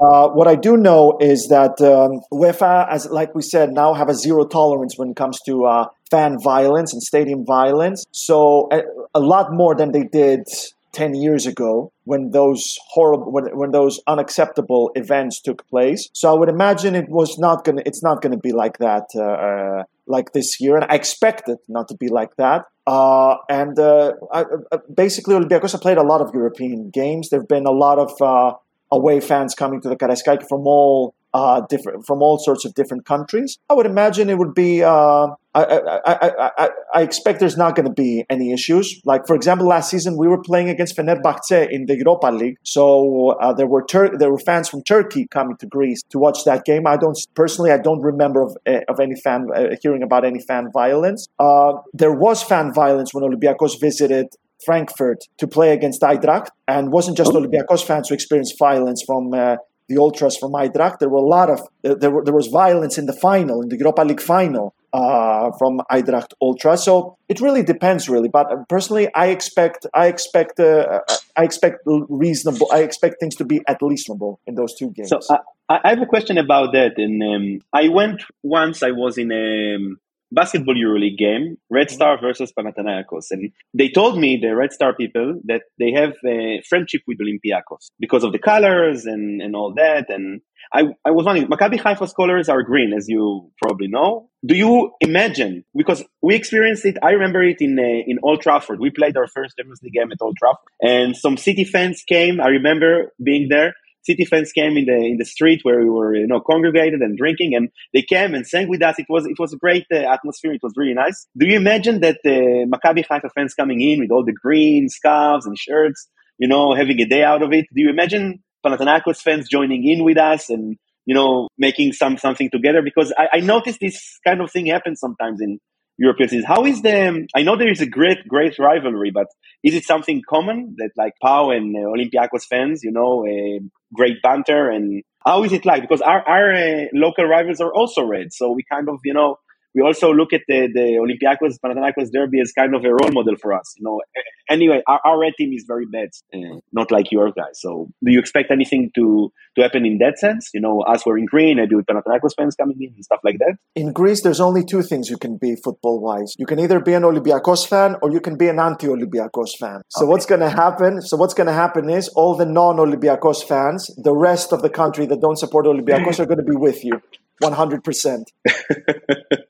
Uh, 0.02 0.28
what 0.30 0.47
I 0.47 0.56
do 0.56 0.76
know 0.76 1.17
is 1.19 1.49
that 1.49 1.80
um, 1.82 2.21
UEFA, 2.32 2.88
as 2.89 3.08
like 3.08 3.36
we 3.36 3.41
said, 3.41 3.73
now 3.73 3.93
have 3.93 4.10
a 4.10 4.15
zero 4.15 4.45
tolerance 4.45 4.97
when 4.97 5.10
it 5.10 5.15
comes 5.15 5.39
to 5.47 5.65
uh, 5.65 5.88
fan 6.10 6.38
violence 6.39 6.93
and 6.93 7.02
stadium 7.02 7.45
violence. 7.45 8.06
So 8.12 8.69
a, 8.71 8.82
a 9.15 9.19
lot 9.19 9.52
more 9.52 9.76
than 9.76 9.91
they 9.91 10.04
did 10.04 10.47
10 10.93 11.15
years 11.15 11.45
ago 11.45 11.91
when 12.06 12.32
those 12.32 12.77
horrible 12.89 13.32
when, 13.32 13.45
when 13.58 13.71
those 13.71 13.99
unacceptable 14.08 14.91
events 14.95 15.41
took 15.41 15.67
place. 15.69 16.10
So 16.13 16.34
i 16.34 16.39
would 16.39 16.49
imagine 16.49 16.95
it 16.95 17.10
was 17.10 17.38
not 17.38 17.63
going 17.65 17.77
to 17.77 17.84
it's 17.86 18.03
not 18.03 18.21
going 18.21 18.32
to 18.32 18.38
be 18.38 18.51
like 18.51 18.77
that 18.77 19.08
uh, 19.15 19.21
uh, 19.23 19.84
like 20.08 20.34
this 20.34 20.62
year. 20.62 20.75
And 20.77 20.86
i 20.89 20.95
expect 20.95 21.49
it 21.49 21.60
not 21.67 21.88
to 21.89 21.95
be 21.95 22.10
like 22.10 22.36
that. 22.38 22.65
Uh, 22.86 23.38
and 23.49 23.79
uh, 23.79 24.13
I, 24.32 24.43
uh, 24.71 24.77
basically 24.93 25.36
have 25.36 25.82
played 25.82 25.97
a 25.97 26.03
lot 26.03 26.21
of 26.21 26.34
european 26.34 26.89
games. 26.89 27.29
There 27.29 27.39
have 27.39 27.47
been 27.47 27.65
a 27.65 27.71
lot 27.71 27.97
of 27.99 28.21
uh, 28.21 28.56
away 28.91 29.19
fans 29.19 29.56
coming 29.56 29.82
to 29.82 29.89
the 29.89 29.95
Karaiskaki 29.95 30.47
from 30.47 30.67
all 30.67 31.15
uh, 31.34 31.62
different 31.69 32.06
from 32.06 32.22
all 32.22 32.38
sorts 32.38 32.65
of 32.65 32.74
different 32.74 33.06
countries. 33.06 33.58
I 33.69 33.74
would 33.74 33.86
imagine 33.86 34.30
it 34.30 34.38
would 34.38 34.54
be. 34.54 34.84
Uh, 34.84 35.28
I, 35.56 35.63
I, 36.04 36.52
I, 36.58 36.69
I, 36.96 37.02
expect 37.04 37.39
there's 37.39 37.58
not 37.58 37.76
going 37.76 37.86
to 37.86 37.93
be 37.93 38.26
any 38.28 38.54
issues. 38.54 39.00
Like 39.06 39.28
for 39.28 39.36
example, 39.36 39.67
last 39.67 39.91
season 39.91 40.17
we 40.17 40.28
were 40.28 40.41
playing 40.41 40.69
against 40.69 40.98
Fenerbahce 40.98 41.69
in 41.69 41.86
the 41.86 41.96
Europa 41.96 42.28
League, 42.28 42.58
so 42.63 43.38
uh, 43.39 43.54
there 43.54 43.67
were 43.67 43.84
Tur- 43.84 44.17
there 44.17 44.32
were 44.32 44.39
fans 44.39 44.67
from 44.67 44.84
Turkey 44.84 45.28
coming 45.28 45.56
to 45.58 45.67
Greece 45.67 46.02
to 46.10 46.17
watch 46.17 46.43
that 46.46 46.65
game. 46.65 46.88
I 46.88 46.98
don't 46.98 47.17
personally, 47.36 47.72
I 47.72 47.78
don't 47.78 48.02
remember 48.02 48.41
of, 48.41 48.58
eh, 48.65 48.82
of 48.88 49.00
any 49.00 49.15
fan 49.15 49.48
uh, 49.56 49.76
hearing 49.82 50.02
about 50.02 50.26
any 50.26 50.39
fan 50.39 50.72
violence. 50.72 51.28
Uh, 51.38 51.74
there 51.93 52.13
was 52.13 52.41
fan 52.41 52.74
violence 52.74 53.13
when 53.13 53.24
Olympiacos 53.24 53.80
visited 53.80 54.28
Frankfurt 54.65 55.26
to 55.38 55.48
play 55.48 55.72
against 55.74 56.02
Eintracht, 56.02 56.48
and 56.67 56.91
wasn't 56.91 57.17
just 57.17 57.32
Olympiacos 57.32 57.84
fans 57.84 58.10
who 58.10 58.15
experienced 58.15 58.58
violence 58.58 59.04
from 59.06 59.34
uh, 59.34 59.58
the 59.93 60.01
ultras 60.01 60.38
from 60.38 60.51
Eintracht. 60.53 60.99
There 60.99 61.10
were 61.10 61.23
a 61.27 61.29
lot 61.38 61.49
of 61.49 61.60
uh, 61.84 61.95
there, 61.95 62.12
were, 62.12 62.23
there 62.23 62.34
was 62.34 62.47
violence 62.47 62.97
in 62.97 63.06
the 63.06 63.13
final, 63.13 63.62
in 63.62 63.69
the 63.69 63.77
Europa 63.77 64.03
League 64.03 64.21
final, 64.21 64.75
uh, 64.93 65.51
from 65.58 65.82
Eintracht 65.91 66.34
ultras. 66.41 66.84
So 66.84 67.17
it 67.29 67.39
really 67.39 67.63
depends, 67.63 68.10
really. 68.10 68.29
But 68.29 68.51
uh, 68.51 68.63
personally, 68.69 69.08
I 69.15 69.27
expect 69.27 69.88
I 69.93 70.08
expect 70.08 70.60
uh, 70.60 70.99
I 71.36 71.43
expect 71.43 71.77
reasonable. 71.86 72.67
I 72.71 72.79
expect 72.89 73.15
things 73.19 73.36
to 73.38 73.45
be 73.45 73.62
at 73.67 73.82
least 73.82 74.03
reasonable 74.03 74.39
in 74.45 74.56
those 74.56 74.75
two 74.75 74.89
games. 74.91 75.10
So 75.10 75.19
uh, 75.29 75.38
I 75.69 75.89
have 75.89 76.01
a 76.01 76.06
question 76.06 76.38
about 76.38 76.73
that, 76.73 76.97
and 76.97 77.23
um, 77.23 77.62
I 77.71 77.88
went 77.89 78.23
once. 78.43 78.84
I 78.84 78.91
was 78.91 79.17
in 79.17 79.32
a 79.32 79.75
um, 79.75 79.99
basketball 80.34 80.76
EuroLeague 80.76 81.17
game, 81.17 81.58
Red 81.69 81.88
mm-hmm. 81.88 81.96
Star 81.96 82.22
versus 82.22 82.52
Panathinaikos, 82.58 83.28
and 83.32 83.52
they 83.74 83.89
told 83.89 84.17
me 84.17 84.39
the 84.41 84.56
Red 84.56 84.74
Star 84.74 84.96
people 84.96 85.39
that 85.46 85.62
they 85.80 85.91
have 85.91 86.13
a 86.26 86.62
friendship 86.67 87.02
with 87.08 87.19
Olympiacos 87.19 87.89
because 88.00 88.24
of 88.24 88.32
the 88.32 88.39
colors 88.39 89.06
and 89.06 89.41
and 89.41 89.56
all 89.56 89.74
that. 89.76 90.06
And 90.10 90.41
I 90.74 90.84
I 91.06 91.12
was 91.12 91.26
wondering, 91.26 91.48
Maccabi 91.48 91.80
Haifa's 91.80 92.13
colors 92.13 92.50
are 92.50 92.63
green, 92.63 92.93
as 92.93 93.08
you 93.08 93.52
probably 93.62 93.88
know. 93.88 94.30
Do 94.46 94.56
you 94.56 94.91
imagine? 95.00 95.63
Because 95.76 96.04
we 96.22 96.36
experienced 96.36 96.86
it. 96.86 96.98
I 97.02 97.12
remember 97.12 97.43
it 97.43 97.58
in 97.60 97.78
uh, 97.80 98.04
in 98.08 98.19
Old 98.24 98.41
Trafford. 98.41 98.80
We 98.80 98.89
played 98.89 99.15
our 99.17 99.28
first 99.28 99.56
Champions 99.58 99.82
League 99.84 99.93
game 99.93 100.12
at 100.12 100.17
Old 100.22 100.38
Trafford, 100.38 100.67
and 100.82 101.15
some 101.15 101.38
City 101.38 101.63
fans 101.63 102.04
came. 102.08 102.41
I 102.41 102.48
remember 102.48 103.13
being 103.24 103.48
there 103.50 103.74
city 104.03 104.25
fans 104.25 104.51
came 104.51 104.77
in 104.77 104.85
the 104.85 104.95
in 104.95 105.17
the 105.17 105.25
street 105.25 105.61
where 105.63 105.79
we 105.79 105.89
were 105.89 106.15
you 106.15 106.27
know 106.27 106.39
congregated 106.39 107.01
and 107.01 107.17
drinking 107.17 107.55
and 107.55 107.69
they 107.93 108.01
came 108.01 108.33
and 108.33 108.45
sang 108.45 108.69
with 108.69 108.81
us. 108.81 108.99
It 108.99 109.07
was 109.09 109.25
it 109.25 109.39
was 109.39 109.53
a 109.53 109.57
great 109.57 109.85
uh, 109.91 109.97
atmosphere. 109.97 110.53
It 110.53 110.63
was 110.63 110.73
really 110.75 110.93
nice. 110.93 111.27
Do 111.37 111.45
you 111.47 111.57
imagine 111.57 112.01
that 112.01 112.19
the 112.23 112.37
uh, 112.37 112.65
maccabi 112.71 113.05
haifa 113.09 113.29
fans 113.33 113.53
coming 113.53 113.81
in 113.81 113.99
with 113.99 114.11
all 114.11 114.23
the 114.23 114.33
green 114.33 114.89
scarves 114.89 115.45
and 115.45 115.57
shirts 115.57 116.07
you 116.37 116.47
know 116.47 116.73
having 116.73 116.99
a 117.01 117.05
day 117.05 117.23
out 117.23 117.41
of 117.41 117.53
it? 117.53 117.65
Do 117.73 117.81
you 117.81 117.89
imagine 117.89 118.43
panathinaikos 118.65 119.21
fans 119.21 119.49
joining 119.49 119.87
in 119.87 120.03
with 120.03 120.17
us 120.17 120.49
and 120.49 120.77
you 121.05 121.15
know 121.15 121.47
making 121.57 121.93
some 121.93 122.17
something 122.17 122.49
together? 122.49 122.81
Because 122.81 123.13
I, 123.17 123.37
I 123.37 123.39
noticed 123.39 123.79
this 123.79 124.19
kind 124.25 124.41
of 124.41 124.51
thing 124.51 124.67
happens 124.67 124.99
sometimes 124.99 125.41
in 125.41 125.59
European 125.97 126.29
cities. 126.29 126.45
How 126.45 126.65
is 126.65 126.82
the? 126.82 127.27
I 127.36 127.43
know 127.43 127.56
there 127.56 127.71
is 127.71 127.82
a 127.82 127.86
great, 127.86 128.27
great 128.27 128.58
rivalry, 128.58 129.12
but 129.12 129.27
is 129.63 129.75
it 129.75 129.84
something 129.84 130.21
common 130.27 130.75
that 130.77 130.91
like 130.97 131.13
PAO 131.21 131.51
and 131.51 131.75
uh, 131.75 131.79
Olympiacos 131.79 132.45
fans, 132.49 132.82
you 132.84 132.91
know, 132.91 133.25
uh, 133.25 133.60
great 133.93 134.21
banter 134.21 134.69
and 134.69 135.03
how 135.25 135.43
is 135.43 135.53
it 135.53 135.65
like? 135.65 135.82
Because 135.82 136.01
our 136.01 136.27
our 136.27 136.53
uh, 136.53 136.86
local 136.93 137.25
rivals 137.25 137.62
are 137.62 137.73
also 137.73 138.03
red, 138.03 138.34
so 138.34 138.51
we 138.51 138.63
kind 138.69 138.89
of 138.89 138.99
you 139.06 139.13
know 139.13 139.38
we 139.75 139.81
also 139.81 140.12
look 140.12 140.33
at 140.33 140.41
the, 140.47 140.69
the 140.73 140.99
Olympiacos 141.01 141.57
Panathinaikos 141.63 142.12
derby 142.12 142.39
as 142.41 142.51
kind 142.51 142.75
of 142.75 142.83
a 142.83 142.89
role 142.89 143.12
model 143.12 143.36
for 143.41 143.53
us. 143.53 143.73
You 143.77 143.83
know, 143.83 144.01
anyway, 144.49 144.81
our, 144.88 144.99
our 145.05 145.19
red 145.19 145.33
team 145.38 145.51
is 145.53 145.65
very 145.67 145.86
bad, 145.86 146.09
uh, 146.33 146.59
not 146.71 146.91
like 146.91 147.12
your 147.12 147.31
guys. 147.31 147.59
So, 147.59 147.89
do 148.03 148.12
you 148.12 148.19
expect 148.19 148.51
anything 148.51 148.91
to 148.95 149.31
to 149.55 149.62
happen 149.62 149.86
in 149.86 149.97
that 149.99 150.19
sense? 150.19 150.49
You 150.53 150.62
know, 150.62 150.81
us 150.81 151.05
wearing 151.05 151.25
green, 151.25 151.57
maybe 151.57 151.75
with 151.75 151.86
Panathinaikos 151.86 152.36
fans 152.38 152.55
coming 152.55 152.77
in 152.79 152.93
and 152.95 153.03
stuff 153.03 153.19
like 153.23 153.38
that. 153.39 153.57
In 153.75 153.93
Greece, 153.93 154.21
there's 154.21 154.39
only 154.39 154.63
two 154.63 154.81
things 154.81 155.09
you 155.09 155.17
can 155.17 155.38
be 155.38 155.55
football 155.55 155.99
wise. 155.99 156.33
You 156.38 156.45
can 156.45 156.59
either 156.59 156.79
be 156.79 156.93
an 156.93 157.03
Olympiacos 157.03 157.67
fan 157.67 157.95
or 158.01 158.12
you 158.12 158.19
can 158.19 158.38
be 158.38 158.47
an 158.47 158.59
anti-Olympiacos 158.59 159.57
fan. 159.59 159.81
So, 159.89 160.03
okay. 160.03 160.09
what's 160.09 160.25
going 160.25 160.41
to 160.41 160.49
happen? 160.49 161.01
So, 161.01 161.17
what's 161.17 161.33
going 161.33 161.47
to 161.47 161.53
happen 161.53 161.89
is 161.89 162.09
all 162.09 162.36
the 162.36 162.45
non-Olympiacos 162.45 163.43
fans, 163.43 163.89
the 163.97 164.15
rest 164.15 164.53
of 164.53 164.62
the 164.62 164.69
country 164.69 165.05
that 165.07 165.19
don't 165.19 165.38
support 165.38 165.65
Olympiacos, 165.65 166.19
are 166.23 166.25
going 166.25 166.38
to 166.38 166.43
be 166.43 166.55
with 166.55 166.83
you. 166.83 167.01
100%. 167.41 168.23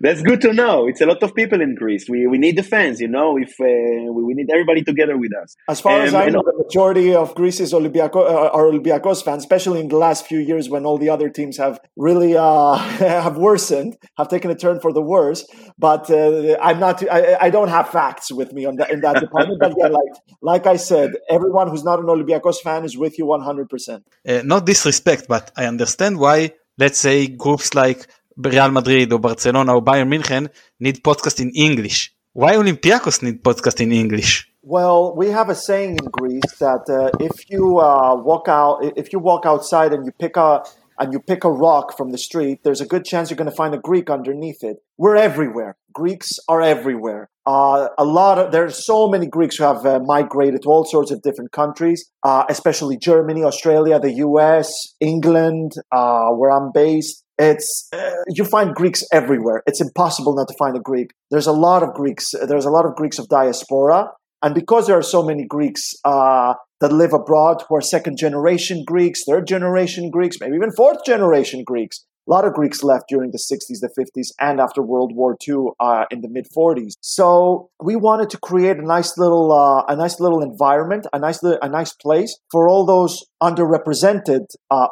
That's 0.00 0.22
good 0.22 0.40
to 0.42 0.52
know. 0.52 0.86
It's 0.86 1.00
a 1.00 1.06
lot 1.06 1.22
of 1.22 1.34
people 1.34 1.60
in 1.60 1.74
Greece. 1.74 2.06
We, 2.08 2.26
we 2.26 2.38
need 2.38 2.56
the 2.56 2.62
fans, 2.62 3.00
you 3.00 3.08
know. 3.08 3.36
If 3.36 3.60
uh, 3.60 4.12
we, 4.12 4.22
we, 4.24 4.34
need 4.34 4.48
everybody 4.50 4.82
together 4.82 5.16
with 5.16 5.32
us. 5.42 5.56
As 5.68 5.80
far 5.80 6.00
um, 6.00 6.06
as 6.06 6.14
I 6.14 6.28
know, 6.28 6.42
the 6.44 6.54
majority 6.64 7.14
of 7.14 7.34
Greece's 7.34 7.72
Olympiacos 7.72 8.30
uh, 8.30 8.50
are 8.50 8.64
Olympiacos 8.64 9.22
fans, 9.24 9.42
especially 9.42 9.80
in 9.80 9.88
the 9.88 9.96
last 9.96 10.26
few 10.26 10.38
years 10.38 10.68
when 10.68 10.84
all 10.84 10.98
the 10.98 11.08
other 11.08 11.28
teams 11.28 11.56
have 11.56 11.80
really 11.96 12.36
uh, 12.36 12.74
have 12.76 13.36
worsened, 13.36 13.96
have 14.16 14.28
taken 14.28 14.50
a 14.50 14.54
turn 14.54 14.80
for 14.80 14.92
the 14.92 15.02
worse. 15.02 15.46
But 15.78 16.10
uh, 16.10 16.56
I'm 16.62 16.78
not. 16.78 17.08
I, 17.10 17.36
I, 17.40 17.50
don't 17.50 17.68
have 17.68 17.88
facts 17.88 18.32
with 18.32 18.52
me 18.52 18.64
on 18.64 18.76
that 18.76 18.90
in 18.90 19.00
that 19.00 19.20
department. 19.20 19.60
but 19.60 19.74
yeah, 19.78 19.88
like 19.88 20.12
like 20.40 20.66
I 20.66 20.76
said, 20.76 21.14
everyone 21.28 21.68
who's 21.68 21.84
not 21.84 21.98
an 21.98 22.06
Olympiacos 22.06 22.58
fan 22.60 22.84
is 22.84 22.96
with 22.96 23.18
you 23.18 23.26
100. 23.26 23.68
percent 23.68 24.04
uh, 24.28 24.42
Not 24.44 24.66
disrespect, 24.66 25.26
but 25.28 25.50
I 25.56 25.66
understand 25.66 26.18
why. 26.18 26.52
Let's 26.78 26.98
say 26.98 27.26
groups 27.26 27.74
like 27.74 28.08
Real 28.36 28.70
Madrid 28.70 29.12
or 29.12 29.18
Barcelona 29.18 29.74
or 29.74 29.82
Bayern 29.82 30.08
München 30.08 30.48
need 30.80 31.02
podcast 31.02 31.40
in 31.40 31.50
English. 31.54 32.14
Why 32.32 32.54
Olympiacos 32.54 33.22
need 33.22 33.42
podcast 33.42 33.80
in 33.80 33.92
English? 33.92 34.48
Well, 34.62 35.14
we 35.16 35.28
have 35.28 35.48
a 35.48 35.54
saying 35.54 35.98
in 35.98 36.04
Greece 36.04 36.52
that 36.60 36.88
uh, 36.88 37.10
if 37.18 37.50
you 37.50 37.78
uh, 37.78 38.14
walk 38.14 38.48
out, 38.48 38.78
if 38.96 39.12
you 39.12 39.18
walk 39.18 39.44
outside 39.44 39.92
and 39.92 40.06
you 40.06 40.12
pick 40.12 40.36
a 40.36 40.62
and 40.98 41.12
you 41.12 41.18
pick 41.18 41.42
a 41.42 41.50
rock 41.50 41.96
from 41.96 42.12
the 42.12 42.18
street, 42.18 42.60
there's 42.62 42.80
a 42.80 42.86
good 42.86 43.04
chance 43.04 43.28
you're 43.28 43.36
going 43.36 43.50
to 43.50 43.56
find 43.56 43.74
a 43.74 43.78
Greek 43.78 44.08
underneath 44.08 44.62
it. 44.62 44.76
We're 44.98 45.16
everywhere. 45.16 45.76
Greeks 45.92 46.38
are 46.48 46.62
everywhere. 46.62 47.28
Uh, 47.44 47.88
a 47.98 48.04
lot 48.04 48.38
of 48.38 48.52
there 48.52 48.64
are 48.64 48.70
so 48.70 49.08
many 49.08 49.26
Greeks 49.26 49.56
who 49.56 49.64
have 49.64 49.84
uh, 49.84 49.98
migrated 49.98 50.62
to 50.62 50.68
all 50.68 50.84
sorts 50.84 51.10
of 51.10 51.22
different 51.22 51.50
countries, 51.50 52.08
uh, 52.22 52.44
especially 52.48 52.96
Germany, 52.96 53.42
Australia, 53.42 53.98
the 53.98 54.12
U.S., 54.12 54.70
England, 55.00 55.72
uh, 55.90 56.28
where 56.28 56.52
I'm 56.52 56.70
based. 56.72 57.21
It's 57.38 57.88
uh, 57.92 58.10
you 58.28 58.44
find 58.44 58.74
Greeks 58.74 59.02
everywhere. 59.12 59.62
It's 59.66 59.80
impossible 59.80 60.34
not 60.34 60.48
to 60.48 60.54
find 60.58 60.76
a 60.76 60.80
Greek. 60.80 61.12
There's 61.30 61.46
a 61.46 61.52
lot 61.52 61.82
of 61.82 61.94
Greeks. 61.94 62.32
There's 62.46 62.66
a 62.66 62.70
lot 62.70 62.84
of 62.84 62.94
Greeks 62.94 63.18
of 63.18 63.28
diaspora, 63.28 64.10
and 64.42 64.54
because 64.54 64.86
there 64.86 64.98
are 64.98 65.02
so 65.02 65.22
many 65.22 65.46
Greeks 65.46 65.94
uh, 66.04 66.54
that 66.80 66.92
live 66.92 67.12
abroad 67.12 67.62
who 67.68 67.76
are 67.76 67.80
second 67.80 68.18
generation 68.18 68.84
Greeks, 68.86 69.22
third 69.26 69.46
generation 69.46 70.10
Greeks, 70.10 70.36
maybe 70.40 70.56
even 70.56 70.72
fourth 70.72 71.04
generation 71.06 71.62
Greeks, 71.64 72.04
A 72.28 72.30
lot 72.30 72.44
of 72.44 72.52
Greeks 72.52 72.84
left 72.84 73.06
during 73.08 73.32
the 73.32 73.38
60s, 73.38 73.80
the 73.80 73.90
50s, 73.98 74.28
and 74.38 74.60
after 74.60 74.80
World 74.80 75.12
War 75.14 75.36
II 75.46 75.72
uh, 75.80 76.04
in 76.10 76.20
the 76.20 76.28
mid 76.28 76.46
40s. 76.56 76.92
So 77.00 77.70
we 77.82 77.96
wanted 77.96 78.30
to 78.30 78.38
create 78.38 78.76
a 78.76 78.86
nice 78.86 79.18
little, 79.18 79.50
uh, 79.50 79.82
a 79.88 79.96
nice 79.96 80.20
little 80.20 80.40
environment, 80.40 81.06
a 81.12 81.18
nice, 81.18 81.42
a 81.42 81.68
nice 81.68 81.92
place 81.94 82.38
for 82.50 82.68
all 82.68 82.86
those 82.86 83.24
underrepresented 83.42 84.46
uh, 84.70 84.86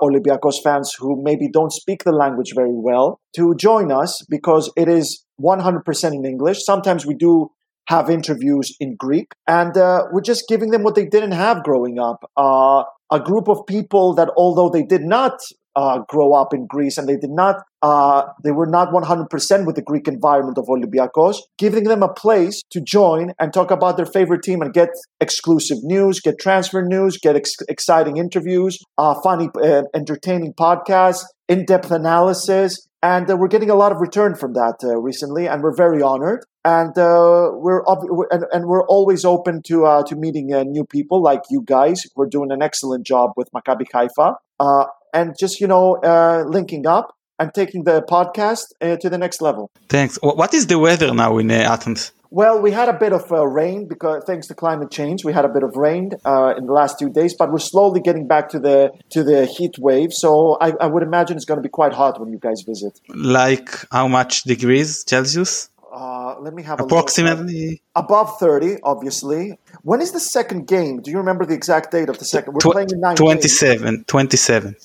fans 0.65 0.93
who 0.99 1.23
maybe 1.23 1.49
don't 1.49 1.73
speak 1.73 2.03
the 2.03 2.13
language 2.13 2.53
very 2.55 2.75
well 2.75 3.21
to 3.37 3.55
join 3.55 3.93
us 3.93 4.25
because 4.29 4.73
it 4.77 4.89
is 4.89 5.25
100% 5.41 6.13
in 6.13 6.25
English. 6.25 6.65
Sometimes 6.65 7.07
we 7.07 7.15
do 7.15 7.51
have 7.87 8.11
interviews 8.11 8.75
in 8.81 8.97
Greek, 8.97 9.33
and 9.47 9.77
uh, 9.77 10.05
we're 10.13 10.21
just 10.21 10.45
giving 10.49 10.71
them 10.71 10.83
what 10.83 10.95
they 10.95 11.07
didn't 11.07 11.33
have 11.33 11.63
growing 11.63 11.99
up. 11.99 12.29
Uh, 12.37 12.85
a 13.13 13.19
group 13.19 13.49
of 13.49 13.67
people 13.67 14.15
that, 14.15 14.31
although 14.37 14.69
they 14.69 14.85
did 14.85 15.03
not 15.03 15.41
uh, 15.77 16.01
grow 16.09 16.33
up 16.33 16.53
in 16.53 16.67
Greece 16.67 16.99
and 16.99 17.09
they 17.09 17.17
did 17.17 17.31
not, 17.31 17.57
uh, 17.83 18.25
they 18.43 18.51
were 18.51 18.67
not 18.67 18.93
100% 18.93 19.67
with 19.67 19.77
the 19.77 19.83
Greek 19.83 20.09
environment 20.09 20.59
of 20.59 20.67
Olympiacos, 20.67 21.39
giving 21.59 21.85
them 21.85 22.03
a 22.03 22.13
place 22.13 22.63
to 22.71 22.81
join 22.81 23.33
and 23.39 23.53
talk 23.53 23.71
about 23.71 23.97
their 23.97 24.07
favorite 24.07 24.43
team 24.43 24.61
and 24.63 24.73
get 24.73 24.89
exclusive 25.21 25.79
news, 25.83 26.21
get 26.21 26.39
transfer 26.39 26.83
news, 26.83 27.19
get 27.19 27.37
ex- 27.37 27.55
exciting 27.69 28.17
interviews, 28.17 28.79
uh, 28.99 29.15
funny, 29.23 29.49
uh, 29.63 29.83
entertaining 29.95 30.53
podcasts, 30.53 31.25
in 31.49 31.65
depth 31.65 31.91
analysis. 31.91 32.87
And 33.03 33.29
uh, 33.31 33.37
we're 33.37 33.49
getting 33.49 33.71
a 33.71 33.75
lot 33.75 33.93
of 33.93 34.01
return 34.01 34.37
from 34.37 34.53
that 34.53 34.77
uh, 34.85 34.97
recently, 34.99 35.49
and 35.49 35.63
we're 35.63 35.75
very 35.75 36.03
honored. 36.03 36.45
And 36.63 36.93
we're 36.95 37.83
and, 38.31 38.45
and, 38.53 38.67
we're 38.67 38.85
always 38.85 39.25
open 39.25 39.63
to 39.63 40.03
to 40.07 40.15
meeting 40.15 40.49
new 40.71 40.85
people 40.85 41.23
like 41.23 41.41
you 41.49 41.63
guys. 41.65 42.03
We're 42.17 42.27
doing 42.27 42.53
an 42.53 42.61
excellent 42.61 43.07
job 43.07 43.31
with 43.35 43.49
Maccabi 43.53 43.87
Haifa 43.91 44.35
and 45.13 45.37
just 45.39 45.61
you 45.61 45.67
know 45.67 45.97
uh, 45.97 46.45
linking 46.47 46.87
up 46.87 47.17
and 47.39 47.53
taking 47.55 47.85
the 47.85 48.03
podcast 48.03 48.67
uh, 48.81 48.97
to 48.97 49.09
the 49.09 49.19
next 49.19 49.41
level. 49.41 49.71
Thanks. 49.89 50.19
What 50.23 50.53
is 50.55 50.67
the 50.67 50.79
weather 50.79 51.13
now 51.15 51.39
in 51.39 51.51
uh, 51.51 51.55
Athens? 51.55 52.13
Well, 52.33 52.61
we 52.61 52.71
had 52.71 52.89
a 52.89 52.93
bit 52.93 53.13
of 53.13 53.33
uh, 53.33 53.45
rain 53.45 53.89
because 53.89 54.23
thanks 54.25 54.47
to 54.49 54.55
climate 54.55 54.93
change, 54.93 55.25
we 55.25 55.33
had 55.33 55.45
a 55.45 55.49
bit 55.49 55.65
of 55.65 55.75
rain 55.75 56.13
uh, 56.25 56.55
in 56.57 56.67
the 56.67 56.73
last 56.73 56.97
two 56.97 57.11
days, 57.11 57.35
but 57.35 57.51
we're 57.51 57.59
slowly 57.59 58.01
getting 58.01 58.29
back 58.29 58.51
to 58.51 58.61
the 58.61 58.93
to 59.11 59.25
the 59.25 59.47
heat 59.47 59.79
wave. 59.81 60.13
So 60.13 60.57
I, 60.61 60.73
I 60.81 60.87
would 60.87 61.03
imagine 61.03 61.37
it's 61.37 61.45
going 61.45 61.59
to 61.59 61.63
be 61.63 61.69
quite 61.69 61.93
hot 61.93 62.21
when 62.21 62.31
you 62.31 62.39
guys 62.39 62.63
visit. 62.63 63.01
Like 63.09 63.71
how 63.91 64.07
much 64.07 64.45
degrees 64.45 65.05
Celsius? 65.09 65.71
Uh, 65.93 66.37
let 66.39 66.55
me 66.55 66.63
have 66.63 66.79
approximately 66.79 67.83
above 67.97 68.39
30 68.39 68.77
obviously 68.85 69.59
when 69.83 70.01
is 70.01 70.13
the 70.13 70.21
second 70.21 70.69
game 70.69 71.03
do 71.03 71.11
you 71.11 71.19
remember 71.19 71.45
the 71.45 71.53
exact 71.53 71.91
date 71.91 72.09
of 72.09 72.17
the 72.21 72.25
second 72.25 72.53
we're 72.53 72.61
Tw- 72.61 72.73
playing 72.73 72.91
in 72.93 73.17
27 73.17 74.05
27 74.05 74.77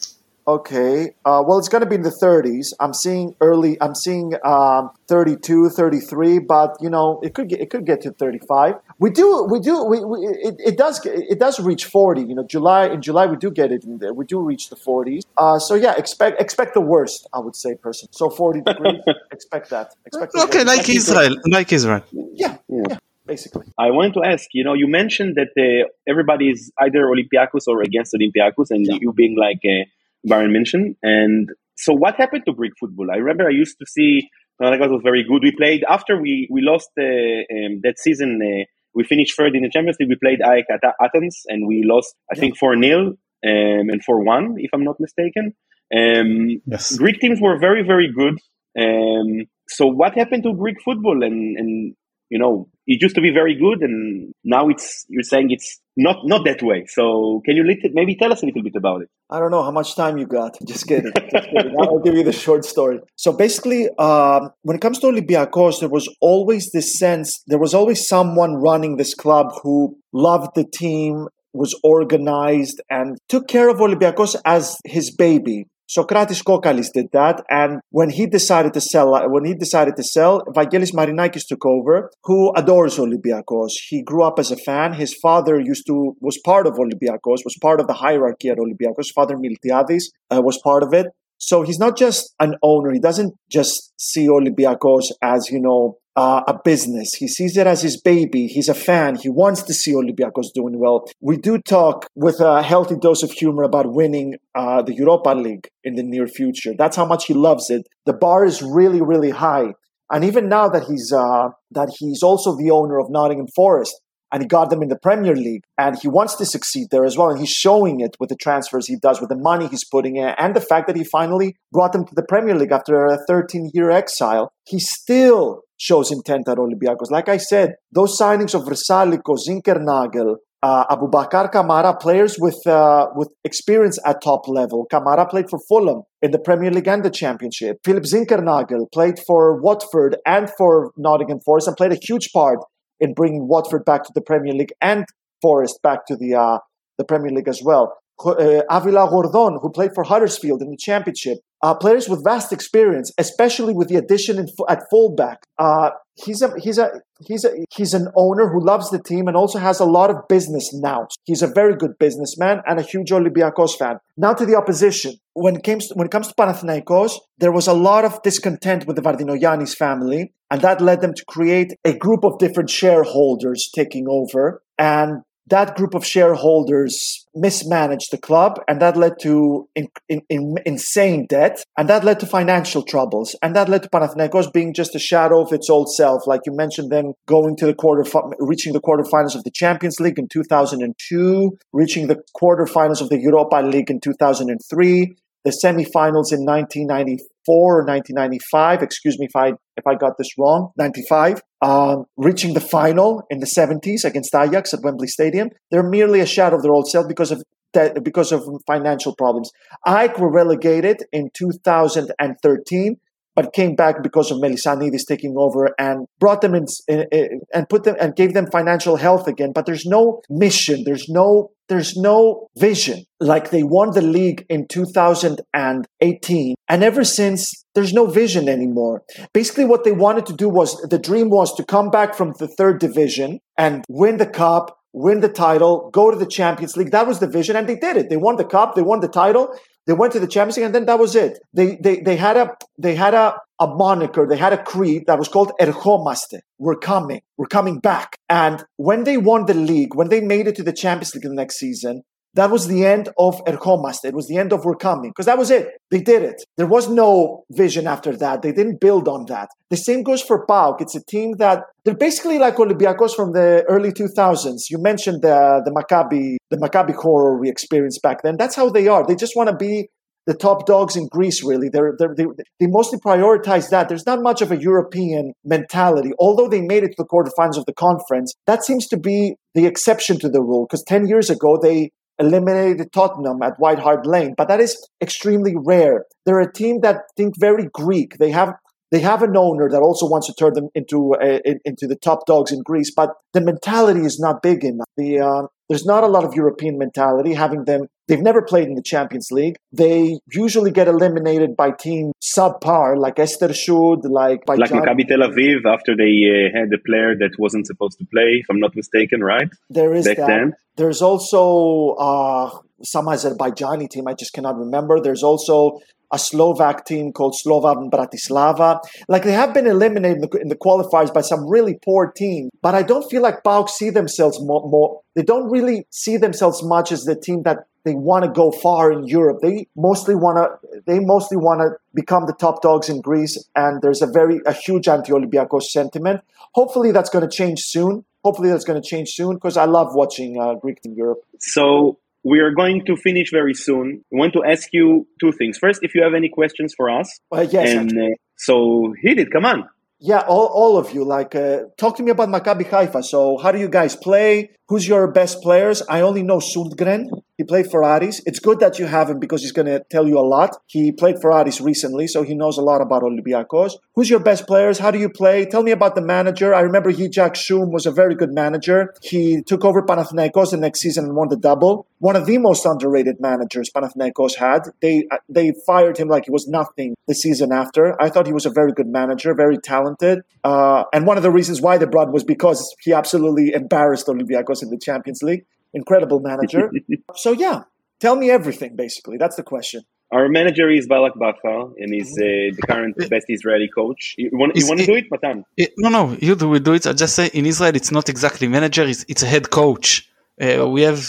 Okay. 0.47 1.15
Uh, 1.25 1.41
well, 1.45 1.57
it's 1.57 1.69
going 1.69 1.83
to 1.83 1.89
be 1.89 1.95
in 1.95 2.03
the 2.03 2.15
30s. 2.21 2.73
I'm 2.79 2.93
seeing 2.93 3.35
early. 3.41 3.81
I'm 3.81 3.95
seeing 3.95 4.33
um, 4.43 4.91
32, 5.07 5.69
33, 5.69 6.39
but 6.39 6.77
you 6.79 6.89
know, 6.89 7.19
it 7.23 7.33
could 7.33 7.49
get 7.49 7.61
it 7.61 7.71
could 7.71 7.85
get 7.85 8.01
to 8.01 8.11
35. 8.11 8.75
We 8.99 9.09
do. 9.09 9.47
We 9.49 9.59
do. 9.59 9.83
We, 9.83 10.05
we 10.05 10.19
it, 10.19 10.55
it 10.59 10.77
does. 10.77 11.01
It 11.03 11.39
does 11.39 11.59
reach 11.59 11.85
40. 11.85 12.21
You 12.21 12.35
know, 12.35 12.43
July 12.43 12.87
in 12.87 13.01
July 13.01 13.25
we 13.25 13.37
do 13.37 13.49
get 13.49 13.71
it 13.71 13.83
in 13.85 13.97
there. 13.97 14.13
We 14.13 14.25
do 14.25 14.39
reach 14.39 14.69
the 14.69 14.75
40s. 14.75 15.23
Uh, 15.35 15.57
so 15.57 15.73
yeah, 15.73 15.95
expect 15.97 16.39
expect 16.39 16.75
the 16.75 16.81
worst. 16.81 17.27
I 17.33 17.39
would 17.39 17.55
say, 17.55 17.75
person. 17.75 18.09
So 18.11 18.29
40 18.29 18.61
degrees. 18.61 19.01
expect 19.31 19.71
that. 19.71 19.95
Expect. 20.05 20.35
okay, 20.35 20.59
worst. 20.59 20.67
like 20.67 20.89
Israel. 20.89 21.35
Like 21.47 21.73
Israel. 21.73 22.03
Yeah. 22.11 22.57
Yeah. 22.67 22.83
yeah 22.89 22.97
basically. 23.25 23.65
I 23.79 23.89
wanted 23.89 24.13
to 24.13 24.23
ask, 24.23 24.49
you 24.53 24.63
know, 24.63 24.75
you 24.75 24.87
mentioned 24.87 25.35
that 25.35 25.49
uh, 25.57 25.89
everybody 26.07 26.49
is 26.49 26.71
either 26.79 27.05
Olympiacos 27.05 27.67
or 27.67 27.81
against 27.81 28.13
Olympiacos, 28.13 28.69
and 28.69 28.85
yeah. 28.85 28.99
you 29.01 29.13
being 29.13 29.35
like 29.35 29.61
a 29.65 29.87
Bayern 30.27 30.51
München. 30.51 30.95
And 31.03 31.49
so 31.75 31.93
what 31.93 32.15
happened 32.15 32.43
to 32.47 32.53
Greek 32.53 32.73
football? 32.79 33.11
I 33.11 33.17
remember 33.17 33.47
I 33.47 33.53
used 33.53 33.77
to 33.79 33.85
see 33.85 34.29
Panathinaikos 34.61 34.91
was 34.91 35.01
very 35.03 35.23
good. 35.27 35.43
We 35.43 35.51
played 35.51 35.83
after 35.89 36.19
we 36.19 36.47
we 36.49 36.61
lost 36.61 36.89
uh, 36.97 37.03
um, 37.03 37.81
that 37.83 37.95
season. 37.97 38.39
Uh, 38.41 38.65
we 38.93 39.03
finished 39.03 39.35
third 39.35 39.55
in 39.55 39.63
the 39.63 39.69
Champions 39.69 39.97
League. 39.99 40.09
We 40.09 40.15
played 40.15 40.39
AEK 40.39 40.65
at 40.71 40.95
Athens 41.03 41.41
and 41.47 41.67
we 41.67 41.83
lost, 41.85 42.15
I 42.31 42.35
yeah. 42.35 42.39
think, 42.39 42.57
four 42.57 42.81
0 42.81 43.07
um, 43.07 43.15
and 43.43 44.01
four 44.05 44.23
one, 44.23 44.55
if 44.57 44.71
I'm 44.73 44.85
not 44.85 44.95
mistaken. 44.99 45.53
Um, 45.93 46.61
yes. 46.65 46.97
Greek 46.97 47.19
teams 47.19 47.39
were 47.41 47.59
very 47.59 47.83
very 47.83 48.09
good. 48.11 48.39
Um, 48.77 49.45
so 49.67 49.87
what 49.87 50.17
happened 50.17 50.43
to 50.43 50.53
Greek 50.53 50.77
football? 50.83 51.23
And 51.23 51.57
and 51.57 51.95
you 52.29 52.39
know, 52.39 52.69
it 52.87 53.01
used 53.01 53.15
to 53.15 53.21
be 53.21 53.31
very 53.31 53.55
good, 53.55 53.81
and 53.81 54.33
now 54.43 54.69
it's 54.69 55.05
you're 55.09 55.23
saying 55.23 55.47
it's 55.49 55.79
not 55.97 56.17
not 56.25 56.45
that 56.45 56.61
way. 56.61 56.85
So 56.87 57.41
can 57.45 57.55
you 57.55 57.63
maybe 57.93 58.15
tell 58.15 58.31
us 58.31 58.43
a 58.43 58.45
little 58.45 58.63
bit 58.63 58.75
about 58.75 59.01
it? 59.01 59.09
I 59.29 59.39
don't 59.39 59.51
know 59.51 59.63
how 59.63 59.71
much 59.71 59.95
time 59.95 60.17
you 60.17 60.25
got. 60.25 60.57
Just 60.67 60.87
kidding. 60.87 61.11
Just 61.31 61.49
kidding. 61.49 61.75
I'll 61.79 61.99
give 61.99 62.15
you 62.15 62.23
the 62.23 62.31
short 62.31 62.65
story. 62.65 62.99
So 63.15 63.31
basically, 63.33 63.89
um, 63.97 64.51
when 64.63 64.75
it 64.75 64.81
comes 64.81 64.99
to 64.99 65.07
Olympiacos, 65.07 65.79
there 65.79 65.89
was 65.89 66.13
always 66.21 66.71
this 66.71 66.97
sense. 66.97 67.43
There 67.47 67.59
was 67.59 67.73
always 67.73 68.07
someone 68.07 68.55
running 68.55 68.97
this 68.97 69.13
club 69.13 69.47
who 69.63 69.97
loved 70.13 70.51
the 70.55 70.65
team, 70.65 71.27
was 71.53 71.79
organized, 71.83 72.81
and 72.89 73.17
took 73.29 73.47
care 73.47 73.69
of 73.69 73.77
Olympiacos 73.77 74.35
as 74.45 74.77
his 74.85 75.15
baby. 75.15 75.65
Socrates 75.87 76.41
Kokkalis 76.41 76.87
did 76.93 77.07
that, 77.13 77.43
and 77.49 77.79
when 77.89 78.09
he 78.09 78.25
decided 78.25 78.73
to 78.73 78.81
sell, 78.81 79.13
when 79.29 79.45
he 79.45 79.53
decided 79.53 79.95
to 79.97 80.03
sell, 80.03 80.41
Vangelis 80.55 80.93
Marinakis 80.93 81.47
took 81.47 81.63
over, 81.65 82.09
who 82.23 82.51
adores 82.55 82.97
Olympiacos. 82.97 83.69
He 83.87 84.01
grew 84.01 84.23
up 84.23 84.39
as 84.39 84.49
a 84.49 84.57
fan. 84.57 84.93
His 84.93 85.13
father 85.21 85.59
used 85.59 85.85
to 85.87 86.15
was 86.21 86.39
part 86.43 86.65
of 86.65 86.73
Olympiacos, 86.73 87.45
was 87.45 87.57
part 87.61 87.79
of 87.79 87.87
the 87.87 87.93
hierarchy 87.93 88.49
at 88.49 88.57
Olympiacos. 88.57 89.13
Father 89.13 89.35
Miltiadis 89.35 90.05
uh, 90.31 90.41
was 90.41 90.59
part 90.63 90.81
of 90.81 90.93
it. 90.93 91.07
So 91.37 91.61
he's 91.61 91.79
not 91.79 91.97
just 91.97 92.33
an 92.39 92.55
owner. 92.63 92.91
He 92.91 92.99
doesn't 92.99 93.33
just 93.51 93.93
see 93.97 94.27
Olympiacos 94.27 95.11
as 95.21 95.49
you 95.51 95.59
know 95.59 95.97
uh, 96.15 96.41
a 96.47 96.57
business. 96.63 97.13
He 97.13 97.27
sees 97.27 97.57
it 97.57 97.67
as 97.67 97.81
his 97.81 97.99
baby. 97.99 98.47
He's 98.47 98.69
a 98.69 98.73
fan. 98.73 99.15
He 99.15 99.29
wants 99.29 99.63
to 99.63 99.73
see 99.73 99.93
Olympiacos 99.93 100.53
doing 100.53 100.79
well. 100.79 101.05
We 101.21 101.37
do 101.37 101.57
talk 101.57 102.07
with 102.15 102.39
a 102.39 102.61
healthy 102.63 102.95
dose 102.95 103.23
of 103.23 103.31
humor 103.31 103.63
about 103.63 103.93
winning 103.93 104.35
uh, 104.53 104.81
the 104.81 104.93
Europa 104.93 105.29
League 105.29 105.67
in 105.83 105.95
the 105.95 106.03
near 106.03 106.27
future. 106.27 106.73
That's 106.77 106.95
how 106.95 107.05
much 107.05 107.25
he 107.25 107.33
loves 107.33 107.69
it. 107.69 107.87
The 108.05 108.13
bar 108.13 108.45
is 108.45 108.61
really, 108.61 109.01
really 109.01 109.31
high. 109.31 109.73
And 110.11 110.23
even 110.23 110.47
now 110.47 110.69
that 110.69 110.83
he's 110.83 111.11
uh, 111.11 111.49
that 111.71 111.91
he's 111.97 112.21
also 112.21 112.55
the 112.55 112.69
owner 112.69 112.99
of 112.99 113.09
Nottingham 113.09 113.47
Forest, 113.55 113.99
and 114.31 114.41
he 114.41 114.47
got 114.47 114.69
them 114.69 114.81
in 114.81 114.89
the 114.89 114.99
Premier 114.99 115.35
League. 115.35 115.63
And 115.77 115.97
he 115.99 116.07
wants 116.07 116.35
to 116.35 116.45
succeed 116.45 116.87
there 116.91 117.05
as 117.05 117.17
well. 117.17 117.29
And 117.29 117.39
he's 117.39 117.49
showing 117.49 118.01
it 118.01 118.15
with 118.19 118.29
the 118.29 118.35
transfers 118.35 118.87
he 118.87 118.97
does, 118.97 119.19
with 119.19 119.29
the 119.29 119.37
money 119.37 119.67
he's 119.67 119.85
putting 119.85 120.17
in, 120.17 120.33
and 120.37 120.55
the 120.55 120.61
fact 120.61 120.87
that 120.87 120.95
he 120.95 121.03
finally 121.03 121.55
brought 121.71 121.93
them 121.93 122.05
to 122.05 122.15
the 122.15 122.23
Premier 122.23 122.55
League 122.55 122.71
after 122.71 123.05
a 123.05 123.17
13 123.27 123.71
year 123.73 123.89
exile. 123.89 124.51
He 124.67 124.79
still 124.79 125.61
shows 125.77 126.11
intent 126.11 126.47
at 126.47 126.57
Olympiacos. 126.57 127.11
Like 127.11 127.29
I 127.29 127.37
said, 127.37 127.75
those 127.91 128.17
signings 128.17 128.53
of 128.53 128.63
Vrsaljko, 128.63 129.37
Zinckernagel, 129.47 130.35
uh, 130.63 130.85
Aboubakar 130.95 131.51
Kamara, 131.51 131.99
players 131.99 132.37
with 132.39 132.59
uh, 132.65 133.07
with 133.15 133.29
experience 133.43 133.99
at 134.05 134.21
top 134.23 134.47
level. 134.47 134.87
Kamara 134.91 135.29
played 135.29 135.49
for 135.49 135.59
Fulham 135.69 136.03
in 136.21 136.31
the 136.31 136.39
Premier 136.39 136.71
League 136.71 136.87
and 136.87 137.03
the 137.03 137.11
Championship. 137.11 137.77
Philip 137.85 138.03
Zinckernagel 138.03 138.91
played 138.93 139.19
for 139.27 139.61
Watford 139.61 140.17
and 140.25 140.49
for 140.57 140.91
Nottingham 140.97 141.39
Forest 141.45 141.67
and 141.67 141.77
played 141.77 141.91
a 141.91 141.99
huge 142.01 142.31
part 142.33 142.59
in 142.99 143.13
bringing 143.13 143.47
Watford 143.47 143.85
back 143.85 144.03
to 144.03 144.11
the 144.15 144.21
Premier 144.21 144.53
League 144.53 144.73
and 144.81 145.05
Forest 145.41 145.79
back 145.83 146.05
to 146.07 146.15
the 146.15 146.33
uh, 146.35 146.57
the 146.97 147.05
Premier 147.05 147.31
League 147.31 147.47
as 147.47 147.61
well. 147.63 147.93
Uh, 148.25 148.61
Avila 148.69 149.09
Gordon, 149.09 149.59
who 149.61 149.69
played 149.69 149.91
for 149.93 150.03
Huddersfield 150.05 150.61
in 150.61 150.69
the 150.69 150.77
Championship, 150.77 151.39
uh, 151.65 151.73
players 151.73 152.07
with 152.07 152.23
vast 152.23 152.53
experience, 152.53 153.11
especially 153.17 153.73
with 153.73 153.87
the 153.87 153.95
addition 153.95 154.37
in, 154.37 154.47
at 154.69 154.83
fullback. 154.91 155.39
Uh, 155.57 155.89
he's 156.13 156.43
a 156.43 156.53
he's 156.59 156.77
a 156.77 156.91
he's 157.25 157.43
a 157.43 157.49
he's 157.75 157.95
an 157.95 158.07
owner 158.15 158.47
who 158.49 158.63
loves 158.63 158.91
the 158.91 159.01
team 159.01 159.27
and 159.27 159.35
also 159.35 159.57
has 159.57 159.79
a 159.79 159.85
lot 159.85 160.11
of 160.11 160.17
business 160.29 160.71
now. 160.73 161.07
He's 161.23 161.41
a 161.41 161.47
very 161.47 161.75
good 161.75 161.97
businessman 161.97 162.61
and 162.67 162.79
a 162.79 162.83
huge 162.83 163.09
Olympiacos 163.09 163.75
fan. 163.79 163.95
Now 164.15 164.33
to 164.33 164.45
the 164.45 164.55
opposition. 164.55 165.13
When 165.33 165.55
it 165.55 165.63
comes 165.63 165.87
to, 165.87 165.95
when 165.95 166.05
it 166.05 166.11
comes 166.11 166.27
to 166.27 166.35
Panathinaikos, 166.35 167.13
there 167.39 167.51
was 167.51 167.67
a 167.67 167.73
lot 167.73 168.05
of 168.05 168.21
discontent 168.21 168.85
with 168.85 168.95
the 168.95 169.01
Vardinogiannis 169.01 169.75
family, 169.75 170.33
and 170.51 170.61
that 170.61 170.81
led 170.81 171.01
them 171.01 171.15
to 171.15 171.25
create 171.27 171.73
a 171.83 171.97
group 171.97 172.23
of 172.23 172.37
different 172.37 172.69
shareholders 172.69 173.71
taking 173.73 174.05
over. 174.07 174.61
And 174.77 175.23
that 175.47 175.75
group 175.75 175.93
of 175.93 176.05
shareholders 176.05 177.25
mismanaged 177.35 178.11
the 178.11 178.17
club 178.17 178.59
and 178.67 178.81
that 178.81 178.97
led 178.97 179.13
to 179.21 179.67
in, 179.75 179.87
in, 180.09 180.21
in 180.29 180.55
insane 180.65 181.25
debt 181.27 181.63
and 181.77 181.89
that 181.89 182.03
led 182.03 182.19
to 182.19 182.25
financial 182.25 182.81
troubles 182.81 183.35
and 183.41 183.55
that 183.55 183.69
led 183.69 183.83
to 183.83 183.89
Panathinaikos 183.89 184.51
being 184.51 184.73
just 184.73 184.95
a 184.95 184.99
shadow 184.99 185.41
of 185.41 185.51
its 185.51 185.69
old 185.69 185.93
self. 185.93 186.25
Like 186.25 186.41
you 186.45 186.55
mentioned 186.55 186.91
them 186.91 187.13
going 187.27 187.55
to 187.57 187.65
the 187.65 187.75
quarter 187.75 188.03
reaching 188.39 188.73
the 188.73 188.81
quarterfinals 188.81 189.35
of 189.35 189.43
the 189.43 189.51
Champions 189.51 189.99
League 189.99 190.17
in 190.17 190.27
2002 190.27 191.57
reaching 191.73 192.07
the 192.07 192.17
quarterfinals 192.35 193.01
of 193.01 193.09
the 193.09 193.19
Europa 193.19 193.57
League 193.57 193.91
in 193.91 193.99
2003 193.99 195.15
the 195.45 195.51
semifinals 195.51 196.33
in 196.33 196.43
1994 196.43 197.21
or 197.47 197.85
1995. 197.85 198.81
Excuse 198.81 199.17
me 199.19 199.27
if 199.27 199.35
I 199.35 199.53
if 199.77 199.87
I 199.87 199.95
got 199.95 200.17
this 200.17 200.37
wrong. 200.37 200.71
95, 200.77 201.41
um, 201.61 202.05
reaching 202.17 202.55
the 202.55 202.59
final 202.59 203.23
in 203.29 203.39
the 203.39 203.45
70s 203.45 204.03
against 204.03 204.33
Ajax 204.35 204.73
at 204.73 204.81
Wembley 204.81 205.07
Stadium. 205.07 205.49
They're 205.71 205.87
merely 205.87 206.19
a 206.19 206.25
shadow 206.25 206.57
of 206.57 206.63
their 206.63 206.73
old 206.73 206.89
self 206.89 207.07
because 207.07 207.31
of 207.31 207.43
debt, 207.73 208.03
because 208.03 208.31
of 208.31 208.43
financial 208.65 209.15
problems. 209.15 209.51
AEK 209.85 210.19
were 210.19 210.31
relegated 210.31 211.03
in 211.11 211.29
2013 211.37 212.97
but 213.35 213.53
came 213.53 213.75
back 213.75 214.01
because 214.01 214.31
of 214.31 214.37
Melissanidis 214.39 215.05
taking 215.07 215.35
over 215.37 215.75
and 215.77 216.07
brought 216.19 216.41
them 216.41 216.55
in, 216.55 216.65
in, 216.87 217.05
in, 217.11 217.41
and 217.53 217.67
put 217.69 217.83
them 217.83 217.95
and 217.99 218.15
gave 218.15 218.33
them 218.33 218.47
financial 218.51 218.95
health 218.95 219.27
again. 219.27 219.51
But 219.53 219.65
there's 219.65 219.85
no 219.85 220.21
mission. 220.29 220.83
There's 220.85 221.07
no 221.09 221.51
there's 221.67 221.95
no 221.97 222.47
vision. 222.57 223.05
Like 223.19 223.49
they 223.49 223.63
won 223.63 223.91
the 223.91 224.01
league 224.01 224.45
in 224.49 224.67
2018, 224.67 226.55
and 226.69 226.83
ever 226.83 227.03
since 227.03 227.65
there's 227.73 227.93
no 227.93 228.05
vision 228.05 228.47
anymore. 228.47 229.03
Basically, 229.33 229.65
what 229.65 229.83
they 229.83 229.91
wanted 229.91 230.25
to 230.27 230.33
do 230.33 230.47
was 230.47 230.79
the 230.89 230.99
dream 230.99 231.29
was 231.29 231.53
to 231.55 231.65
come 231.65 231.89
back 231.89 232.13
from 232.13 232.33
the 232.39 232.47
third 232.47 232.79
division 232.79 233.39
and 233.57 233.83
win 233.89 234.17
the 234.17 234.27
cup. 234.27 234.77
Win 234.97 235.19
the 235.19 235.27
title, 235.27 235.89
go 235.91 236.09
to 236.09 236.17
the 236.17 236.25
Champions 236.25 236.77
League. 236.77 236.91
That 236.91 237.05
was 237.05 237.19
the 237.19 237.27
vision, 237.27 237.57
and 237.57 237.67
they 237.67 237.75
did 237.75 237.97
it. 237.97 238.09
They 238.09 238.15
won 238.15 238.37
the 238.37 238.45
cup, 238.45 238.75
they 238.75 238.81
won 238.81 239.01
the 239.01 239.09
title, 239.09 239.53
they 239.87 239.93
went 239.93 240.13
to 240.13 240.19
the 240.19 240.27
Champions 240.27 240.57
League, 240.57 240.65
and 240.65 240.75
then 240.75 240.85
that 240.85 240.99
was 240.99 241.15
it. 241.15 241.39
They 241.53 241.75
they 241.75 241.97
they 242.01 242.15
had 242.15 242.37
a 242.37 242.55
they 242.77 242.95
had 242.95 243.13
a 243.13 243.35
a 243.59 243.67
moniker. 243.67 244.27
They 244.27 244.37
had 244.37 244.53
a 244.53 244.63
creed 244.63 245.03
that 245.07 245.19
was 245.19 245.27
called 245.27 245.51
Erchomaste. 245.61 246.39
We're 246.57 246.77
coming. 246.77 247.21
We're 247.37 247.47
coming 247.47 247.79
back. 247.79 248.19
And 248.27 248.63
when 248.77 249.03
they 249.03 249.17
won 249.17 249.45
the 249.45 249.53
league, 249.53 249.95
when 249.95 250.09
they 250.09 250.21
made 250.21 250.47
it 250.47 250.55
to 250.57 250.63
the 250.63 250.73
Champions 250.73 251.15
League 251.15 251.23
the 251.23 251.33
next 251.33 251.57
season, 251.57 252.03
that 252.35 252.51
was 252.51 252.67
the 252.67 252.85
end 252.85 253.09
of 253.17 253.43
Erchomaste. 253.45 254.05
It 254.05 254.13
was 254.13 254.27
the 254.27 254.37
end 254.37 254.53
of 254.53 254.65
We're 254.65 254.75
Coming 254.75 255.11
because 255.11 255.25
that 255.25 255.37
was 255.37 255.49
it. 255.49 255.69
They 255.89 256.01
did 256.01 256.21
it. 256.21 256.43
There 256.57 256.67
was 256.67 256.89
no 256.89 257.43
vision 257.51 257.87
after 257.87 258.15
that. 258.17 258.41
They 258.41 258.51
didn't 258.51 258.81
build 258.81 259.07
on 259.07 259.25
that. 259.27 259.49
The 259.69 259.77
same 259.77 260.03
goes 260.03 260.21
for 260.21 260.45
PAOK. 260.45 260.81
It's 260.81 260.95
a 260.95 261.03
team 261.05 261.35
that 261.39 261.63
they're 261.83 261.95
basically 261.95 262.37
like 262.37 262.55
Olympiacos 262.55 263.15
from 263.15 263.31
the 263.31 263.63
early 263.67 263.91
2000s. 263.91 264.69
You 264.69 264.77
mentioned 264.79 265.21
the 265.21 265.61
the 265.65 265.71
Maccabi 265.71 266.37
the 266.51 266.57
Maccabi 266.57 266.93
horror 266.93 267.39
we 267.39 267.49
experienced 267.49 268.01
back 268.01 268.21
then. 268.23 268.35
That's 268.37 268.55
how 268.55 268.69
they 268.69 268.87
are. 268.87 269.05
They 269.05 269.15
just 269.15 269.35
want 269.35 269.49
to 269.49 269.55
be 269.55 269.87
the 270.27 270.33
top 270.33 270.65
dogs 270.65 270.95
in 270.95 271.07
Greece, 271.07 271.43
really. 271.43 271.69
They're, 271.69 271.93
they're, 271.97 272.15
they 272.15 272.25
they 272.59 272.67
mostly 272.67 272.99
prioritize 272.99 273.69
that. 273.69 273.87
There's 273.89 274.05
not 274.05 274.23
much 274.23 274.41
of 274.41 274.51
a 274.51 274.57
European 274.57 275.33
mentality. 275.43 276.11
Although 276.19 276.47
they 276.47 276.61
made 276.61 276.83
it 276.83 276.89
to 276.89 276.95
the 276.97 277.05
quarterfinals 277.05 277.57
of 277.57 277.65
the 277.65 277.73
conference, 277.73 278.33
that 278.47 278.63
seems 278.63 278.87
to 278.87 278.97
be 278.97 279.35
the 279.53 279.65
exception 279.65 280.19
to 280.19 280.29
the 280.29 280.41
rule. 280.41 280.65
Because 280.67 280.83
10 280.83 281.07
years 281.07 281.29
ago, 281.29 281.59
they 281.61 281.91
eliminated 282.19 282.91
Tottenham 282.91 283.41
at 283.41 283.53
White 283.57 283.79
Hart 283.79 284.05
Lane, 284.05 284.33
but 284.37 284.47
that 284.47 284.59
is 284.59 284.77
extremely 285.01 285.53
rare. 285.55 286.05
They're 286.25 286.39
a 286.39 286.51
team 286.51 286.79
that 286.81 287.01
think 287.17 287.35
very 287.39 287.67
Greek. 287.73 288.17
They 288.17 288.31
have 288.31 288.53
they 288.91 288.99
have 288.99 289.23
an 289.23 289.35
owner 289.35 289.67
that 289.69 289.81
also 289.81 290.05
wants 290.05 290.27
to 290.27 290.33
turn 290.33 290.53
them 290.53 290.69
into 290.75 291.15
uh, 291.15 291.39
into 291.65 291.87
the 291.87 291.97
top 291.97 292.25
dogs 292.25 292.51
in 292.51 292.61
Greece, 292.63 292.91
but 292.95 293.09
the 293.33 293.41
mentality 293.41 294.01
is 294.01 294.19
not 294.19 294.41
big 294.41 294.63
enough. 294.63 294.87
The 294.95 295.19
uh, 295.19 295.47
there's 295.67 295.85
not 295.85 296.03
a 296.03 296.07
lot 296.07 296.23
of 296.23 296.33
European 296.33 296.77
mentality. 296.77 297.33
Having 297.33 297.65
them, 297.65 297.87
they've 298.07 298.21
never 298.21 298.41
played 298.41 298.67
in 298.67 298.75
the 298.75 298.81
Champions 298.81 299.29
League. 299.31 299.57
They 299.71 300.19
usually 300.31 300.71
get 300.71 300.87
eliminated 300.87 301.55
by 301.55 301.71
teams 301.71 302.13
subpar, 302.21 302.97
like 302.97 303.15
Östersund, 303.15 304.01
like 304.09 304.45
by 304.45 304.55
like 304.55 304.71
Maccabi 304.71 305.07
Tel 305.07 305.19
Aviv 305.19 305.65
after 305.65 305.95
they 305.95 306.13
uh, 306.27 306.57
had 306.57 306.73
a 306.73 306.77
player 306.85 307.15
that 307.17 307.31
wasn't 307.37 307.67
supposed 307.67 307.97
to 307.99 308.05
play, 308.05 308.41
if 308.41 308.45
I'm 308.49 308.59
not 308.59 308.75
mistaken, 308.75 309.21
right? 309.23 309.49
There 309.69 309.93
is 309.93 310.05
Back 310.05 310.17
that. 310.17 310.27
then. 310.27 310.53
There's 310.77 311.01
also 311.01 311.95
uh, 311.97 312.59
some 312.83 313.05
Azerbaijani 313.05 313.89
team 313.89 314.07
I 314.07 314.13
just 314.13 314.33
cannot 314.33 314.57
remember. 314.57 314.99
There's 314.99 315.23
also 315.23 315.79
a 316.11 316.19
Slovak 316.19 316.85
team 316.85 317.11
called 317.11 317.35
Slovan 317.35 317.89
Bratislava. 317.89 318.79
Like 319.07 319.23
they 319.23 319.31
have 319.31 319.53
been 319.53 319.67
eliminated 319.67 320.17
in 320.17 320.29
the, 320.29 320.37
in 320.39 320.47
the, 320.49 320.55
qualifiers 320.55 321.13
by 321.13 321.21
some 321.21 321.47
really 321.47 321.79
poor 321.83 322.11
team, 322.11 322.49
but 322.61 322.75
I 322.75 322.83
don't 322.83 323.09
feel 323.09 323.21
like 323.21 323.43
PAOK 323.43 323.69
see 323.69 323.89
themselves 323.89 324.39
more, 324.41 324.69
more. 324.69 325.01
They 325.15 325.23
don't 325.23 325.49
really 325.49 325.87
see 325.89 326.17
themselves 326.17 326.63
much 326.63 326.91
as 326.91 327.05
the 327.05 327.15
team 327.15 327.43
that 327.43 327.65
they 327.85 327.93
want 327.93 328.25
to 328.25 328.31
go 328.31 328.51
far 328.51 328.91
in 328.91 329.07
Europe. 329.07 329.39
They 329.41 329.67
mostly 329.77 330.15
want 330.15 330.37
to. 330.37 330.81
They 330.85 330.99
mostly 330.99 331.37
want 331.37 331.61
to 331.61 331.77
become 331.93 332.25
the 332.25 332.33
top 332.33 332.61
dogs 332.61 332.89
in 332.89 332.99
Greece, 332.99 333.37
and 333.55 333.81
there's 333.81 334.01
a 334.01 334.07
very 334.07 334.41
a 334.45 334.53
huge 334.53 334.87
anti-Olympiacos 334.87 335.63
sentiment. 335.63 336.21
Hopefully, 336.53 336.91
that's 336.91 337.09
going 337.09 337.27
to 337.27 337.33
change 337.33 337.61
soon. 337.61 338.03
Hopefully, 338.23 338.49
that's 338.49 338.65
going 338.65 338.81
to 338.81 338.87
change 338.87 339.09
soon 339.11 339.35
because 339.35 339.55
I 339.55 339.65
love 339.65 339.93
watching 339.93 340.41
uh, 340.41 340.55
Greek 340.55 340.79
in 340.83 340.95
Europe. 340.95 341.19
So 341.39 341.99
we 342.23 342.39
are 342.39 342.51
going 342.51 342.83
to 342.85 342.95
finish 342.97 343.29
very 343.31 343.53
soon. 343.53 344.03
I 344.11 344.17
want 344.17 344.33
to 344.33 344.43
ask 344.43 344.67
you 344.73 345.07
two 345.21 345.31
things. 345.31 345.59
First, 345.59 345.81
if 345.83 345.93
you 345.93 346.03
have 346.03 346.15
any 346.15 346.29
questions 346.29 346.73
for 346.75 346.89
us. 346.89 347.19
Uh, 347.31 347.45
yes. 347.49 347.71
And 347.71 347.91
uh, 347.91 348.15
so 348.35 348.95
hit 349.01 349.19
it. 349.19 349.29
Come 349.31 349.45
on. 349.45 349.69
Yeah, 349.99 350.21
all, 350.27 350.47
all 350.47 350.77
of 350.77 350.91
you. 350.91 351.05
Like, 351.05 351.35
uh, 351.35 351.65
talk 351.77 351.97
to 351.97 352.03
me 352.03 352.11
about 352.11 352.29
Maccabi 352.29 352.67
Haifa. 352.67 353.03
So, 353.03 353.37
how 353.37 353.51
do 353.51 353.59
you 353.59 353.69
guys 353.69 353.95
play? 353.95 354.51
Who's 354.67 354.87
your 354.87 355.07
best 355.11 355.41
players? 355.41 355.83
I 355.87 356.01
only 356.01 356.23
know 356.23 356.39
Sundgren. 356.39 357.09
He 357.37 357.43
played 357.43 357.69
for 357.69 357.83
Aris. 357.83 358.21
It's 358.25 358.39
good 358.39 358.59
that 358.59 358.79
you 358.79 358.85
have 358.85 359.09
him 359.09 359.19
because 359.19 359.41
he's 359.41 359.51
going 359.51 359.65
to 359.65 359.83
tell 359.89 360.07
you 360.07 360.17
a 360.17 360.21
lot. 360.21 360.57
He 360.67 360.91
played 360.91 361.19
for 361.21 361.31
Aris 361.31 361.59
recently, 361.59 362.07
so 362.07 362.23
he 362.23 362.33
knows 362.33 362.57
a 362.57 362.61
lot 362.61 362.81
about 362.81 363.03
Olympiacos. 363.03 363.73
Who's 363.95 364.09
your 364.09 364.19
best 364.19 364.47
players? 364.47 364.79
How 364.79 364.91
do 364.91 364.99
you 364.99 365.09
play? 365.09 365.45
Tell 365.45 365.63
me 365.63 365.71
about 365.71 365.95
the 365.95 366.01
manager. 366.01 366.53
I 366.53 366.61
remember 366.61 366.91
he, 366.91 367.09
Itzhak 367.09 367.35
Shum 367.35 367.71
was 367.71 367.85
a 367.85 367.91
very 367.91 368.15
good 368.15 368.33
manager. 368.33 368.93
He 369.01 369.41
took 369.41 369.65
over 369.65 369.81
Panathinaikos 369.81 370.51
the 370.51 370.57
next 370.57 370.79
season 370.79 371.05
and 371.05 371.15
won 371.15 371.29
the 371.29 371.37
double. 371.37 371.87
One 371.99 372.15
of 372.15 372.25
the 372.25 372.37
most 372.37 372.65
underrated 372.65 373.19
managers 373.19 373.69
Panathinaikos 373.69 374.35
had. 374.35 374.69
They 374.81 375.07
uh, 375.11 375.17
they 375.29 375.53
fired 375.65 375.97
him 375.97 376.07
like 376.07 376.25
he 376.25 376.31
was 376.31 376.47
nothing 376.47 376.95
the 377.07 377.15
season 377.15 377.51
after. 377.51 378.01
I 378.01 378.09
thought 378.09 378.27
he 378.27 378.33
was 378.33 378.45
a 378.45 378.49
very 378.49 378.71
good 378.71 378.87
manager, 378.87 379.33
very 379.33 379.57
talented. 379.57 380.19
Uh, 380.43 380.83
and 380.93 381.05
one 381.05 381.17
of 381.17 381.23
the 381.23 381.31
reasons 381.31 381.61
why 381.61 381.77
they 381.77 381.85
brought 381.85 382.11
was 382.11 382.23
because 382.23 382.75
he 382.81 382.93
absolutely 382.93 383.53
embarrassed 383.53 384.07
Olympiacos 384.07 384.61
in 384.61 384.69
the 384.69 384.77
Champions 384.77 385.21
League. 385.23 385.45
Incredible 385.75 386.19
manager. 386.21 386.71
so 387.15 387.33
yeah, 387.33 387.63
tell 387.99 388.15
me 388.15 388.31
everything. 388.31 388.75
Basically, 388.75 389.17
that's 389.17 389.35
the 389.35 389.43
question. 389.43 389.83
Our 390.11 390.29
manager 390.29 390.69
is 390.69 390.87
Barak 390.87 391.15
Bachar, 391.15 391.73
and 391.79 391.93
he's 391.93 392.11
uh, 392.13 392.23
the 392.57 392.63
current 392.69 392.95
best 393.09 393.25
Israeli 393.27 393.67
coach. 393.67 394.15
You 394.17 394.29
want, 394.31 394.55
you 394.55 394.65
want 394.67 394.79
to 394.79 394.85
do 394.85 394.95
it, 394.95 395.05
Matan? 395.11 395.43
no, 395.77 395.89
no, 395.89 396.17
you 396.21 396.35
do, 396.35 396.47
we 396.47 396.59
do 396.59 396.73
it. 396.73 396.85
I 396.87 396.93
just 396.93 397.15
say 397.15 397.27
in 397.33 397.45
Israel, 397.45 397.75
it's 397.75 397.91
not 397.91 398.07
exactly 398.07 398.47
manager; 398.47 398.83
it's, 398.83 399.03
it's 399.09 399.23
a 399.23 399.25
head 399.25 399.49
coach. 399.49 400.07
Uh, 400.41 400.69
we 400.69 400.83
have 400.83 401.03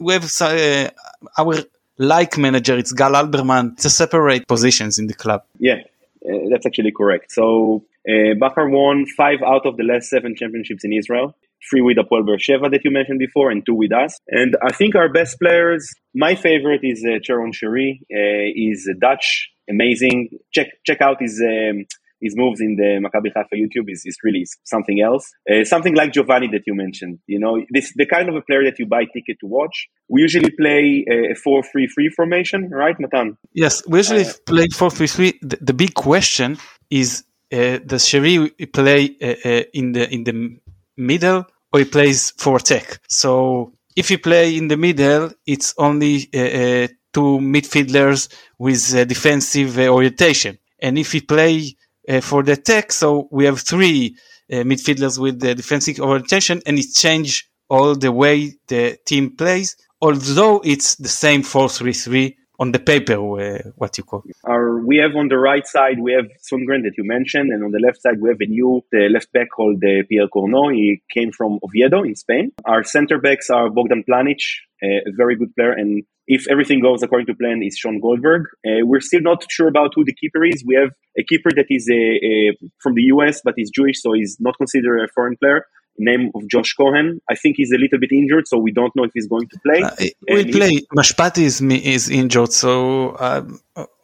we 0.00 0.12
have 0.12 0.26
uh, 0.40 0.90
our 1.38 1.54
like 1.98 2.36
manager. 2.36 2.76
It's 2.76 2.92
Gal 2.92 3.12
Alberman. 3.12 3.74
It's 3.74 3.86
a 3.86 3.90
separate 3.90 4.46
positions 4.46 4.98
in 4.98 5.06
the 5.06 5.14
club. 5.14 5.44
Yeah, 5.58 5.80
uh, 6.28 6.48
that's 6.50 6.66
actually 6.66 6.92
correct. 6.92 7.32
So 7.32 7.84
uh, 8.08 8.34
Bakar 8.38 8.68
won 8.68 9.06
five 9.06 9.40
out 9.42 9.64
of 9.66 9.76
the 9.76 9.84
last 9.84 10.10
seven 10.10 10.34
championships 10.34 10.84
in 10.84 10.92
Israel 10.92 11.36
three 11.68 11.80
with 11.80 11.96
Apoel 11.96 12.24
Beersheva 12.26 12.70
that 12.70 12.80
you 12.84 12.90
mentioned 12.90 13.18
before, 13.18 13.50
and 13.50 13.64
two 13.64 13.74
with 13.74 13.92
us. 13.92 14.18
And 14.28 14.56
I 14.62 14.72
think 14.72 14.94
our 14.94 15.08
best 15.08 15.38
players, 15.38 15.88
my 16.14 16.34
favorite 16.34 16.80
is 16.82 17.04
uh, 17.04 17.18
Tjaronn 17.18 17.52
Chery. 17.52 18.00
Uh, 18.12 18.52
he's 18.54 18.88
Dutch, 19.00 19.50
amazing. 19.68 20.30
Check 20.52 20.68
check 20.86 21.00
out 21.00 21.16
his 21.20 21.42
um, 21.44 21.84
his 22.20 22.36
moves 22.36 22.60
in 22.60 22.76
the 22.76 23.00
Maccabi 23.02 23.32
Haifa 23.34 23.54
YouTube 23.54 23.88
is, 23.88 24.02
is 24.04 24.18
really 24.22 24.44
something 24.64 25.00
else. 25.00 25.30
Uh, 25.50 25.64
something 25.64 25.94
like 25.94 26.12
Giovanni 26.12 26.48
that 26.48 26.62
you 26.66 26.74
mentioned. 26.74 27.18
You 27.26 27.38
know, 27.38 27.64
this 27.70 27.92
the 27.96 28.06
kind 28.06 28.28
of 28.28 28.36
a 28.36 28.42
player 28.42 28.64
that 28.64 28.78
you 28.78 28.86
buy 28.86 29.04
ticket 29.04 29.38
to 29.40 29.46
watch. 29.46 29.88
We 30.08 30.20
usually 30.20 30.50
play 30.50 31.04
a 31.08 31.34
4-3-3 31.34 32.10
formation, 32.14 32.68
right, 32.70 32.96
Matan? 32.98 33.38
Yes, 33.52 33.82
we 33.86 34.00
usually 34.00 34.26
uh, 34.26 34.32
play 34.44 34.66
4-3-3. 34.66 35.38
The, 35.40 35.58
the, 35.60 35.72
big 35.72 35.94
question 35.94 36.58
is 36.90 37.24
uh, 37.52 37.78
does 37.78 38.04
Sheri 38.04 38.50
play 38.72 39.16
uh, 39.22 39.48
uh, 39.48 39.62
in 39.72 39.92
the 39.92 40.12
in 40.12 40.24
the 40.24 40.60
middle 41.00 41.46
or 41.72 41.80
he 41.80 41.84
plays 41.84 42.32
for 42.36 42.58
tech. 42.58 43.00
So 43.08 43.72
if 43.96 44.08
he 44.08 44.16
play 44.16 44.56
in 44.56 44.68
the 44.68 44.76
middle, 44.76 45.30
it's 45.46 45.74
only 45.78 46.28
uh, 46.34 46.38
uh, 46.38 46.88
two 47.12 47.38
midfielders 47.38 48.28
with 48.58 49.08
defensive 49.08 49.78
uh, 49.78 49.88
orientation. 49.88 50.58
And 50.80 50.98
if 50.98 51.12
he 51.12 51.20
play 51.20 51.76
uh, 52.08 52.20
for 52.20 52.42
the 52.42 52.56
tech, 52.56 52.92
so 52.92 53.28
we 53.30 53.44
have 53.44 53.60
three 53.60 54.16
uh, 54.50 54.56
midfielders 54.56 55.18
with 55.18 55.40
the 55.40 55.54
defensive 55.54 56.00
orientation, 56.00 56.62
and 56.66 56.78
it 56.78 56.92
change 56.94 57.48
all 57.68 57.94
the 57.94 58.12
way 58.12 58.54
the 58.68 58.98
team 59.06 59.36
plays. 59.36 59.76
Although 60.00 60.60
it's 60.64 60.96
the 60.96 61.08
same 61.08 61.42
4-3-3 61.42 62.34
on 62.60 62.72
the 62.72 62.78
paper, 62.78 63.14
uh, 63.14 63.58
what 63.76 63.96
you 63.96 64.04
call. 64.04 64.22
Our, 64.44 64.84
we 64.84 64.98
have 64.98 65.16
on 65.16 65.28
the 65.28 65.38
right 65.38 65.66
side, 65.66 65.98
we 65.98 66.12
have 66.12 66.26
Sundgren 66.48 66.82
that 66.84 66.92
you 66.98 67.04
mentioned, 67.04 67.50
and 67.50 67.64
on 67.64 67.70
the 67.70 67.80
left 67.80 68.02
side, 68.02 68.20
we 68.20 68.28
have 68.28 68.40
a 68.40 68.46
new 68.46 68.82
left 68.92 69.32
back 69.32 69.48
called 69.56 69.82
uh, 69.82 70.04
Pierre 70.08 70.28
Cornud. 70.28 70.74
He 70.74 71.02
came 71.12 71.32
from 71.32 71.58
Oviedo 71.64 72.02
in 72.02 72.14
Spain. 72.14 72.52
Our 72.66 72.84
center 72.84 73.18
backs 73.18 73.48
are 73.48 73.70
Bogdan 73.70 74.04
Planic, 74.06 74.40
a 74.82 75.10
very 75.16 75.36
good 75.36 75.54
player, 75.56 75.72
and 75.72 76.04
if 76.26 76.46
everything 76.48 76.80
goes 76.80 77.02
according 77.02 77.26
to 77.26 77.34
plan, 77.34 77.60
is 77.62 77.76
Sean 77.76 77.98
Goldberg. 77.98 78.42
Uh, 78.64 78.84
we're 78.84 79.00
still 79.00 79.22
not 79.22 79.44
sure 79.50 79.66
about 79.66 79.92
who 79.96 80.04
the 80.04 80.14
keeper 80.14 80.44
is. 80.44 80.62
We 80.64 80.76
have 80.76 80.90
a 81.18 81.24
keeper 81.24 81.50
that 81.56 81.66
is 81.70 81.88
a, 81.90 81.94
a, 81.94 82.56
from 82.82 82.94
the 82.94 83.02
US, 83.14 83.40
but 83.42 83.54
he's 83.56 83.70
Jewish, 83.70 84.00
so 84.00 84.12
he's 84.12 84.36
not 84.38 84.56
considered 84.58 85.02
a 85.02 85.08
foreign 85.08 85.36
player 85.42 85.64
name 85.98 86.30
of 86.34 86.46
Josh 86.48 86.74
Cohen. 86.74 87.20
I 87.30 87.34
think 87.34 87.56
he's 87.56 87.72
a 87.72 87.78
little 87.78 87.98
bit 87.98 88.12
injured, 88.12 88.48
so 88.48 88.58
we 88.58 88.72
don't 88.72 88.94
know 88.96 89.04
if 89.04 89.12
he's 89.14 89.28
going 89.28 89.48
to 89.48 89.58
play. 89.60 89.82
Uh, 89.82 89.90
will 90.28 90.44
play. 90.52 90.80
Mashpati 90.96 91.42
is 91.42 91.60
is 91.60 92.08
injured, 92.10 92.52
so 92.52 93.10
uh, 93.10 93.42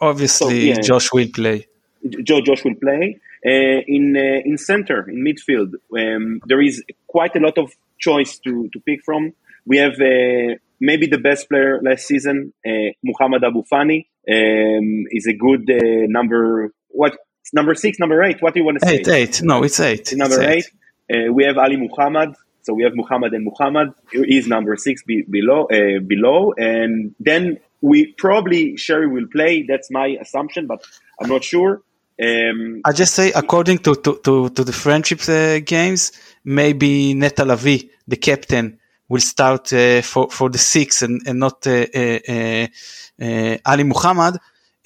obviously 0.00 0.72
so, 0.72 0.78
yeah. 0.78 0.80
Josh 0.80 1.12
will 1.12 1.28
play. 1.34 1.66
Jo- 2.22 2.40
Josh 2.40 2.64
will 2.64 2.74
play. 2.74 3.18
Uh, 3.44 3.80
in 3.86 4.16
uh, 4.16 4.40
in 4.44 4.58
center 4.58 5.08
in 5.08 5.24
midfield, 5.24 5.74
um, 5.96 6.40
there 6.46 6.60
is 6.60 6.82
quite 7.06 7.36
a 7.36 7.40
lot 7.40 7.56
of 7.58 7.70
choice 7.98 8.38
to 8.38 8.68
to 8.72 8.80
pick 8.80 9.04
from. 9.04 9.32
We 9.66 9.78
have 9.78 9.94
uh, 10.00 10.56
maybe 10.80 11.06
the 11.06 11.18
best 11.18 11.48
player 11.48 11.80
last 11.82 12.06
season, 12.06 12.52
uh, 12.66 12.90
Muhammad 13.02 13.44
Abu 13.44 13.62
Fani, 13.64 14.08
um, 14.28 15.06
is 15.10 15.26
a 15.26 15.34
good 15.34 15.70
uh, 15.70 16.06
number. 16.08 16.72
What 16.88 17.16
number 17.52 17.74
six, 17.74 17.98
number 17.98 18.22
eight? 18.22 18.40
What 18.40 18.54
do 18.54 18.60
you 18.60 18.66
want 18.66 18.80
to 18.80 18.86
say? 18.86 18.96
Eight, 18.96 19.08
eight. 19.08 19.42
No, 19.42 19.62
it's 19.62 19.80
eight. 19.80 20.12
Number 20.16 20.40
it's 20.42 20.66
eight. 20.66 20.75
Uh, 21.12 21.32
we 21.32 21.44
have 21.44 21.58
Ali 21.58 21.76
Muhammad. 21.76 22.34
So 22.62 22.74
we 22.74 22.82
have 22.82 22.94
Muhammad 22.96 23.32
and 23.32 23.44
Muhammad. 23.44 23.94
He's 24.10 24.48
number 24.48 24.76
six 24.76 25.02
be, 25.04 25.22
below. 25.22 25.66
Uh, 25.66 26.00
below, 26.00 26.52
and 26.56 27.14
then 27.20 27.58
we 27.80 28.12
probably 28.12 28.74
Chery 28.74 29.06
will 29.06 29.28
play. 29.30 29.64
That's 29.68 29.88
my 29.90 30.18
assumption, 30.20 30.66
but 30.66 30.84
I'm 31.20 31.28
not 31.28 31.44
sure. 31.44 31.82
Um, 32.20 32.80
I 32.84 32.92
just 32.92 33.14
say 33.14 33.30
according 33.32 33.78
to 33.78 33.94
to 33.94 34.20
to, 34.24 34.48
to 34.48 34.64
the 34.64 34.72
friendship 34.72 35.20
uh, 35.28 35.60
games, 35.60 36.12
maybe 36.44 37.14
Neta 37.14 37.44
Lavi, 37.44 37.90
the 38.08 38.16
captain, 38.16 38.78
will 39.08 39.20
start 39.20 39.72
uh, 39.72 40.02
for 40.02 40.30
for 40.30 40.48
the 40.48 40.58
six 40.58 41.02
and 41.02 41.20
and 41.26 41.38
not 41.38 41.66
uh, 41.66 41.86
uh, 41.94 42.18
uh, 42.28 42.66
uh 43.22 43.58
Ali 43.66 43.84
Muhammad, 43.84 44.38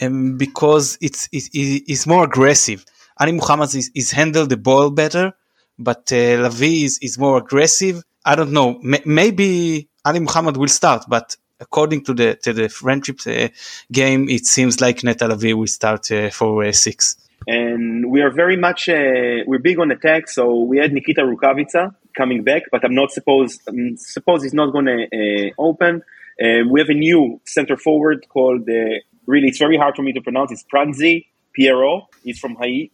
um, 0.03 0.37
because 0.37 0.99
it's 1.01 1.29
it's 1.33 1.49
it's 1.55 2.07
more 2.07 2.25
aggressive. 2.25 2.85
Ali 3.19 3.33
Muhammad 3.33 3.75
is, 3.75 3.91
is 3.95 4.11
handle 4.11 4.47
the 4.47 4.57
ball 4.57 4.91
better, 4.91 5.33
but 5.81 6.07
Lavi 6.07 6.85
is 6.85 6.99
is 7.03 7.19
more 7.19 7.39
aggressive. 7.39 8.03
I 8.25 8.37
don't 8.37 8.53
know. 8.53 8.79
M- 8.85 9.03
maybe 9.05 9.89
Ali 10.05 10.21
Muhammad 10.21 10.57
will 10.57 10.69
start, 10.69 11.05
but 11.09 11.37
according 11.59 12.05
to 12.05 12.15
the 12.15 12.37
to 12.37 12.53
the 12.53 12.69
friendship 12.69 13.21
uh, 13.27 13.49
game, 13.91 14.29
it 14.29 14.47
seems 14.47 14.81
like 14.81 15.03
Neta 15.03 15.27
Lavi 15.27 15.55
will 15.55 15.67
start 15.67 16.11
uh, 16.11 16.31
for 16.31 16.65
uh, 16.65 16.73
six. 16.73 17.17
And 17.47 18.11
we 18.11 18.21
are 18.21 18.31
very 18.31 18.57
much 18.57 18.89
we're 18.89 19.59
big 19.59 19.79
on 19.79 19.91
attack, 19.91 20.29
so 20.29 20.61
we 20.61 20.79
had 20.79 20.93
Nikita 20.93 21.23
Rukavytsya 21.23 21.95
coming 22.15 22.45
back, 22.45 22.65
but 22.71 22.85
I'm 22.85 22.95
not 22.95 23.11
supposed 23.13 23.63
I'm 23.67 23.97
suppose 23.97 24.43
he's 24.43 24.55
not 24.55 24.73
going 24.73 24.87
to 24.87 25.51
open. 25.59 26.03
we 26.39 26.81
have 26.81 26.91
a 26.91 26.95
new 26.95 27.41
center 27.47 27.77
forward 27.77 28.27
called 28.29 28.69
really 29.27 29.49
it's 29.49 29.59
very 29.59 29.79
hard 29.79 29.97
for 29.97 30.03
me 30.03 30.13
to 30.13 30.21
pronounce. 30.21 30.53
It's 30.53 30.65
Frantzdy 30.73 31.27
Pierrot. 31.55 32.05
He's 32.23 32.39
from 32.39 32.57
Haiti 32.57 32.93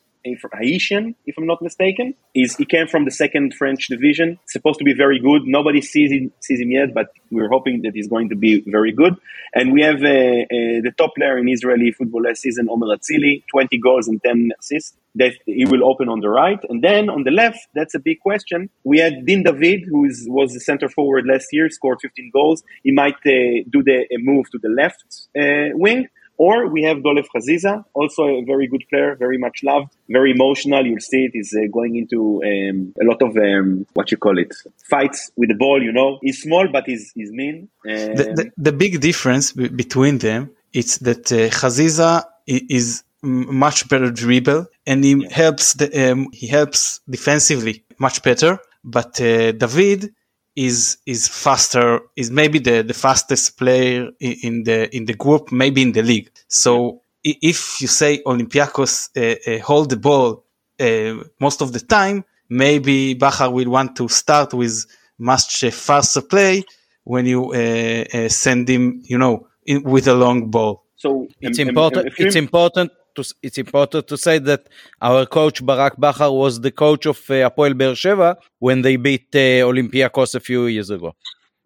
Haitian, 0.52 1.14
if 1.26 1.36
I'm 1.38 1.46
not 1.46 1.62
mistaken. 1.62 2.14
He's, 2.34 2.56
he 2.56 2.64
came 2.64 2.86
from 2.86 3.04
the 3.04 3.10
second 3.10 3.54
French 3.54 3.88
division. 3.88 4.38
Supposed 4.46 4.78
to 4.78 4.84
be 4.84 4.94
very 4.94 5.18
good. 5.20 5.42
Nobody 5.46 5.80
sees 5.80 6.10
him, 6.10 6.32
sees 6.40 6.60
him 6.60 6.70
yet, 6.70 6.94
but 6.94 7.08
we're 7.30 7.48
hoping 7.48 7.82
that 7.82 7.94
he's 7.94 8.08
going 8.08 8.28
to 8.30 8.36
be 8.36 8.62
very 8.66 8.92
good. 8.92 9.14
And 9.54 9.72
we 9.72 9.82
have 9.82 10.02
uh, 10.02 10.08
uh, 10.08 10.80
the 10.86 10.92
top 10.96 11.14
player 11.16 11.38
in 11.38 11.48
Israeli 11.48 11.92
football 11.92 12.22
last 12.22 12.42
season, 12.42 12.68
Omer 12.68 12.88
Atzili, 12.96 13.44
20 13.50 13.78
goals 13.78 14.08
and 14.08 14.22
10 14.22 14.52
assists. 14.58 14.96
That 15.14 15.32
he 15.46 15.64
will 15.64 15.82
open 15.82 16.10
on 16.10 16.20
the 16.20 16.28
right, 16.28 16.58
and 16.68 16.84
then 16.84 17.08
on 17.08 17.24
the 17.24 17.30
left, 17.30 17.68
that's 17.74 17.94
a 17.94 17.98
big 17.98 18.20
question. 18.20 18.68
We 18.84 18.98
had 18.98 19.24
Dean 19.24 19.44
David, 19.44 19.84
who 19.88 20.04
is, 20.04 20.26
was 20.28 20.52
the 20.52 20.60
center 20.60 20.90
forward 20.90 21.24
last 21.26 21.46
year, 21.52 21.70
scored 21.70 22.00
15 22.02 22.30
goals. 22.34 22.62
He 22.82 22.92
might 22.92 23.14
uh, 23.24 23.64
do 23.70 23.82
the 23.82 24.06
move 24.18 24.50
to 24.50 24.58
the 24.58 24.68
left 24.68 25.02
uh, 25.34 25.74
wing. 25.74 26.08
Or 26.38 26.66
we 26.68 26.82
have 26.82 26.98
Dolev 26.98 27.26
Chaziza, 27.34 27.84
also 27.94 28.24
a 28.24 28.44
very 28.44 28.66
good 28.66 28.84
player, 28.90 29.14
very 29.14 29.38
much 29.38 29.62
loved, 29.62 29.92
very 30.08 30.32
emotional. 30.32 30.84
You'll 30.86 31.00
see 31.00 31.24
it 31.24 31.32
is 31.34 31.56
uh, 31.56 31.66
going 31.72 31.96
into 31.96 32.42
um, 32.44 32.94
a 33.00 33.04
lot 33.04 33.22
of 33.22 33.36
um, 33.36 33.86
what 33.94 34.10
you 34.10 34.16
call 34.16 34.38
it 34.38 34.52
fights 34.84 35.30
with 35.36 35.48
the 35.48 35.54
ball. 35.54 35.82
You 35.82 35.92
know, 35.92 36.18
he's 36.22 36.42
small 36.42 36.68
but 36.68 36.84
he's, 36.86 37.12
he's 37.14 37.30
mean. 37.30 37.68
Um, 37.88 38.14
the, 38.16 38.24
the, 38.36 38.52
the, 38.56 38.72
big 38.72 39.00
difference 39.00 39.52
b- 39.52 39.68
between 39.68 40.18
them 40.18 40.50
is 40.72 40.98
that 40.98 41.32
uh, 41.32 42.22
is 42.46 43.02
much 43.22 43.88
better 43.88 44.10
dribble 44.10 44.66
and 44.86 45.02
he 45.02 45.14
yeah. 45.14 45.28
helps 45.30 45.74
the, 45.74 46.12
um, 46.12 46.28
he 46.32 46.46
helps 46.46 47.00
defensively 47.08 47.84
much 47.98 48.22
better. 48.22 48.58
But 48.84 49.20
uh, 49.20 49.52
David 49.52 50.14
is 50.56 50.98
is 51.06 51.28
faster 51.28 52.00
is 52.16 52.30
maybe 52.30 52.58
the, 52.58 52.82
the 52.82 52.94
fastest 52.94 53.58
player 53.58 54.08
in 54.20 54.64
the 54.64 54.94
in 54.96 55.04
the 55.04 55.14
group 55.14 55.52
maybe 55.52 55.82
in 55.82 55.92
the 55.92 56.02
league. 56.02 56.30
So 56.48 57.02
if 57.22 57.80
you 57.80 57.88
say 57.88 58.22
olympiacos 58.24 59.10
uh, 59.16 59.36
uh, 59.50 59.62
hold 59.62 59.90
the 59.90 59.96
ball 59.96 60.44
uh, 60.80 61.14
most 61.40 61.60
of 61.60 61.72
the 61.72 61.80
time 61.80 62.24
maybe 62.48 63.14
Bachar 63.14 63.52
will 63.52 63.70
want 63.70 63.96
to 63.96 64.08
start 64.08 64.54
with 64.54 64.86
much 65.18 65.64
faster 65.72 66.22
play 66.22 66.64
when 67.04 67.26
you 67.26 67.52
uh, 67.52 68.04
uh, 68.14 68.28
send 68.28 68.68
him 68.68 69.02
you 69.04 69.18
know 69.18 69.46
in, 69.66 69.82
with 69.82 70.08
a 70.08 70.14
long 70.14 70.50
ball. 70.50 70.84
So 70.96 71.28
it's 71.40 71.58
important 71.58 72.14
it's 72.18 72.36
important 72.36 72.92
to, 73.16 73.34
it's 73.42 73.58
important 73.58 74.06
to 74.08 74.16
say 74.16 74.38
that 74.38 74.68
our 75.00 75.26
coach 75.26 75.64
Barak 75.64 75.96
Bachar 75.96 76.32
was 76.32 76.60
the 76.60 76.70
coach 76.70 77.06
of 77.06 77.18
uh, 77.28 77.50
Apoel 77.50 77.76
Be'er 77.76 77.92
Sheva 77.92 78.36
when 78.58 78.82
they 78.82 78.96
beat 78.96 79.28
uh, 79.34 79.66
Olympiacos 79.70 80.34
a 80.34 80.40
few 80.40 80.66
years 80.66 80.90
ago. 80.90 81.14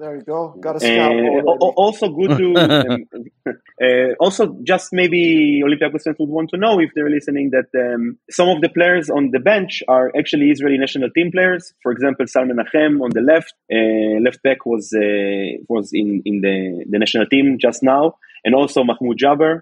There 0.01 0.17
you 0.17 0.23
go. 0.23 0.57
Got 0.59 0.77
a 0.77 0.81
scout. 0.81 1.13
Uh, 1.13 1.67
also 1.77 2.09
good 2.09 2.39
to 2.39 2.57
um, 2.57 3.05
uh, 3.85 4.15
also 4.19 4.57
just 4.63 4.95
maybe 4.95 5.63
Olympiacos 5.63 6.05
fans 6.05 6.17
would 6.19 6.31
want 6.31 6.49
to 6.51 6.57
know 6.57 6.81
if 6.81 6.89
they're 6.95 7.11
listening 7.11 7.51
that 7.51 7.69
um, 7.79 8.17
some 8.31 8.49
of 8.49 8.63
the 8.63 8.71
players 8.71 9.11
on 9.11 9.31
the 9.31 9.41
bench 9.41 9.83
are 9.89 10.11
actually 10.19 10.51
Israeli 10.51 10.79
national 10.79 11.11
team 11.11 11.31
players. 11.31 11.75
For 11.83 11.93
example, 11.93 12.27
Sun 12.27 12.49
Menachem 12.49 13.03
on 13.03 13.11
the 13.11 13.21
left, 13.21 13.53
uh, 13.71 14.23
left 14.25 14.43
back 14.43 14.65
was 14.65 14.91
uh, 14.97 15.63
was 15.69 15.91
in 15.93 16.23
in 16.25 16.41
the 16.41 16.83
the 16.89 16.99
national 16.99 17.27
team 17.27 17.59
just 17.61 17.83
now, 17.83 18.15
and 18.43 18.55
also 18.55 18.83
Mahmoud 18.83 19.19
Jaber, 19.19 19.59
uh, 19.59 19.61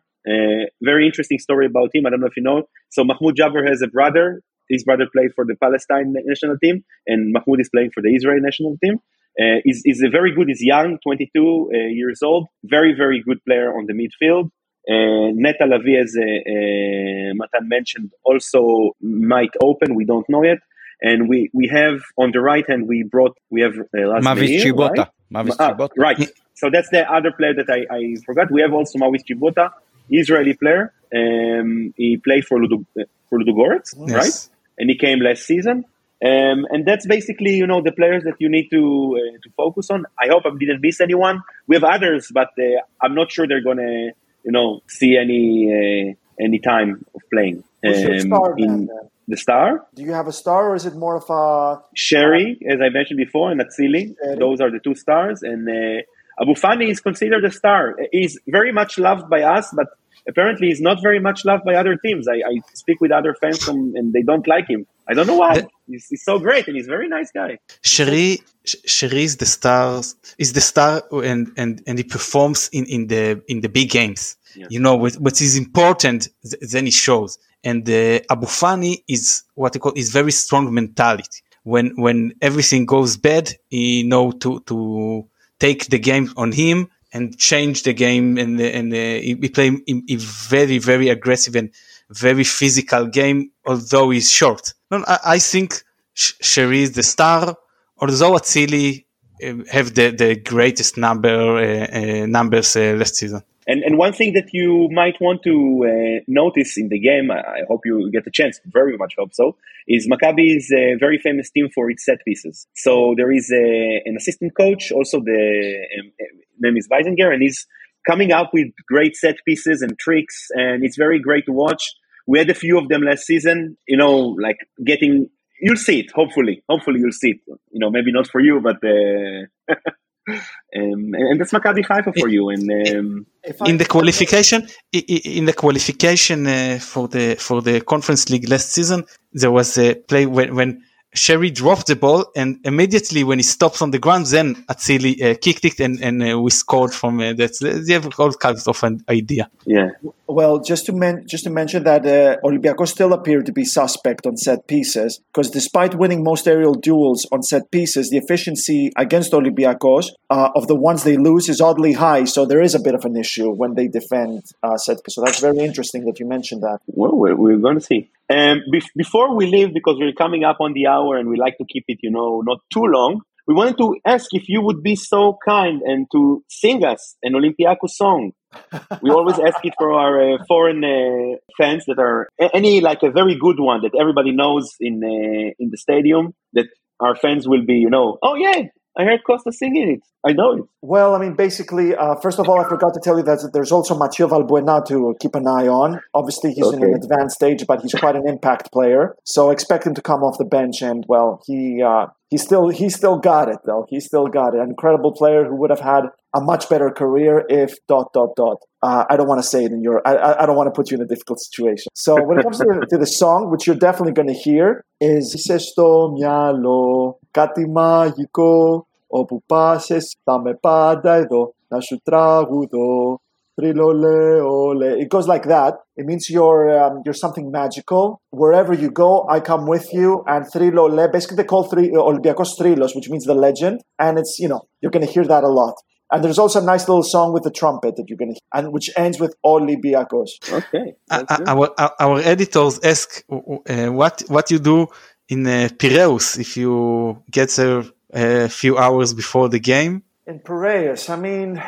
very 0.83 1.07
interesting 1.07 1.39
story 1.39 1.67
about 1.67 1.91
him. 1.95 2.07
I 2.07 2.11
don't 2.11 2.21
know 2.21 2.27
if 2.27 2.37
you 2.37 2.43
know. 2.43 2.65
So 2.91 3.05
Mahmoud 3.05 3.37
Jaber 3.37 3.69
has 3.69 3.83
a 3.83 3.89
brother. 3.89 4.43
His 4.69 4.85
brother 4.85 5.07
played 5.11 5.31
for 5.35 5.45
the 5.47 5.57
Palestine 5.57 6.15
national 6.15 6.59
team, 6.59 6.85
and 7.07 7.33
Mahmoud 7.33 7.61
is 7.61 7.71
playing 7.71 7.91
for 7.95 8.03
the 8.03 8.15
Israel 8.15 8.41
national 8.41 8.77
team. 8.83 9.01
Uh, 9.41 9.61
he's, 9.65 9.83
he's 9.85 10.03
a 10.03 10.11
very 10.11 10.35
good. 10.35 10.49
He's 10.49 10.63
young, 10.63 10.99
22 11.03 11.71
uh, 11.73 11.79
years 11.89 12.21
old. 12.25 12.49
Very, 12.65 12.95
very 12.95 13.23
good 13.23 13.39
player 13.45 13.73
on 13.77 13.87
the 13.87 13.95
midfield. 13.95 14.51
Uh, 14.91 15.31
Neta 15.35 15.65
Lavi, 15.65 16.01
as 16.01 16.17
uh, 16.19 16.23
uh, 16.23 17.35
Matan 17.35 17.69
mentioned, 17.69 18.11
also 18.25 18.93
might 19.01 19.51
open. 19.63 19.95
We 19.95 20.05
don't 20.05 20.29
know 20.29 20.43
yet. 20.43 20.59
And 21.01 21.29
we, 21.29 21.51
we 21.55 21.69
have 21.69 22.01
on 22.17 22.33
the 22.33 22.41
right 22.41 22.65
hand, 22.69 22.89
we 22.89 23.05
brought, 23.05 23.37
we 23.51 23.61
have 23.61 23.79
uh, 23.79 24.21
Mavis 24.21 24.51
Tchibota. 24.65 24.97
Right? 24.97 25.09
Mavis 25.31 25.57
ah, 25.59 25.73
Tchibota. 25.73 25.91
Right. 25.97 26.31
So 26.55 26.71
that's 26.73 26.89
the 26.89 27.09
other 27.09 27.31
player 27.37 27.55
that 27.55 27.71
I, 27.71 27.95
I 27.95 28.15
forgot. 28.27 28.51
We 28.51 28.63
have 28.63 28.73
also 28.73 28.99
Mavis 28.99 29.23
Tchibota, 29.23 29.71
Israeli 30.17 30.55
player. 30.55 30.93
Um, 31.15 31.95
he 31.97 32.17
played 32.19 32.45
for 32.45 32.61
Ludo, 32.61 32.85
for 33.29 33.39
Ludogorets, 33.39 33.95
yes. 34.07 34.13
right? 34.13 34.57
And 34.79 34.91
he 34.91 34.97
came 34.97 35.21
last 35.21 35.45
season. 35.45 35.85
Um, 36.25 36.67
and 36.71 36.85
that's 36.85 37.07
basically, 37.07 37.55
you 37.55 37.67
know, 37.67 37.81
the 37.81 37.93
players 37.93 38.25
that 38.25 38.35
you 38.41 38.49
need 38.49 38.69
to 38.71 39.17
uh, 39.17 39.39
to 39.43 39.51
focus 39.57 39.89
on. 39.89 40.05
I 40.21 40.27
hope 40.29 40.43
I 40.47 40.51
didn't 40.59 40.81
miss 40.83 41.01
anyone. 41.01 41.43
We 41.69 41.77
have 41.77 41.85
others, 41.85 42.29
but 42.35 42.49
uh, 42.59 42.83
I'm 43.01 43.15
not 43.15 43.31
sure 43.31 43.47
they're 43.47 43.63
gonna, 43.63 44.11
you 44.45 44.51
know, 44.51 44.81
see 44.89 45.17
any 45.17 45.71
uh, 46.11 46.43
any 46.45 46.59
time 46.59 47.05
of 47.15 47.23
playing. 47.33 47.63
Um, 47.87 48.19
star, 48.19 48.55
in 48.59 48.89
the 49.29 49.37
star. 49.37 49.87
Do 49.95 50.03
you 50.03 50.13
have 50.13 50.27
a 50.27 50.33
star, 50.33 50.71
or 50.71 50.75
is 50.75 50.87
it 50.87 50.97
more 50.97 51.15
of 51.15 51.31
a 51.31 51.85
Chery, 51.95 52.59
as 52.69 52.81
I 52.81 52.89
mentioned 52.89 53.19
before, 53.19 53.53
and 53.53 53.61
Atzili? 53.61 54.17
Those 54.41 54.61
are 54.61 54.73
the 54.73 54.81
two 54.81 54.97
stars, 54.97 55.45
and 55.45 55.69
uh, 55.69 56.03
Abu 56.41 56.55
Fani 56.55 56.91
is 56.91 57.01
considered 57.01 57.45
a 57.45 57.51
star. 57.51 57.97
He's 58.13 58.39
very 58.47 58.73
much 58.73 58.99
loved 58.99 59.29
by 59.29 59.43
us, 59.43 59.73
but 59.75 59.89
apparently 60.29 60.69
he's 60.69 60.81
not 60.81 61.03
very 61.03 61.19
much 61.19 61.45
loved 61.45 61.65
by 61.65 61.75
other 61.75 61.97
teams. 61.97 62.29
I, 62.29 62.37
I 62.37 62.61
speak 62.75 63.01
with 63.01 63.11
other 63.11 63.35
fans 63.41 63.65
from, 63.65 63.95
and 63.97 64.13
they 64.13 64.23
don't 64.23 64.47
like 64.47 64.69
him. 64.69 64.87
I 65.09 65.15
don't 65.15 65.27
know 65.27 65.37
why. 65.37 65.67
He's, 65.87 66.07
he's, 66.09 66.23
so 66.23 66.39
great 66.39 66.69
and 66.69 66.77
he's 66.77 66.87
a 66.87 66.91
very 66.91 67.09
nice 67.09 67.31
guy. 67.33 67.59
Chery 67.83 68.39
is 68.65 69.37
the 69.39 69.47
star, 69.47 70.03
is 70.37 70.53
the 70.53 70.61
star, 70.61 71.03
and 71.13 71.51
and 71.57 71.83
and 71.87 71.97
he 71.97 72.05
performs 72.05 72.69
in 72.73 72.85
in 72.85 73.07
the 73.07 73.43
in 73.49 73.63
the 73.63 73.71
big 73.71 73.91
games. 73.91 74.37
Yeah. 74.55 74.67
You 74.69 74.81
know 74.81 74.97
what, 74.97 75.15
what 75.15 75.41
is 75.41 75.57
important, 75.57 76.29
then 76.61 76.85
he 76.85 76.91
shows. 76.91 77.39
And 77.65 77.89
uh, 77.89 78.21
Abu 78.31 78.47
Fani 78.47 79.03
is 79.09 79.45
what 79.55 79.75
I 79.75 79.79
call 79.79 79.93
is 79.97 80.11
very 80.11 80.33
strong 80.33 80.73
mentality. 80.73 81.41
When 81.63 81.95
when 81.97 82.35
everything 82.43 82.85
goes 82.85 83.17
bad, 83.17 83.55
he 83.71 84.03
know 84.03 84.31
to 84.33 84.61
to 84.67 85.27
take 85.59 85.87
the 85.87 85.99
game 85.99 86.33
on 86.37 86.53
him 86.53 86.89
and 87.13 87.39
change 87.39 87.83
the 87.83 87.93
game 87.93 88.37
and 88.39 88.61
and 88.61 88.93
uh, 88.93 88.97
he 88.97 89.35
play 89.49 89.69
a 89.89 90.17
very 90.17 90.79
very 90.79 91.09
aggressive 91.09 91.57
and 91.57 91.71
very 92.11 92.45
physical 92.45 93.07
game 93.07 93.51
although 93.67 94.11
he's 94.11 94.31
short. 94.31 94.75
I, 94.91 95.19
I 95.25 95.39
think 95.39 95.83
Chery 96.15 96.83
is 96.83 96.93
the 96.93 97.03
star 97.03 97.57
although 97.99 98.33
Atzili 98.33 99.05
uh, 99.45 99.55
have 99.71 99.95
the, 99.95 100.11
the 100.11 100.37
greatest 100.37 100.97
number 100.97 101.29
uh, 101.29 102.23
uh, 102.23 102.27
numbers 102.27 102.77
uh, 102.77 102.95
last 102.99 103.17
season 103.17 103.43
and, 103.69 103.83
and 103.83 103.99
one 103.99 104.15
thing 104.15 104.33
that 104.33 104.49
you 104.55 104.89
might 104.91 105.21
want 105.21 105.43
to 105.43 105.85
uh, 105.85 106.25
notice 106.27 106.79
in 106.79 106.89
the 106.89 106.99
game, 106.99 107.31
I 107.31 107.65
hope 107.69 107.83
you 107.85 108.11
get 108.11 108.27
a 108.27 108.31
chance, 108.31 108.59
very 108.65 108.97
much 108.97 109.15
hope 109.19 109.35
so, 109.35 109.57
is 109.87 110.09
Maccabi 110.09 110.57
is 110.57 110.73
a 110.73 110.97
very 110.99 111.19
famous 111.19 111.51
team 111.51 111.69
for 111.75 111.91
its 111.91 112.03
set 112.03 112.25
pieces. 112.25 112.67
So 112.75 113.13
there 113.19 113.31
is 113.31 113.53
a, 113.53 114.01
an 114.07 114.17
assistant 114.17 114.57
coach, 114.57 114.91
also 114.91 115.21
the 115.21 115.87
um, 116.01 116.11
name 116.59 116.79
is 116.79 116.89
Weisinger, 116.89 117.31
and 117.31 117.43
he's 117.43 117.67
coming 118.07 118.33
up 118.33 118.55
with 118.55 118.69
great 118.87 119.15
set 119.15 119.37
pieces 119.47 119.83
and 119.83 119.99
tricks, 119.99 120.49
and 120.55 120.83
it's 120.83 120.97
very 120.97 121.21
great 121.21 121.45
to 121.45 121.53
watch. 121.53 121.95
We 122.27 122.39
had 122.39 122.49
a 122.49 122.55
few 122.55 122.79
of 122.79 122.89
them 122.89 123.03
last 123.03 123.27
season, 123.27 123.77
you 123.87 123.99
know, 123.99 124.35
like 124.41 124.59
getting, 124.83 125.29
you'll 125.61 125.77
see 125.77 126.01
it, 126.01 126.11
hopefully. 126.15 126.63
Hopefully 126.71 127.01
you'll 127.01 127.13
see 127.13 127.33
it. 127.33 127.41
You 127.47 127.81
know, 127.81 127.91
maybe 127.91 128.13
not 128.13 128.29
for 128.29 128.41
you, 128.41 128.63
but 128.63 128.77
uh, 128.83 129.75
Um, 130.29 131.15
and 131.15 131.41
that's 131.41 131.53
Maccabi 131.53 131.85
Haifa 131.85 132.13
for 132.19 132.29
you. 132.29 132.51
And 132.51 132.71
um, 132.71 133.27
in 133.67 133.79
the 133.79 133.85
qualification, 133.85 134.69
in 134.93 135.45
the 135.47 135.53
qualification 135.53 136.47
uh, 136.47 136.79
for 136.81 137.09
the 137.09 137.37
for 137.37 137.63
the 137.63 137.81
conference 137.81 138.29
league 138.31 138.49
last 138.49 138.73
season, 138.73 139.05
there 139.33 139.51
was 139.51 139.79
a 139.79 139.95
play 139.95 140.27
when, 140.27 140.55
when 140.55 140.83
Chery 141.15 141.51
dropped 141.51 141.87
the 141.87 141.97
ball 141.97 142.27
and 142.37 142.59
immediately 142.65 143.25
when 143.25 143.39
he 143.39 143.43
stops 143.43 143.81
on 143.81 143.91
the 143.91 143.99
ground, 143.99 144.27
then 144.27 144.57
Atzili 144.67 145.23
uh, 145.23 145.35
kicked 145.41 145.65
it 145.65 145.81
and, 145.81 146.01
and 146.03 146.23
uh, 146.23 146.39
we 146.39 146.51
scored 146.51 146.93
from 146.93 147.21
uh, 147.21 147.33
that. 147.33 147.85
They 147.87 147.95
have 147.95 148.09
all 148.19 148.33
kinds 148.33 148.69
of 148.69 148.83
an 148.83 149.03
idea. 149.09 149.51
Yeah. 149.67 149.89
Well, 150.27 150.61
just 150.61 150.87
to 150.87 150.93
men- 150.93 151.25
just 151.27 151.45
to 151.45 151.51
mention 151.51 151.85
that 151.85 152.05
uh, 152.05 152.37
Olympiacos 152.45 152.89
still 152.89 153.13
appeared 153.15 153.47
to 153.47 153.53
be 153.53 153.65
suspect 153.65 154.27
on 154.27 154.37
set 154.37 154.67
pieces 154.67 155.21
because 155.33 155.51
despite 155.51 155.95
winning 155.95 156.23
most 156.23 156.47
aerial 156.47 156.75
duels 156.75 157.27
on 157.33 157.43
set 157.43 157.71
pieces, 157.71 158.11
the 158.11 158.19
efficiency 158.19 158.93
against 158.97 159.33
Olympiacos 159.33 160.11
uh, 160.29 160.51
of 160.55 160.67
the 160.69 160.77
ones 160.77 161.05
they 161.05 161.17
lose 161.17 161.49
is 161.49 161.61
oddly 161.61 161.95
high. 161.95 162.25
So 162.25 162.45
there 162.45 162.61
is 162.61 162.75
a 162.75 162.81
bit 162.81 162.95
of 162.95 163.05
an 163.05 163.17
issue 163.17 163.51
when 163.51 163.75
they 163.75 163.89
defend 163.89 164.43
uh, 164.63 164.77
set 164.77 164.99
pieces. 165.03 165.15
So 165.15 165.25
that's 165.25 165.41
very 165.41 165.61
interesting 165.61 166.05
that 166.05 166.21
you 166.21 166.27
mentioned 166.27 166.63
that. 166.63 166.81
Well, 166.87 167.17
we're, 167.17 167.35
we're 167.35 167.57
going 167.57 167.77
to 167.77 167.85
see. 167.85 168.11
Um, 168.31 168.63
be- 168.71 168.83
before 168.97 169.35
we 169.35 169.47
leave, 169.47 169.73
because 169.73 169.97
we're 169.99 170.13
coming 170.13 170.45
up 170.45 170.59
on 170.61 170.73
the 170.75 170.87
hour 170.87 171.17
and 171.17 171.29
we 171.29 171.37
like 171.37 171.57
to 171.59 171.65
keep 171.65 171.85
it, 171.89 171.99
you 172.03 172.11
know, 172.11 172.43
not 172.45 172.59
too 172.73 172.85
long, 172.85 173.23
we 173.47 173.55
wanted 173.55 173.79
to 173.79 173.97
ask 174.07 174.27
if 174.33 174.45
you 174.47 174.61
would 174.61 174.83
be 174.83 174.95
so 174.95 175.39
kind 175.49 175.81
and 175.81 176.07
to 176.13 176.45
sing 176.49 176.85
us 176.85 177.17
an 177.23 177.33
Olympiacos 177.33 177.91
song. 177.91 178.33
we 179.03 179.11
always 179.11 179.39
ask 179.39 179.65
it 179.65 179.73
for 179.79 179.93
our 179.93 180.35
uh, 180.35 180.39
foreign 180.47 180.85
uh, 180.85 181.37
fans 181.57 181.85
that 181.87 181.99
are 181.99 182.29
any 182.53 182.81
like 182.83 183.03
a 183.03 183.11
very 183.11 183.37
good 183.39 183.59
one 183.59 183.81
that 183.83 183.99
everybody 183.99 184.33
knows 184.33 184.75
in 184.81 185.01
uh, 185.03 185.53
in 185.59 185.71
the 185.71 185.79
stadium 185.79 186.35
that 186.53 186.67
our 187.01 187.15
fans 187.15 187.49
will 187.49 187.65
be, 187.65 187.75
you 187.75 187.91
know, 187.91 188.19
oh 188.23 188.35
yeah, 188.35 188.63
I 188.98 189.06
heard 189.06 189.22
Costa 189.26 189.52
singing 189.52 189.90
it. 189.90 190.02
I 190.26 190.34
know 190.34 190.52
it. 190.54 190.64
Well, 190.82 191.16
I 191.16 191.20
mean, 191.20 191.36
basically, 191.36 191.96
uh, 191.96 192.16
first 192.22 192.40
of 192.40 192.48
all, 192.48 192.64
I 192.64 192.70
forgot 192.70 192.94
to 192.94 193.02
tell 193.04 193.18
you 193.18 193.24
that 193.24 193.50
there's 193.52 193.72
also 193.72 193.98
Mathieu 193.98 194.28
Valbuena 194.28 194.86
to 194.86 195.16
keep 195.20 195.34
an 195.34 195.48
eye 195.48 195.68
on. 195.68 196.00
Obviously, 196.14 196.54
he's 196.54 196.66
okay. 196.66 196.78
in 196.78 196.84
an 196.84 196.94
advanced 196.94 197.36
stage, 197.36 197.66
but 197.68 197.82
he's 197.82 197.94
quite 197.94 198.16
an 198.16 198.28
impact 198.28 198.72
player. 198.72 199.16
So 199.26 199.50
expect 199.50 199.88
him 199.88 199.96
to 199.96 200.02
come 200.02 200.22
off 200.22 200.38
the 200.38 200.46
bench, 200.46 200.82
and 200.82 201.04
well, 201.08 201.42
he 201.48 201.82
uh, 201.82 202.06
he 202.30 202.38
still 202.38 202.70
he 202.70 202.90
still 202.90 203.18
got 203.18 203.50
it 203.50 203.60
though. 203.66 203.86
He 203.90 204.00
still 204.00 204.28
got 204.28 204.56
it. 204.56 204.62
An 204.62 204.70
incredible 204.70 205.12
player 205.12 205.44
who 205.46 205.56
would 205.58 205.70
have 205.70 205.82
had 205.82 206.04
a 206.34 206.42
much 206.42 206.70
better 206.70 206.90
career 206.90 207.46
if 207.50 207.76
dot 207.88 208.14
dot 208.14 208.30
dot. 208.36 208.58
Uh, 208.82 209.06
I 209.10 209.18
don't 209.18 209.28
want 209.28 209.42
to 209.42 209.48
say 209.48 209.66
it 209.66 209.72
in 209.72 209.82
your. 209.82 210.02
I, 210.08 210.42
I 210.42 210.46
don't 210.46 210.56
want 210.56 210.68
to 210.68 210.76
put 210.80 210.90
you 210.90 210.98
in 210.98 211.04
a 211.04 211.08
difficult 211.08 211.40
situation. 211.40 211.92
So 211.96 212.16
when 212.24 212.40
it 212.40 212.44
comes 212.44 212.60
to, 212.60 212.88
to 212.90 212.98
the 212.98 213.06
song, 213.06 213.52
which 213.52 213.68
you're 213.68 213.76
definitely 213.76 214.14
going 214.14 214.30
to 214.30 214.40
hear, 214.48 214.86
is 215.02 215.36
"Είσαι 215.36 215.58
στο 215.58 216.12
μυαλό 216.14 217.20
κάτι 217.32 217.70
μαγικό 217.70 218.87
Όπου 219.08 219.44
πας 219.46 219.90
εσύ 219.90 220.18
θα 220.24 220.42
με 220.42 220.54
πάντα 220.54 221.14
εδώ 221.14 221.54
να 221.68 221.80
σου 221.80 222.02
τραγουδώ 222.04 223.22
It 223.56 225.10
goes 225.10 225.28
like 225.28 225.44
that. 225.44 225.74
It 225.96 226.06
means 226.08 226.28
you're 226.28 226.64
um, 226.80 227.02
you're 227.06 227.14
something 227.14 227.52
magical. 227.52 228.20
Wherever 228.32 228.74
you 228.74 228.90
go, 228.90 229.28
I 229.30 229.42
come 229.42 229.68
with 229.68 229.94
you. 229.94 230.24
And 230.26 230.46
trilole, 230.52 231.12
basically 231.12 231.38
they 231.38 231.44
call 231.44 231.64
three 231.66 231.92
uh, 231.92 232.00
Olympiacos 232.00 232.58
trilos, 232.60 232.96
which 232.96 233.10
means 233.10 233.26
the 233.26 233.36
legend. 233.36 233.82
And 234.00 234.18
it's 234.18 234.38
you 234.40 234.48
know 234.48 234.62
you're 234.82 234.90
going 234.90 235.06
to 235.06 235.12
hear 235.12 235.26
that 235.26 235.44
a 235.44 235.50
lot. 235.50 235.76
And 236.12 236.24
there's 236.24 236.40
also 236.40 236.62
a 236.62 236.66
nice 236.66 236.88
little 236.88 237.04
song 237.04 237.32
with 237.34 237.44
the 237.44 237.52
trumpet 237.52 237.96
that 237.96 238.06
you're 238.08 238.18
going 238.18 238.34
to 238.34 238.40
hear, 238.40 238.50
and 238.54 238.74
which 238.74 238.90
ends 238.96 239.20
with 239.20 239.36
Olympiacos. 239.46 240.32
Okay. 240.52 240.96
our, 241.10 241.70
our 242.00 242.20
editors 242.20 242.80
ask 242.84 243.24
uh, 243.32 243.88
what 244.00 244.24
what 244.30 244.50
you 244.50 244.60
do 244.60 244.88
in 245.30 245.46
uh, 245.46 245.70
Piraeus 245.78 246.40
if 246.40 246.58
you 246.58 247.24
get 247.30 247.50
there 247.52 247.84
a 248.13 248.49
few 248.49 248.79
hours 248.79 249.15
before 249.15 249.49
the 249.49 249.61
game? 249.61 250.03
In 250.27 250.41
Piraeus, 250.41 251.09
I 251.09 251.17
mean, 251.17 251.63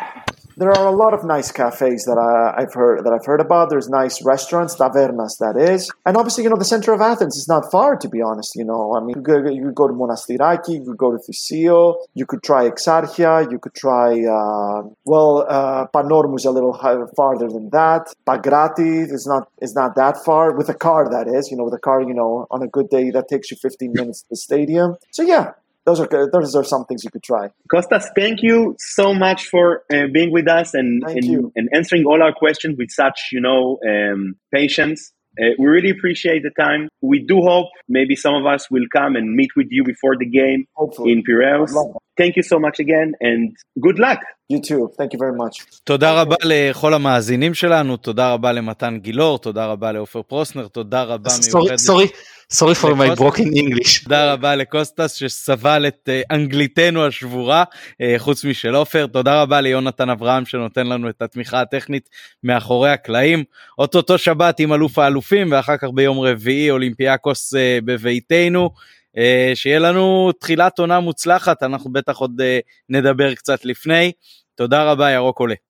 there 0.60 0.70
are 0.70 0.86
a 0.86 0.90
lot 0.94 1.14
of 1.14 1.24
nice 1.24 1.50
cafes 1.50 2.04
that 2.04 2.18
I, 2.18 2.60
have 2.60 2.74
heard 2.74 3.04
that 3.04 3.12
I've 3.14 3.24
heard 3.24 3.40
about. 3.40 3.70
There's 3.70 3.88
nice 3.88 4.22
restaurants, 4.22 4.76
tavernas, 4.76 5.38
that 5.38 5.56
is, 5.56 5.90
and 6.04 6.18
obviously, 6.18 6.44
you 6.44 6.50
know, 6.50 6.56
the 6.56 6.66
center 6.66 6.92
of 6.92 7.00
Athens 7.00 7.36
is 7.38 7.48
not 7.48 7.70
far, 7.72 7.96
to 7.96 8.08
be 8.08 8.20
honest. 8.20 8.54
You 8.56 8.64
know, 8.64 8.94
I 8.94 9.00
mean, 9.00 9.16
you 9.16 9.22
could, 9.22 9.54
you 9.54 9.62
could 9.64 9.74
go 9.74 9.88
to 9.88 9.94
Monastiraki, 9.94 10.74
you 10.74 10.84
could 10.84 10.98
go 10.98 11.12
to 11.12 11.18
Thysio, 11.18 11.96
you 12.12 12.26
could 12.26 12.42
try 12.42 12.68
Exarchia, 12.68 13.50
you 13.50 13.58
could 13.58 13.74
try, 13.74 14.10
uh, 14.24 14.82
well, 15.06 15.46
uh, 15.48 15.86
Panormu 15.86 16.36
is 16.36 16.44
a 16.44 16.50
little 16.50 16.74
higher, 16.74 17.06
farther 17.16 17.48
than 17.48 17.70
that. 17.70 18.12
Pagrati 18.26 19.10
is 19.10 19.26
not 19.26 19.48
is 19.62 19.74
not 19.74 19.94
that 19.96 20.22
far 20.22 20.52
with 20.52 20.68
a 20.68 20.74
car, 20.74 21.08
that 21.08 21.26
is. 21.26 21.50
You 21.50 21.56
know, 21.56 21.64
with 21.64 21.74
a 21.74 21.78
car, 21.78 22.02
you 22.02 22.12
know, 22.12 22.46
on 22.50 22.62
a 22.62 22.68
good 22.68 22.90
day 22.90 23.10
that 23.12 23.28
takes 23.28 23.50
you 23.50 23.56
15 23.56 23.92
minutes 23.94 24.20
to 24.22 24.28
the 24.28 24.36
stadium. 24.36 24.96
So 25.10 25.22
yeah, 25.22 25.52
those 25.85 25.99
are 25.99 26.29
those 26.31 26.55
are 26.55 26.63
some 26.63 26.85
things 26.85 27.03
you 27.03 27.11
could 27.11 27.23
try. 27.23 27.49
Costas, 27.71 28.09
thank 28.15 28.41
you 28.41 28.75
so 28.79 29.13
much 29.13 29.47
for 29.47 29.83
uh, 29.93 30.07
being 30.11 30.31
with 30.31 30.47
us 30.47 30.73
and, 30.73 31.03
and, 31.03 31.51
and, 31.55 31.69
answering 31.73 32.05
all 32.05 32.23
our 32.23 32.33
questions 32.33 32.75
with 32.77 32.89
such 32.91 33.29
you 33.31 33.39
know 33.39 33.77
um, 33.87 34.35
patience. 34.51 35.11
Uh, 35.39 35.51
we 35.59 35.65
really 35.67 35.89
appreciate 35.89 36.41
the 36.43 36.53
time. 36.65 36.87
We 37.01 37.19
do 37.19 37.41
hope 37.41 37.67
maybe 37.89 38.15
some 38.15 38.35
of 38.35 38.45
us 38.45 38.71
will 38.71 38.87
come 38.97 39.15
and 39.17 39.35
meet 39.35 39.51
with 39.57 39.67
you 39.69 39.83
before 39.83 40.15
the 40.17 40.25
game 40.25 40.65
Hopefully. 40.73 41.11
in 41.11 41.23
Piraeus. 41.27 41.71
Thank 42.15 42.37
you 42.37 42.43
so 42.43 42.57
much 42.57 42.79
again 42.79 43.13
and 43.19 43.53
good 43.81 43.99
luck. 43.99 44.21
You 44.47 44.61
too. 44.61 44.91
Thank 44.97 45.11
you 45.13 45.19
very 45.19 45.35
much. 45.35 45.81
תודה 45.83 46.21
רבה 46.21 46.35
לכל 46.43 46.93
המאזינים 46.93 47.53
שלנו, 47.53 47.97
תודה 47.97 48.33
רבה 48.33 48.51
למתן 48.51 48.97
גילאור, 49.01 49.39
תודה 49.39 49.65
רבה 49.65 49.91
לעופר 49.91 50.21
פרוסנר, 50.21 50.67
תודה 50.67 51.03
רבה 51.03 51.29
מיוחדת. 51.53 51.77
סורי, 51.77 52.07
סורי 52.52 52.74
for 52.74 52.94
my 52.94 53.20
broken 53.20 53.56
English. 53.56 54.04
תודה 54.04 54.32
רבה 54.32 54.56
לקוסטס 54.56 55.14
שסבל 55.14 55.86
את 55.86 56.08
אנגליתנו 56.30 57.06
השבורה, 57.06 57.64
חוץ 58.18 58.44
משל 58.44 58.74
עופר. 58.74 59.06
תודה 59.06 59.42
רבה 59.42 59.60
ליונתן 59.60 60.10
אברהם 60.10 60.46
שנותן 60.46 60.86
לנו 60.86 61.08
את 61.08 61.22
התמיכה 61.22 61.60
הטכנית 61.60 62.08
מאחורי 62.44 62.90
הקלעים. 62.90 63.44
אוטוטו 63.78 64.18
שבת 64.18 64.60
עם 64.60 64.72
אלוף 64.72 64.98
האלופים 64.98 65.52
ואחר 65.52 65.76
כך 65.76 65.88
ביום 65.94 66.20
רביעי 66.20 66.70
אולימפיאקוס 66.70 67.54
בביתנו. 67.84 68.70
שיהיה 69.54 69.78
לנו 69.78 70.32
תחילת 70.40 70.78
עונה 70.78 71.00
מוצלחת, 71.00 71.62
אנחנו 71.62 71.92
בטח 71.92 72.16
עוד 72.16 72.40
נדבר 72.88 73.34
קצת 73.34 73.64
לפני. 73.64 74.12
תודה 74.54 74.84
רבה, 74.84 75.10
ירוק 75.10 75.40
עולה. 75.40 75.54